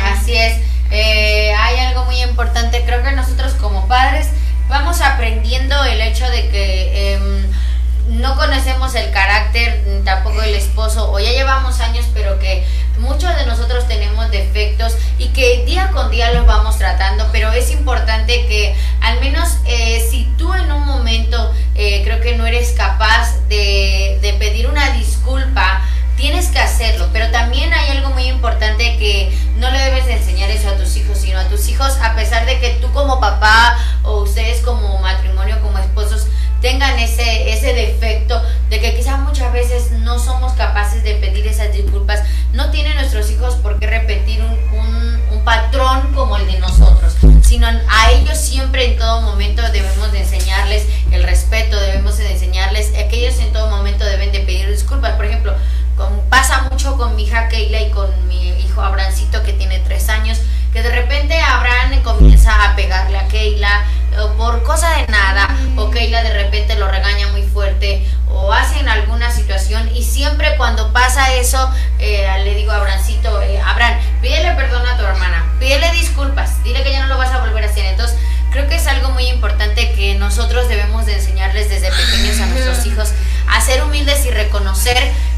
Así 0.04 0.34
es. 0.36 0.58
Eh, 0.90 1.54
hay 1.54 1.80
algo 1.80 2.06
muy 2.06 2.22
importante. 2.22 2.84
Creo 2.86 3.04
que 3.04 3.12
nosotros 3.12 3.54
como 3.54 3.88
padres 3.88 4.28
vamos 4.68 5.00
aprendiendo 5.02 5.84
el 5.86 6.02
hecho 6.02 6.28
de 6.30 6.50
que 6.50 7.14
em, 7.14 7.52
no 8.10 8.36
conocemos 8.36 8.94
el 8.96 9.12
carácter, 9.12 9.84
tampoco 10.04 10.42
el 10.42 10.54
esposo, 10.54 11.12
o 11.12 11.20
ya 11.20 11.32
llevamos 11.32 11.80
años, 11.80 12.06
pero 12.14 12.40
que 12.40 12.66
muchos 12.98 13.36
de 13.36 13.46
nosotros 13.46 13.88
tenemos 13.88 14.30
defectos 14.32 14.96
y 15.18 15.30
que 15.30 15.64
día 15.66 15.92
con 15.92 16.12
día 16.12 16.32
los 16.34 16.46
vamos 16.46 16.78
tratando, 16.78 17.28
pero 17.32 17.52
es 17.52 17.72
importante 17.72 18.46
que 18.48 18.76
al 19.02 19.20
menos 19.20 19.50
eh, 19.66 20.06
si 20.10 20.26
tú 20.38 20.54
en 20.54 20.72
un 20.72 20.86
momento 20.86 21.52
eh, 21.76 22.02
creo 22.04 22.22
que 22.22 22.36
no 22.36 22.46
eres 22.46 22.72
capaz 22.72 23.38
de, 23.48 24.20
de 24.22 24.34
pedir 24.34 24.68
una 24.68 24.92
disculpa, 24.92 25.82
tienes 26.22 26.50
que 26.50 26.60
hacerlo, 26.60 27.10
pero 27.12 27.32
también 27.32 27.74
hay 27.74 27.98
algo 27.98 28.12
muy 28.12 28.26
importante 28.26 28.98
que 28.98 29.36
no 29.58 29.72
le 29.72 29.80
debes 29.80 30.06
de 30.06 30.14
enseñar 30.14 30.52
eso 30.52 30.70
a 30.70 30.78
tus 30.78 30.96
hijos, 30.96 31.18
sino 31.18 31.40
a 31.40 31.46
tus 31.46 31.68
hijos, 31.68 31.98
a 32.02 32.16
pesar 32.16 32.46
de 32.46 32.60
que 32.60 32.70
tú 32.82 32.92
como 32.92 33.20
papá 33.20 33.78
o 34.04 34.18
ustedes 34.18 34.62
como 34.62 34.81
hija 57.32 57.48
Keila 57.48 57.80
y 57.80 57.90
con 57.92 58.10
mi 58.28 58.50
hijo 58.60 58.82
Abrancito 58.82 59.42
que 59.44 59.54
tiene 59.54 59.80
tres 59.80 60.10
años, 60.10 60.38
que 60.74 60.84
de 60.84 60.92
repente 60.92 61.40
Abraham 61.40 62.02
comienza 62.04 62.66
a 62.66 62.76
pegarle 62.76 63.18
a 63.18 63.28
Keila 63.30 63.86
por 64.38 64.64
cosa 64.64 64.90
de 64.98 65.08
nada, 65.08 65.48
o 65.78 65.90
Keila 65.90 66.24
de 66.24 66.34
repente 66.34 66.76
lo 66.76 66.90
regaña 66.90 67.28
muy 67.28 67.44
fuerte, 67.44 68.06
o 68.28 68.52
hacen 68.52 68.90
alguna 68.90 69.32
situación, 69.32 69.90
y 69.96 70.04
siempre 70.04 70.58
cuando 70.58 70.92
pasa 70.92 71.34
eso, 71.34 71.72
eh, 72.00 72.28
le 72.44 72.56
digo 72.56 72.74
a 72.74 72.78
Abrancito, 72.78 73.42
eh, 73.42 73.62
Abraham, 73.62 74.00
pídele 74.22 74.52
perdón 74.56 74.86
a 74.86 74.98
tu 74.98 75.06
hermana, 75.06 75.54
pídele 75.60 75.90
disculpas, 75.94 76.62
dile 76.66 76.84
que 76.84 76.92
ya 76.92 77.04
no 77.04 77.08
lo 77.08 77.18
vas 77.18 77.32
a 77.32 77.40
volver 77.40 77.64
a 77.64 77.68
hacer. 77.68 77.86
Entonces, 77.86 78.18
creo 78.52 78.68
que 78.68 78.76
es 78.76 78.88
algo 78.88 79.12
muy 79.12 79.28
importante 79.28 79.94
que 79.94 80.16
nosotros 80.16 80.68
debemos 80.68 81.06
de 81.06 81.16
enseñarles 81.16 81.70
desde 81.70 81.90
pequeños 81.92 82.42
a 82.42 82.48
nuestros 82.48 82.86
hijos 82.86 83.14
a 83.48 83.62
ser 83.62 83.84
humildes 83.84 84.26
y 84.26 84.32
reconocer 84.32 84.98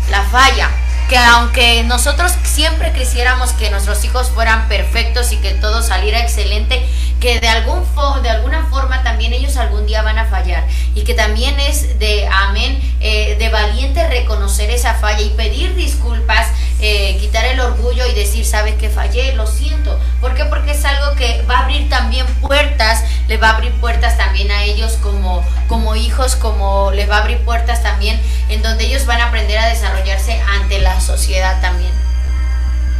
la 0.09 0.23
falla. 0.23 0.69
Que 1.13 1.19
aunque 1.19 1.83
nosotros 1.83 2.33
siempre 2.41 2.91
quisiéramos 2.91 3.51
que 3.51 3.69
nuestros 3.69 4.03
hijos 4.03 4.31
fueran 4.31 4.67
perfectos 4.67 5.31
y 5.31 5.37
que 5.37 5.51
todo 5.51 5.83
saliera 5.83 6.19
excelente, 6.21 6.83
que 7.21 7.39
de, 7.39 7.47
algún 7.49 7.85
fo- 7.85 8.19
de 8.21 8.31
alguna 8.31 8.65
forma 8.65 9.03
también 9.03 9.31
ellos 9.31 9.55
algún 9.57 9.85
día 9.85 10.01
van 10.01 10.17
a 10.17 10.25
fallar. 10.25 10.65
Y 10.95 11.03
que 11.03 11.13
también 11.13 11.59
es 11.59 11.99
de, 11.99 12.27
amén, 12.27 12.81
eh, 12.99 13.35
de 13.37 13.49
valiente 13.49 14.07
reconocer 14.09 14.71
esa 14.71 14.95
falla 14.95 15.21
y 15.21 15.29
pedir 15.29 15.75
disculpas, 15.75 16.47
eh, 16.85 17.17
quitar 17.17 17.45
el 17.45 17.61
orgullo 17.61 18.05
y 18.05 18.13
decir, 18.13 18.45
sabes 18.45 18.75
que 18.75 18.89
fallé, 18.89 19.33
lo 19.35 19.47
siento. 19.47 19.97
¿Por 20.19 20.35
qué? 20.35 20.43
Porque 20.43 20.71
es 20.71 20.83
algo 20.83 21.15
que 21.15 21.41
va 21.49 21.59
a 21.59 21.63
abrir 21.63 21.87
también 21.87 22.25
puertas, 22.41 23.05
le 23.29 23.37
va 23.37 23.51
a 23.51 23.55
abrir 23.55 23.71
puertas 23.75 24.17
también 24.17 24.51
a 24.51 24.63
ellos 24.63 24.97
como, 25.01 25.45
como 25.69 25.95
hijos, 25.95 26.35
como 26.35 26.91
les 26.91 27.09
va 27.09 27.19
a 27.19 27.21
abrir 27.21 27.37
puertas 27.45 27.81
también 27.83 28.19
en 28.49 28.61
donde 28.61 28.83
ellos 28.83 29.05
van 29.05 29.21
a 29.21 29.29
aprender 29.29 29.59
a 29.59 29.69
desarrollarse 29.69 30.37
ante 30.41 30.79
la 30.79 30.99
sociedad 30.99 31.61
también. 31.61 31.91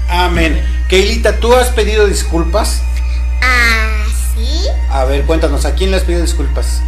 Amén. 0.10 0.66
Keilita, 0.88 1.42
¿tú 1.42 1.54
has 1.54 1.68
pedido 1.68 2.08
disculpas? 2.08 2.82
Ah, 3.42 4.06
sí. 4.34 4.66
A 4.90 5.04
ver, 5.04 5.26
cuéntanos, 5.26 5.66
¿a 5.66 5.76
quién 5.76 5.92
le 5.92 5.98
has 5.98 6.04
pedido 6.04 6.22
disculpas? 6.22 6.82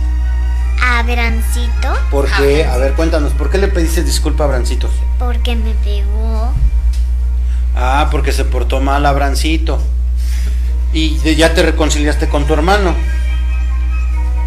A 0.81 1.03
Brancito, 1.03 1.93
¿Por 2.09 2.31
qué? 2.37 2.63
A 2.63 2.77
ver, 2.77 2.93
cuéntanos, 2.93 3.33
¿por 3.33 3.49
qué 3.49 3.57
le 3.57 3.67
pediste 3.67 4.01
disculpa 4.01 4.45
a 4.45 4.47
Brancito? 4.47 4.89
porque 5.17 5.55
me 5.55 5.73
pegó. 5.75 6.34
Ah, 7.75 8.07
porque 8.11 8.31
se 8.31 8.45
portó 8.45 8.79
mal 8.81 9.05
a 9.05 9.11
Brancito. 9.11 9.81
Y 10.93 11.17
ya 11.35 11.53
te 11.53 11.61
reconciliaste 11.61 12.29
con 12.29 12.45
tu 12.45 12.53
hermano. 12.53 12.95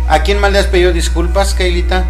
¿A 0.09 0.20
quién 0.22 0.41
más 0.41 0.51
le 0.51 0.59
has 0.59 0.66
pedido 0.66 0.93
disculpas, 0.93 1.53
Keilita? 1.53 2.07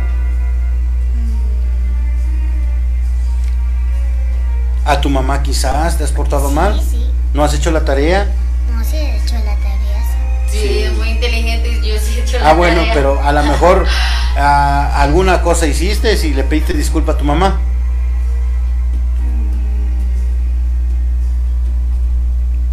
¿A 4.84 5.00
tu 5.00 5.10
mamá 5.10 5.42
quizás 5.42 5.98
te 5.98 6.04
has 6.04 6.12
portado 6.12 6.50
mal? 6.50 6.80
Sí, 6.80 6.86
sí. 6.92 7.10
¿No 7.34 7.44
has 7.44 7.52
hecho 7.52 7.70
la 7.70 7.84
tarea? 7.84 8.26
No 8.72 8.82
se 8.84 8.96
he 8.96 9.16
hecho 9.16 9.34
la 9.34 9.54
tarea. 9.56 10.46
sí. 10.50 10.58
Sí, 10.58 12.20
hecho 12.20 12.38
la 12.38 12.50
Ah, 12.50 12.52
bueno, 12.54 12.76
tarea. 12.78 12.94
pero 12.94 13.20
a 13.22 13.32
lo 13.32 13.42
mejor 13.42 13.86
ah, 14.38 15.02
alguna 15.02 15.42
cosa 15.42 15.66
hiciste 15.66 16.16
si 16.16 16.32
le 16.32 16.44
pediste 16.44 16.72
disculpa 16.72 17.12
a 17.12 17.18
tu 17.18 17.24
mamá. 17.24 17.60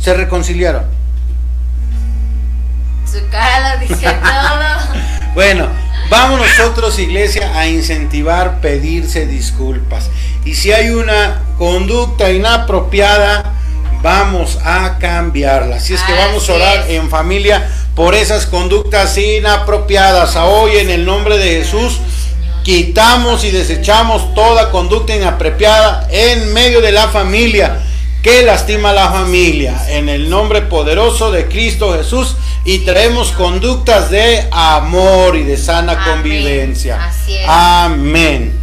Se 0.06 0.14
reconciliaron. 0.14 0.84
Su 3.12 3.28
cara 3.32 3.74
lo 3.74 3.82
dice 3.82 4.06
todo. 4.06 5.02
Bueno, 5.34 5.68
vamos 6.12 6.40
nosotros, 6.40 7.00
iglesia, 7.00 7.58
a 7.58 7.68
incentivar 7.68 8.62
pedirse 8.62 9.26
disculpas. 9.26 10.12
Y 10.46 10.54
si 10.54 10.72
hay 10.72 10.92
una 10.92 11.42
conducta 11.58 12.32
inapropiada, 12.32 13.56
vamos 14.04 14.60
a 14.64 15.00
cambiarla. 15.00 15.78
Así 15.78 15.96
es 15.96 16.04
que 16.04 16.14
vamos 16.14 16.48
a 16.52 16.54
orar 16.54 16.80
es. 16.82 16.90
en 16.92 17.10
familia 17.10 17.68
por 17.96 18.14
esas 18.14 18.46
conductas 18.46 19.18
inapropiadas. 19.18 20.36
A 20.36 20.46
hoy, 20.46 20.78
en 20.78 20.92
el 20.92 21.04
nombre 21.04 21.40
de 21.40 21.64
Jesús, 21.64 22.00
quitamos 22.62 23.44
y 23.44 23.50
desechamos 23.50 24.36
toda 24.36 24.70
conducta 24.70 25.16
inapropiada 25.16 26.08
en 26.12 26.54
medio 26.54 26.80
de 26.80 26.92
la 26.92 27.08
familia 27.08 27.82
que 28.26 28.42
lastima 28.42 28.90
a 28.90 28.94
la 28.94 29.12
familia. 29.12 29.86
En 29.88 30.10
el 30.10 30.32
nombre 30.32 30.64
poderoso 30.64 31.32
de 31.32 31.46
Cristo 31.48 31.94
Jesús 31.96 32.36
y 32.64 32.80
traemos 32.80 33.32
conductas 33.32 34.10
de 34.10 34.48
amor 34.52 35.36
y 35.36 35.44
de 35.44 35.56
sana 35.58 35.92
Amén. 35.92 36.06
convivencia. 36.10 37.06
Así 37.06 37.38
es. 37.38 37.46
Amén. 37.48 38.60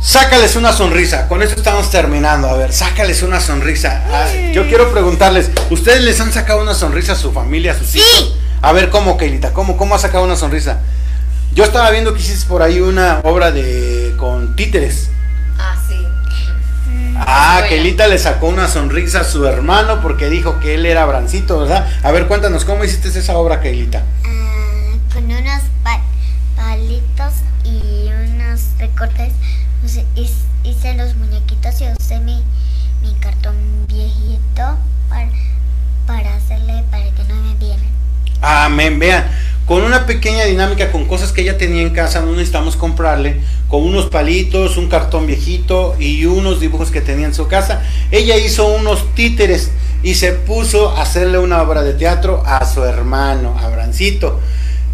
Sácales 0.00 0.56
una 0.56 0.72
sonrisa. 0.72 1.28
Con 1.28 1.42
esto 1.42 1.56
estamos 1.56 1.90
terminando. 1.90 2.48
A 2.48 2.56
ver, 2.56 2.72
sácales 2.72 3.22
una 3.22 3.38
sonrisa. 3.38 4.02
Ah, 4.10 4.26
yo 4.54 4.66
quiero 4.66 4.90
preguntarles, 4.90 5.50
¿ustedes 5.68 6.00
les 6.00 6.18
han 6.18 6.32
sacado 6.32 6.62
una 6.62 6.72
sonrisa 6.72 7.12
a 7.12 7.16
su 7.16 7.32
familia, 7.32 7.72
a 7.72 7.78
sus 7.78 7.88
Sí. 7.88 7.98
hijos? 7.98 8.34
A 8.62 8.72
ver, 8.72 8.88
¿cómo, 8.88 9.18
Keilita? 9.18 9.52
¿Cómo, 9.52 9.76
¿Cómo 9.76 9.94
ha 9.94 9.98
sacado 9.98 10.24
una 10.24 10.36
sonrisa? 10.36 10.80
Yo 11.52 11.64
estaba 11.64 11.90
viendo 11.90 12.14
que 12.14 12.20
hiciste 12.20 12.46
por 12.48 12.62
ahí 12.62 12.80
una 12.80 13.20
obra 13.24 13.50
de 13.52 14.14
con 14.16 14.56
títeres. 14.56 15.10
Ah. 17.34 17.54
Ah, 17.54 17.58
Bueno. 17.60 17.68
Keilita 17.68 18.06
le 18.08 18.18
sacó 18.18 18.46
una 18.48 18.68
sonrisa 18.68 19.20
a 19.20 19.24
su 19.24 19.46
hermano 19.46 20.00
porque 20.02 20.28
dijo 20.28 20.60
que 20.60 20.74
él 20.74 20.84
era 20.86 21.04
Brancito, 21.06 21.60
¿verdad? 21.60 21.88
A 22.02 22.10
ver, 22.10 22.26
cuéntanos, 22.26 22.64
¿cómo 22.64 22.84
hiciste 22.84 23.08
esa 23.08 23.36
obra, 23.36 23.60
Keilita? 23.60 24.02
Ah, 24.24 24.94
con 25.12 25.24
unos 25.24 25.62
pa- 25.82 26.02
palitos 26.56 27.34
y 27.64 28.08
unos 28.08 28.60
recortes 28.78 29.32
hice, 29.84 30.04
hice 30.64 30.94
los 30.94 31.14
muñequitos 31.16 31.80
y 31.80 31.84
usé 32.00 32.20
mi, 32.20 32.42
mi 33.02 33.14
cartón 33.14 33.54
viejito 33.88 34.76
para, 35.08 35.28
para 36.06 36.34
hacerle 36.36 36.84
para 36.90 37.04
que 37.04 37.24
no 37.24 37.34
me 37.36 37.54
vieran. 37.56 37.86
Amén, 38.40 38.98
vean, 38.98 39.24
con 39.72 39.84
una 39.84 40.04
pequeña 40.04 40.44
dinámica, 40.44 40.92
con 40.92 41.06
cosas 41.06 41.32
que 41.32 41.40
ella 41.40 41.56
tenía 41.56 41.80
en 41.80 41.94
casa, 41.94 42.20
no 42.20 42.32
necesitamos 42.32 42.76
comprarle, 42.76 43.40
con 43.68 43.82
unos 43.82 44.10
palitos, 44.10 44.76
un 44.76 44.90
cartón 44.90 45.26
viejito 45.26 45.96
y 45.98 46.26
unos 46.26 46.60
dibujos 46.60 46.90
que 46.90 47.00
tenía 47.00 47.24
en 47.24 47.32
su 47.32 47.48
casa, 47.48 47.82
ella 48.10 48.36
hizo 48.36 48.66
unos 48.66 49.14
títeres 49.14 49.70
y 50.02 50.16
se 50.16 50.32
puso 50.32 50.90
a 50.90 51.00
hacerle 51.00 51.38
una 51.38 51.62
obra 51.62 51.82
de 51.82 51.94
teatro 51.94 52.42
a 52.44 52.66
su 52.66 52.84
hermano, 52.84 53.58
a 53.58 53.70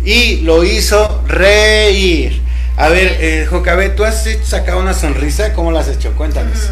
y 0.04 0.36
lo 0.42 0.62
hizo 0.62 1.24
reír. 1.26 2.40
A 2.76 2.88
ver, 2.88 3.16
eh, 3.18 3.48
Jocabe, 3.50 3.88
¿tú 3.88 4.04
has 4.04 4.28
sacado 4.44 4.78
una 4.78 4.94
sonrisa? 4.94 5.54
¿Cómo 5.54 5.72
lo 5.72 5.80
has 5.80 5.88
hecho? 5.88 6.12
Cuéntanos. 6.12 6.70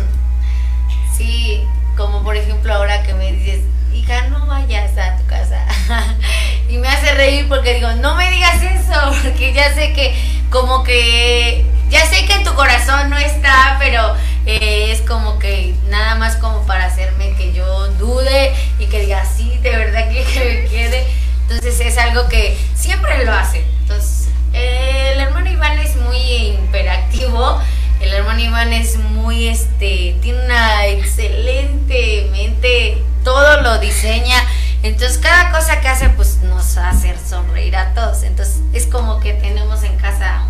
Sí, 1.19 1.61
como 1.97 2.23
por 2.23 2.37
ejemplo 2.37 2.73
ahora 2.73 3.03
que 3.03 3.15
me 3.15 3.33
dices, 3.33 3.63
hija, 3.93 4.29
no 4.29 4.47
vayas 4.47 4.97
a 4.97 5.17
tu 5.17 5.27
casa. 5.27 5.65
y 6.69 6.79
me 6.79 6.89
hace 6.89 7.15
reír 7.15 7.47
porque 7.49 7.75
digo, 7.75 7.93
no 7.93 8.15
me 8.15 8.31
digas 8.31 8.63
eso, 8.63 9.15
porque 9.23 9.53
ya 9.53 9.75
sé 9.75 9.93
que 9.93 10.15
como 10.51 10.83
que, 10.85 11.65
ya 11.89 12.07
sé 12.07 12.25
que 12.27 12.35
en 12.35 12.45
tu 12.45 12.55
corazón 12.55 13.11
no 13.11 13.19
está, 13.19 13.77
pero 13.79 14.15
eh, 14.47 14.93
es 14.93 15.01
como 15.03 15.39
que 15.39 15.75
nada 15.89 16.15
más 16.15 16.37
como 16.37 16.67
para 16.67 16.87
hacerme 16.87 17.35
que 17.37 17.53
yo 17.53 17.89
dude 17.93 18.55
y 18.79 18.87
que 18.87 19.01
diga, 19.01 19.25
sí, 19.25 19.59
de 19.63 19.71
verdad 19.71 20.09
que, 20.09 20.23
que 20.25 20.63
me 20.63 20.71
quede. 20.71 21.07
Entonces 21.43 21.81
es 21.81 21.99
algo 21.99 22.29
que 22.29 22.57
siempre 22.75 23.25
lo 23.25 23.33
hace. 23.33 23.65
Entonces, 23.83 24.29
eh, 24.53 25.13
el 25.15 25.21
hermano 25.21 25.51
Iván 25.51 25.79
es 25.79 25.97
muy 25.97 26.17
hiperactivo. 26.17 27.61
El 28.01 28.13
hermano 28.13 28.41
Iván 28.41 28.73
es 28.73 28.97
muy, 28.97 29.49
este, 29.49 30.17
tiene 30.23 30.45
una 30.45 30.87
excelente 30.87 32.29
mente, 32.33 32.99
todo 33.23 33.63
lo 33.63 33.79
diseña. 33.79 34.45
Entonces, 34.83 35.19
cada 35.19 35.51
cosa 35.51 35.81
que 35.81 35.89
hace, 35.89 36.09
pues 36.11 36.39
nos 36.43 36.77
hace 36.77 37.15
sonreír 37.29 37.77
a 37.77 37.93
todos. 37.95 38.23
Entonces, 38.23 38.57
es 38.73 38.87
como 38.87 39.19
que 39.21 39.33
tenemos 39.35 39.83
en 39.83 39.97
casa 39.97 40.45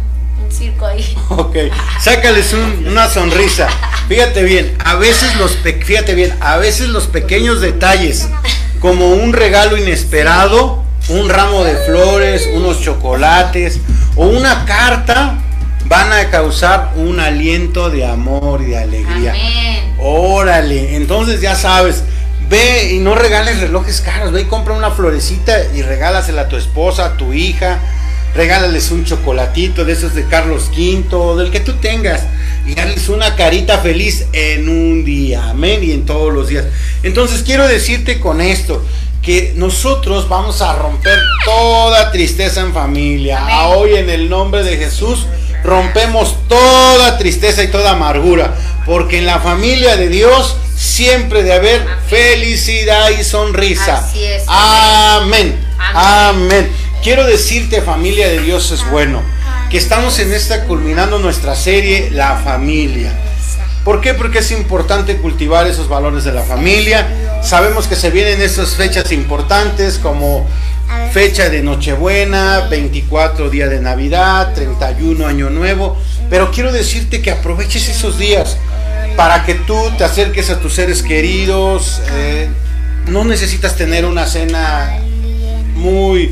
un 0.45 0.53
circo 0.53 0.87
ahí. 0.87 1.17
Ok, 1.31 1.57
sácales 2.01 2.53
un- 2.53 2.87
una 2.89 3.09
sonrisa. 3.09 3.69
Fíjate 4.09 4.43
bien, 4.43 4.77
a 4.85 4.95
veces 4.97 5.35
los 5.37 5.53
pe- 5.53 5.83
fíjate 5.85 6.15
bien, 6.15 6.37
a 6.41 6.57
veces 6.59 6.89
los 6.89 7.07
pequeños 7.07 7.61
detalles, 7.61 8.29
como 8.81 9.09
un 9.15 9.33
regalo 9.33 9.77
inesperado, 9.77 10.85
un 11.09 11.29
ramo 11.29 11.65
de 11.65 11.75
flores, 11.77 12.49
unos 12.53 12.81
chocolates 12.83 13.81
o 14.17 14.27
una 14.27 14.65
carta, 14.67 15.39
van 15.87 16.13
a 16.13 16.29
causar 16.31 16.93
un 16.97 17.19
aliento 17.21 17.91
de 17.91 18.05
amor 18.07 18.61
y 18.63 18.67
de 18.67 18.79
alegría. 18.79 19.31
Amén. 19.31 19.95
Órale, 19.99 20.97
entonces 20.97 21.41
ya 21.41 21.55
sabes, 21.55 22.03
ve 22.49 22.93
y 22.93 22.99
no 22.99 23.15
regales 23.15 23.61
relojes 23.61 24.01
caros, 24.01 24.33
ve 24.33 24.43
y 24.43 24.45
compra 24.45 24.75
una 24.75 24.91
florecita 24.91 25.73
y 25.75 25.83
regálasela 25.83 26.43
a 26.43 26.49
tu 26.49 26.57
esposa, 26.57 27.07
a 27.07 27.17
tu 27.17 27.33
hija, 27.33 27.81
regálales 28.35 28.91
un 28.91 29.05
chocolatito 29.05 29.85
de 29.85 29.93
esos 29.93 30.15
de 30.15 30.27
Carlos 30.27 30.71
V, 30.77 31.43
del 31.43 31.51
que 31.51 31.61
tú 31.61 31.75
tengas, 31.75 32.23
y 32.67 32.79
hazles 32.79 33.09
una 33.09 33.37
carita 33.37 33.79
feliz 33.79 34.27
en 34.33 34.69
un 34.69 35.05
día, 35.05 35.51
amén, 35.51 35.83
y 35.83 35.93
en 35.93 36.05
todos 36.05 36.33
los 36.33 36.49
días. 36.49 36.65
Entonces 37.03 37.43
quiero 37.43 37.67
decirte 37.67 38.21
con 38.21 38.41
esto, 38.41 38.85
que 39.27 39.55
nosotros 39.57 40.29
vamos 40.29 40.63
a 40.63 40.73
romper 40.75 41.19
toda 41.45 42.13
tristeza 42.13 42.61
en 42.61 42.73
familia. 42.73 43.41
Amén. 43.43 43.57
Hoy 43.75 43.95
en 43.97 44.09
el 44.09 44.31
nombre 44.31 44.63
de 44.63 44.77
Jesús 44.77 45.27
rompemos 45.65 46.49
toda 46.49 47.19
tristeza 47.19 47.63
y 47.63 47.69
toda 47.69 47.93
amargura, 47.93 48.55
porque 48.85 49.19
en 49.19 49.27
la 49.27 49.41
familia 49.41 49.97
de 49.97 50.09
Dios 50.09 50.57
siempre 50.77 51.43
de 51.43 51.53
haber 51.53 51.83
Amén. 51.83 51.95
felicidad 52.09 53.11
y 53.11 53.25
sonrisa. 53.25 53.99
Así 53.99 54.25
es. 54.25 54.45
Amén. 54.47 55.59
Amén. 55.79 55.95
Amén. 55.95 56.73
Quiero 57.03 57.25
decirte, 57.25 57.83
familia 57.83 58.29
de 58.29 58.41
Dios 58.41 58.71
es 58.73 58.89
bueno, 58.91 59.23
que 59.71 59.79
estamos 59.79 60.19
en 60.19 60.33
esta 60.33 60.65
culminando 60.65 61.19
nuestra 61.19 61.55
serie 61.55 62.11
La 62.11 62.37
familia. 62.37 63.13
¿Por 63.85 64.01
qué? 64.01 64.15
Porque 64.15 64.41
es 64.41 64.51
importante 64.51 65.17
cultivar 65.19 65.69
esos 65.69 65.89
valores 65.89 66.25
de 66.25 66.33
la 66.33 66.43
familia. 66.43 67.07
Sabemos 67.45 67.87
que 67.87 67.95
se 67.95 68.11
vienen 68.11 68.43
esas 68.43 68.75
fechas 68.75 69.13
importantes 69.13 69.99
como 69.99 70.49
fecha 71.13 71.49
de 71.49 71.63
Nochebuena, 71.63 72.67
24 72.69 73.51
día 73.51 73.69
de 73.69 73.81
Navidad, 73.81 74.53
31 74.55 75.27
Año 75.27 75.51
Nuevo. 75.51 75.97
Pero 76.31 76.51
quiero 76.51 76.73
decirte 76.73 77.23
que 77.23 77.31
aproveches 77.31 77.89
esos 77.89 78.19
días 78.19 78.57
para 79.17 79.45
que 79.45 79.55
tú 79.55 79.77
te 79.97 80.05
acerques 80.05 80.51
a 80.51 80.59
tus 80.61 80.75
seres 80.75 81.03
queridos. 81.03 82.01
eh, 82.13 82.49
no 83.07 83.25
necesitas 83.25 83.77
tener 83.77 84.05
una 84.05 84.27
cena 84.27 84.99
muy 85.77 86.31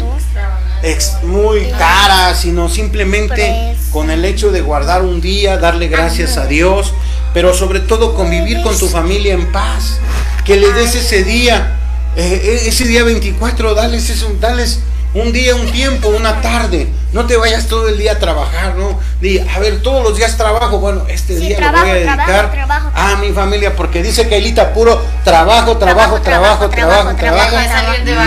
ex- 0.83 1.23
muy 1.23 1.67
cara, 1.79 2.35
sino 2.35 2.69
simplemente 2.69 3.77
con 3.93 4.11
el 4.11 4.25
hecho 4.25 4.51
de 4.51 4.61
guardar 4.61 5.03
un 5.03 5.21
día, 5.21 5.57
darle 5.57 5.87
gracias 5.87 6.37
a 6.37 6.47
Dios, 6.47 6.93
pero 7.33 7.55
sobre 7.55 7.79
todo 7.81 8.15
convivir 8.15 8.61
con 8.63 8.77
tu 8.77 8.89
familia 8.89 9.35
en 9.35 9.53
paz, 9.53 9.99
que 10.45 10.57
le 10.57 10.73
des 10.73 10.97
ese 10.97 11.23
día, 11.23 11.77
eh, 12.17 12.41
eh, 12.45 12.69
ese 12.69 12.85
día 12.85 13.03
24, 13.05 13.75
dales, 13.75 14.09
eso, 14.11 14.33
dales 14.41 14.81
un 15.15 15.33
día, 15.33 15.55
un 15.55 15.71
tiempo, 15.71 16.09
una 16.09 16.41
tarde, 16.41 16.89
no 17.13 17.25
te 17.27 17.37
vayas 17.37 17.67
todo 17.67 17.89
el 17.89 17.97
día 17.97 18.13
a 18.13 18.19
trabajar, 18.19 18.75
¿no? 18.75 18.99
Di, 19.21 19.39
a 19.39 19.59
ver, 19.61 19.81
todos 19.81 20.03
los 20.03 20.17
días 20.17 20.37
trabajo, 20.37 20.81
bueno, 20.81 21.05
este 21.09 21.39
Sí, 21.39 21.47
día 21.47 21.57
trabajo, 21.57 21.85
lo 21.87 21.91
voy 21.93 21.99
a 22.01 22.01
dedicar 22.01 22.51
trabajo, 22.51 22.91
a 22.95 23.17
mi 23.17 23.31
familia, 23.33 23.77
porque 23.77 24.03
dice 24.03 24.29
Kailita 24.29 24.73
puro 24.75 25.01
trabajo, 25.23 25.77
trabajo, 25.77 26.21
trabajo, 26.21 26.69
Trabajo, 26.69 27.15
trabajo, 27.15 27.57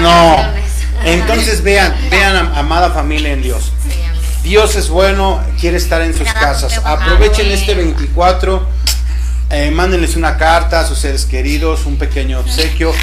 No. 0.02 0.38
Entonces 1.06 1.62
vean, 1.62 1.94
vean, 2.10 2.36
am- 2.36 2.54
amada 2.56 2.92
familia 2.92 3.32
en 3.34 3.42
Dios. 3.42 3.72
Dios 4.44 4.76
es 4.76 4.88
bueno, 4.90 5.44
quiere 5.60 5.76
estar 5.78 6.02
en 6.02 6.16
sus 6.18 6.32
casas. 6.32 6.80
Aprovechen 6.86 7.48
Amén. 7.48 7.58
este 7.60 7.74
24, 7.76 8.66
eh, 9.50 9.72
mándenles 9.72 10.16
una 10.16 10.38
carta 10.38 10.80
a 10.80 10.86
sus 10.88 10.98
seres 11.00 11.26
queridos, 11.26 11.86
un 11.86 11.98
pequeño 11.98 12.40
obsequio, 12.40 12.94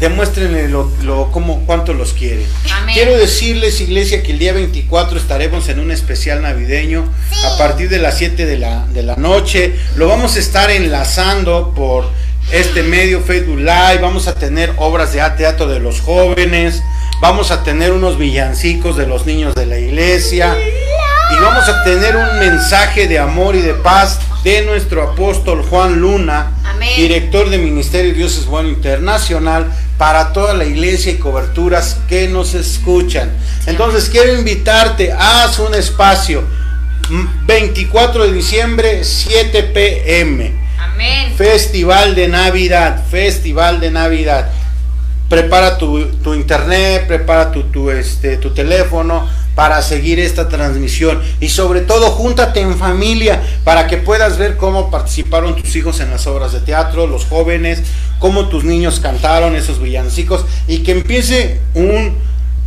demuéstrenle 0.00 0.68
lo, 0.68 0.90
lo- 1.02 1.30
cómo, 1.30 1.64
cuánto 1.66 1.92
los 1.94 2.12
quieren. 2.14 2.44
Amén. 2.74 2.94
Quiero 2.94 3.16
decirles, 3.16 3.80
iglesia, 3.80 4.22
que 4.22 4.32
el 4.32 4.38
día 4.38 4.52
24 4.52 5.18
estaremos 5.18 5.68
en 5.68 5.78
un 5.80 5.90
especial 5.90 6.42
navideño 6.42 7.04
a 7.44 7.58
partir 7.58 7.88
de 7.88 7.98
las 7.98 8.16
7 8.18 8.46
de 8.46 8.58
la, 8.58 8.86
de 8.86 9.02
la 9.02 9.16
noche. 9.16 9.74
Lo 9.96 10.08
vamos 10.08 10.36
a 10.36 10.38
estar 10.38 10.70
enlazando 10.70 11.72
por 11.74 12.06
este 12.52 12.82
medio 12.82 13.20
Facebook 13.20 13.58
Live. 13.58 13.98
Vamos 14.00 14.26
a 14.26 14.34
tener 14.34 14.72
obras 14.78 15.12
de 15.12 15.20
teatro 15.36 15.66
de 15.68 15.78
los 15.80 16.00
jóvenes. 16.00 16.82
Vamos 17.20 17.50
a 17.50 17.62
tener 17.62 17.92
unos 17.92 18.16
villancicos 18.18 18.96
de 18.96 19.06
los 19.06 19.26
niños 19.26 19.54
de 19.54 19.66
la 19.66 19.78
iglesia. 19.78 20.56
Y 20.58 21.40
vamos 21.40 21.68
a 21.68 21.84
tener 21.84 22.16
un 22.16 22.38
mensaje 22.40 23.06
de 23.06 23.18
amor 23.18 23.54
y 23.54 23.60
de 23.60 23.74
paz 23.74 24.18
de 24.42 24.62
nuestro 24.62 25.02
apóstol 25.02 25.62
Juan 25.62 26.00
Luna, 26.00 26.54
Amén. 26.64 26.88
director 26.96 27.50
de 27.50 27.58
Ministerio 27.58 28.14
Dios 28.14 28.36
es 28.38 28.46
Bueno 28.46 28.70
Internacional, 28.70 29.70
para 30.00 30.32
toda 30.32 30.54
la 30.54 30.64
iglesia 30.64 31.12
y 31.12 31.16
coberturas 31.16 31.98
que 32.08 32.26
nos 32.26 32.54
escuchan. 32.54 33.30
Entonces 33.66 34.08
quiero 34.08 34.34
invitarte, 34.34 35.12
haz 35.12 35.58
un 35.58 35.74
espacio. 35.74 36.42
mm, 37.10 37.46
24 37.46 38.24
de 38.24 38.32
diciembre, 38.32 39.04
7 39.04 39.62
pm. 39.64 40.54
Amén. 40.78 41.34
Festival 41.36 42.14
de 42.14 42.28
Navidad, 42.28 43.04
Festival 43.10 43.78
de 43.78 43.90
Navidad. 43.90 44.50
Prepara 45.28 45.76
tu, 45.76 46.06
tu 46.22 46.32
internet, 46.32 47.06
prepara 47.06 47.52
tu, 47.52 47.64
tu, 47.64 47.90
este, 47.90 48.38
tu 48.38 48.54
teléfono 48.54 49.28
para 49.54 49.82
seguir 49.82 50.18
esta 50.20 50.48
transmisión. 50.48 51.20
Y 51.40 51.48
sobre 51.48 51.80
todo, 51.80 52.10
júntate 52.10 52.60
en 52.60 52.76
familia 52.76 53.42
para 53.64 53.86
que 53.86 53.96
puedas 53.96 54.38
ver 54.38 54.56
cómo 54.56 54.90
participaron 54.90 55.56
tus 55.56 55.74
hijos 55.76 56.00
en 56.00 56.10
las 56.10 56.26
obras 56.26 56.52
de 56.52 56.60
teatro, 56.60 57.06
los 57.06 57.24
jóvenes, 57.24 57.82
cómo 58.18 58.48
tus 58.48 58.64
niños 58.64 59.00
cantaron 59.00 59.56
esos 59.56 59.80
villancicos 59.80 60.44
y 60.66 60.78
que 60.78 60.92
empiece 60.92 61.60
un 61.74 62.16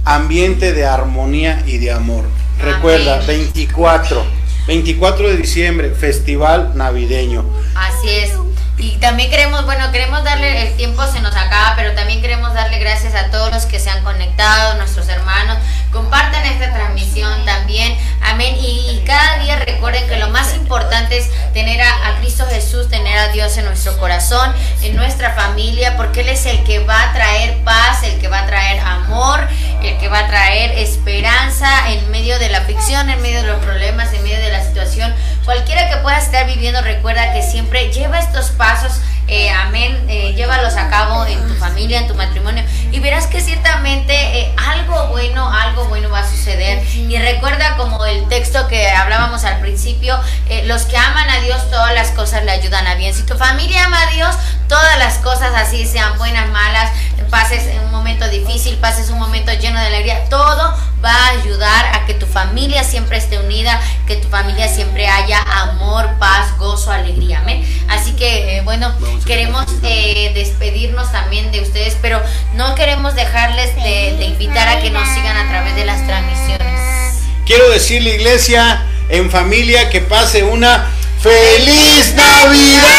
ambiente 0.06 0.74
de 0.74 0.86
armonía 0.86 1.64
y 1.66 1.78
de 1.78 1.92
amor. 1.92 2.26
Recuerda, 2.62 3.16
Amén. 3.16 3.28
24, 3.28 4.24
24 4.68 5.30
de 5.30 5.38
diciembre, 5.38 5.92
Festival 5.92 6.72
Navideño. 6.76 7.46
Así 7.76 8.10
es. 8.10 8.32
Y 8.78 8.98
también 8.98 9.30
queremos, 9.30 9.66
bueno, 9.66 9.92
queremos 9.92 10.24
darle, 10.24 10.68
el 10.70 10.76
tiempo 10.76 11.06
se 11.06 11.22
nos 11.22 11.36
acaba, 11.36 11.74
pero 11.76 11.94
también 11.94 12.22
queremos 12.22 12.54
darle 12.54 12.80
gracias 12.80 13.14
a 13.14 13.30
todos 13.30 13.54
los 13.54 13.66
que 13.66 13.80
se 13.80 13.90
han 13.90 14.04
conectado, 14.04 14.76
nuestros 14.76 15.08
hermanos. 15.10 15.58
Compartan 15.92 16.44
esta 16.46 16.74
transmisión 16.74 17.46
también. 17.46 17.96
Amén. 18.22 18.56
Y, 18.60 19.02
cada 19.06 19.44
día 19.44 19.58
recuerden 19.58 20.08
que 20.08 20.18
lo 20.18 20.30
más 20.30 20.56
importante 20.56 21.18
es 21.18 21.30
tener 21.54 21.82
a, 21.82 22.08
a 22.08 22.20
Cristo 22.20 22.46
Jesús, 22.50 22.90
tener 22.90 23.18
a 23.18 23.28
Dios 23.28 23.58
en 23.58 23.66
nuestro 23.66 23.98
corazón, 23.98 24.54
en 24.82 24.96
nuestra 24.96 25.34
familia, 25.34 25.98
porque 25.98 26.22
Él 26.22 26.30
es 26.30 26.46
el 26.46 26.64
que 26.64 26.80
va 26.80 27.10
a 27.10 27.14
traer 27.14 27.58
paz, 27.66 28.02
el 28.04 28.18
que 28.20 28.30
va 28.30 28.40
a 28.40 28.48
traer 28.48 28.80
amor, 28.80 29.46
el 29.84 29.98
que 29.98 30.08
va 30.08 30.20
a 30.20 30.28
traer 30.28 30.72
esperanza 30.80 31.92
en 31.92 32.10
medio 32.12 32.40
de 32.40 32.50
la 32.50 32.60
aflicción, 32.60 33.10
en 33.10 33.22
medio 33.22 33.42
de 33.42 33.48
los 33.48 33.64
problemas, 33.64 34.14
en 34.14 34.24
medio 34.24 34.40
de 34.40 34.52
la 34.52 34.64
situación. 34.64 35.14
Cualquiera 35.46 35.90
que 35.90 35.98
pueda 35.98 36.18
estar 36.18 36.46
viviendo, 36.46 36.82
recuerda 36.82 37.34
que 37.34 37.42
siempre 37.42 37.92
lleva 37.92 38.18
estos 38.18 38.52
pasos, 38.52 38.94
eh, 39.28 39.50
amén, 39.50 40.06
eh, 40.08 40.34
llévalos 40.36 40.76
a 40.76 40.90
cabo 40.90 41.26
en 41.26 41.46
tu 41.48 41.54
familia, 41.56 42.00
en 42.00 42.08
tu 42.08 42.16
matrimonio, 42.16 42.64
y 42.92 43.00
verás 43.00 43.28
que 43.28 43.42
ciertamente 43.42 44.14
eh, 44.14 44.54
algo 44.56 45.08
bueno, 45.08 45.52
algo 45.52 45.86
bueno 45.86 46.10
va 46.10 46.20
a 46.20 46.30
suceder. 46.30 46.86
Y 46.96 47.18
recuerda 47.18 47.76
como 47.76 48.06
el 48.06 48.26
texto 48.30 48.68
que 48.70 48.90
hablábamos 48.90 49.44
al 49.44 49.60
principio, 49.60 50.18
eh, 50.48 50.64
los 50.66 50.84
que 50.84 50.98
aman 50.98 51.30
a 51.30 51.42
Dios, 51.42 51.70
todas 51.70 51.94
las 51.94 52.12
cosas 52.12 52.46
le 52.46 52.52
ayudan 52.52 52.88
a 52.88 52.96
bien. 52.96 53.14
Si 53.14 53.24
tu 53.24 53.36
familia 53.36 53.86
ama 53.86 54.02
a 54.02 54.12
Dios, 54.12 54.36
todas 54.70 54.98
las 54.98 55.16
cosas 55.16 55.52
así 55.56 55.86
sean 55.86 56.18
buenas, 56.18 56.48
malas, 56.50 56.92
pases 57.34 57.64
un 57.84 57.90
momento 57.90 58.30
difícil, 58.30 58.78
pases 58.78 59.10
un 59.10 59.18
momento 59.18 59.52
lleno 59.54 59.80
de 59.80 59.88
alegría, 59.88 60.26
todo 60.30 60.78
va 61.04 61.12
a 61.12 61.30
ayudar 61.30 61.96
a 61.96 62.06
que 62.06 62.14
tu 62.14 62.28
familia 62.28 62.84
siempre 62.84 63.18
esté 63.18 63.40
unida, 63.40 63.82
que 64.06 64.18
tu 64.18 64.28
familia 64.30 64.68
siempre 64.68 65.08
haya 65.08 65.33
amor, 65.42 66.10
paz, 66.20 66.58
gozo, 66.58 66.92
alegría. 66.92 67.40
Amén. 67.40 67.64
Así 67.90 68.14
que, 68.14 68.58
eh, 68.58 68.62
bueno, 68.62 68.94
queremos 69.26 69.66
eh, 69.84 70.32
despedirnos 70.34 71.12
también 71.12 71.52
de 71.52 71.62
ustedes, 71.62 71.98
pero 72.02 72.22
no 72.56 72.76
queremos 72.76 73.16
dejarles 73.16 73.76
de, 73.76 74.16
de 74.18 74.26
invitar 74.26 74.68
a 74.68 74.80
que 74.82 74.90
nos 74.90 75.08
sigan 75.10 75.38
a 75.38 75.50
través 75.50 75.76
de 75.76 75.86
las 75.86 76.06
transmisiones. 76.06 77.20
Quiero 77.46 77.70
decirle, 77.70 78.16
iglesia, 78.16 78.86
en 79.10 79.30
familia, 79.30 79.90
que 79.90 80.02
pase 80.02 80.44
una 80.44 80.90
feliz 81.22 82.14
Navidad. 82.16 82.94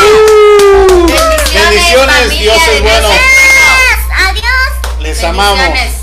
¡Uh! 0.00 1.06
Bendiciones, 1.52 2.16
familia, 2.16 2.40
Dios 2.40 2.62
es 2.74 2.82
bueno. 2.82 3.08
Adiós. 4.28 5.00
Les 5.00 5.24
amamos. 5.24 5.99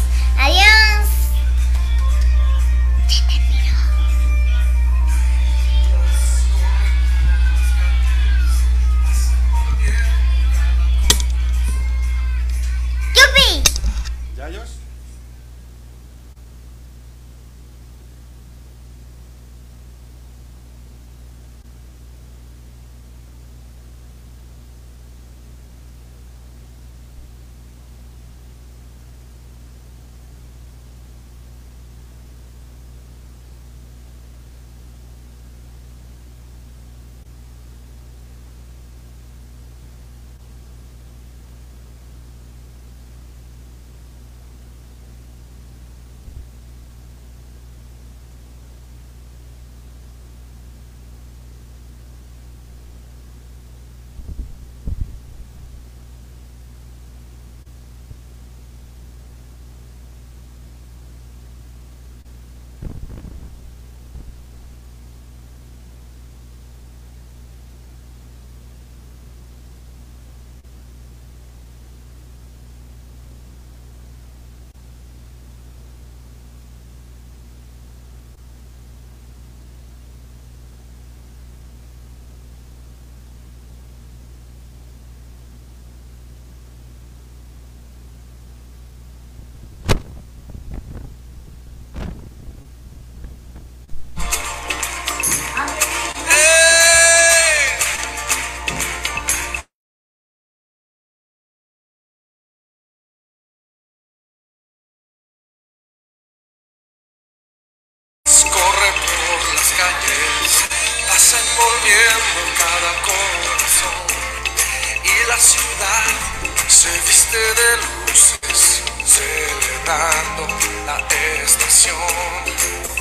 Se 116.87 116.99
viste 117.07 117.37
de 117.37 117.77
luces, 118.07 118.81
celebrando 119.05 120.47
la 120.85 120.97
estación. 121.43 121.95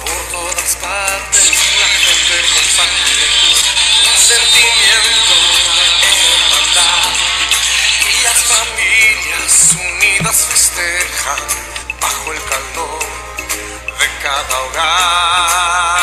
Por 0.01 0.21
todas 0.31 0.77
partes 0.77 1.51
la 1.81 1.89
gente 2.05 2.35
comparte 2.55 3.17
un 4.11 4.19
sentimiento 4.33 5.35
de 5.77 5.87
hermandad 6.35 7.11
y 8.11 8.23
las 8.25 8.41
familias 8.55 9.55
unidas 9.75 10.37
festejan 10.51 11.43
bajo 12.01 12.33
el 12.33 12.43
calor 12.45 13.05
de 14.01 14.07
cada 14.23 14.61
hogar. 14.65 15.96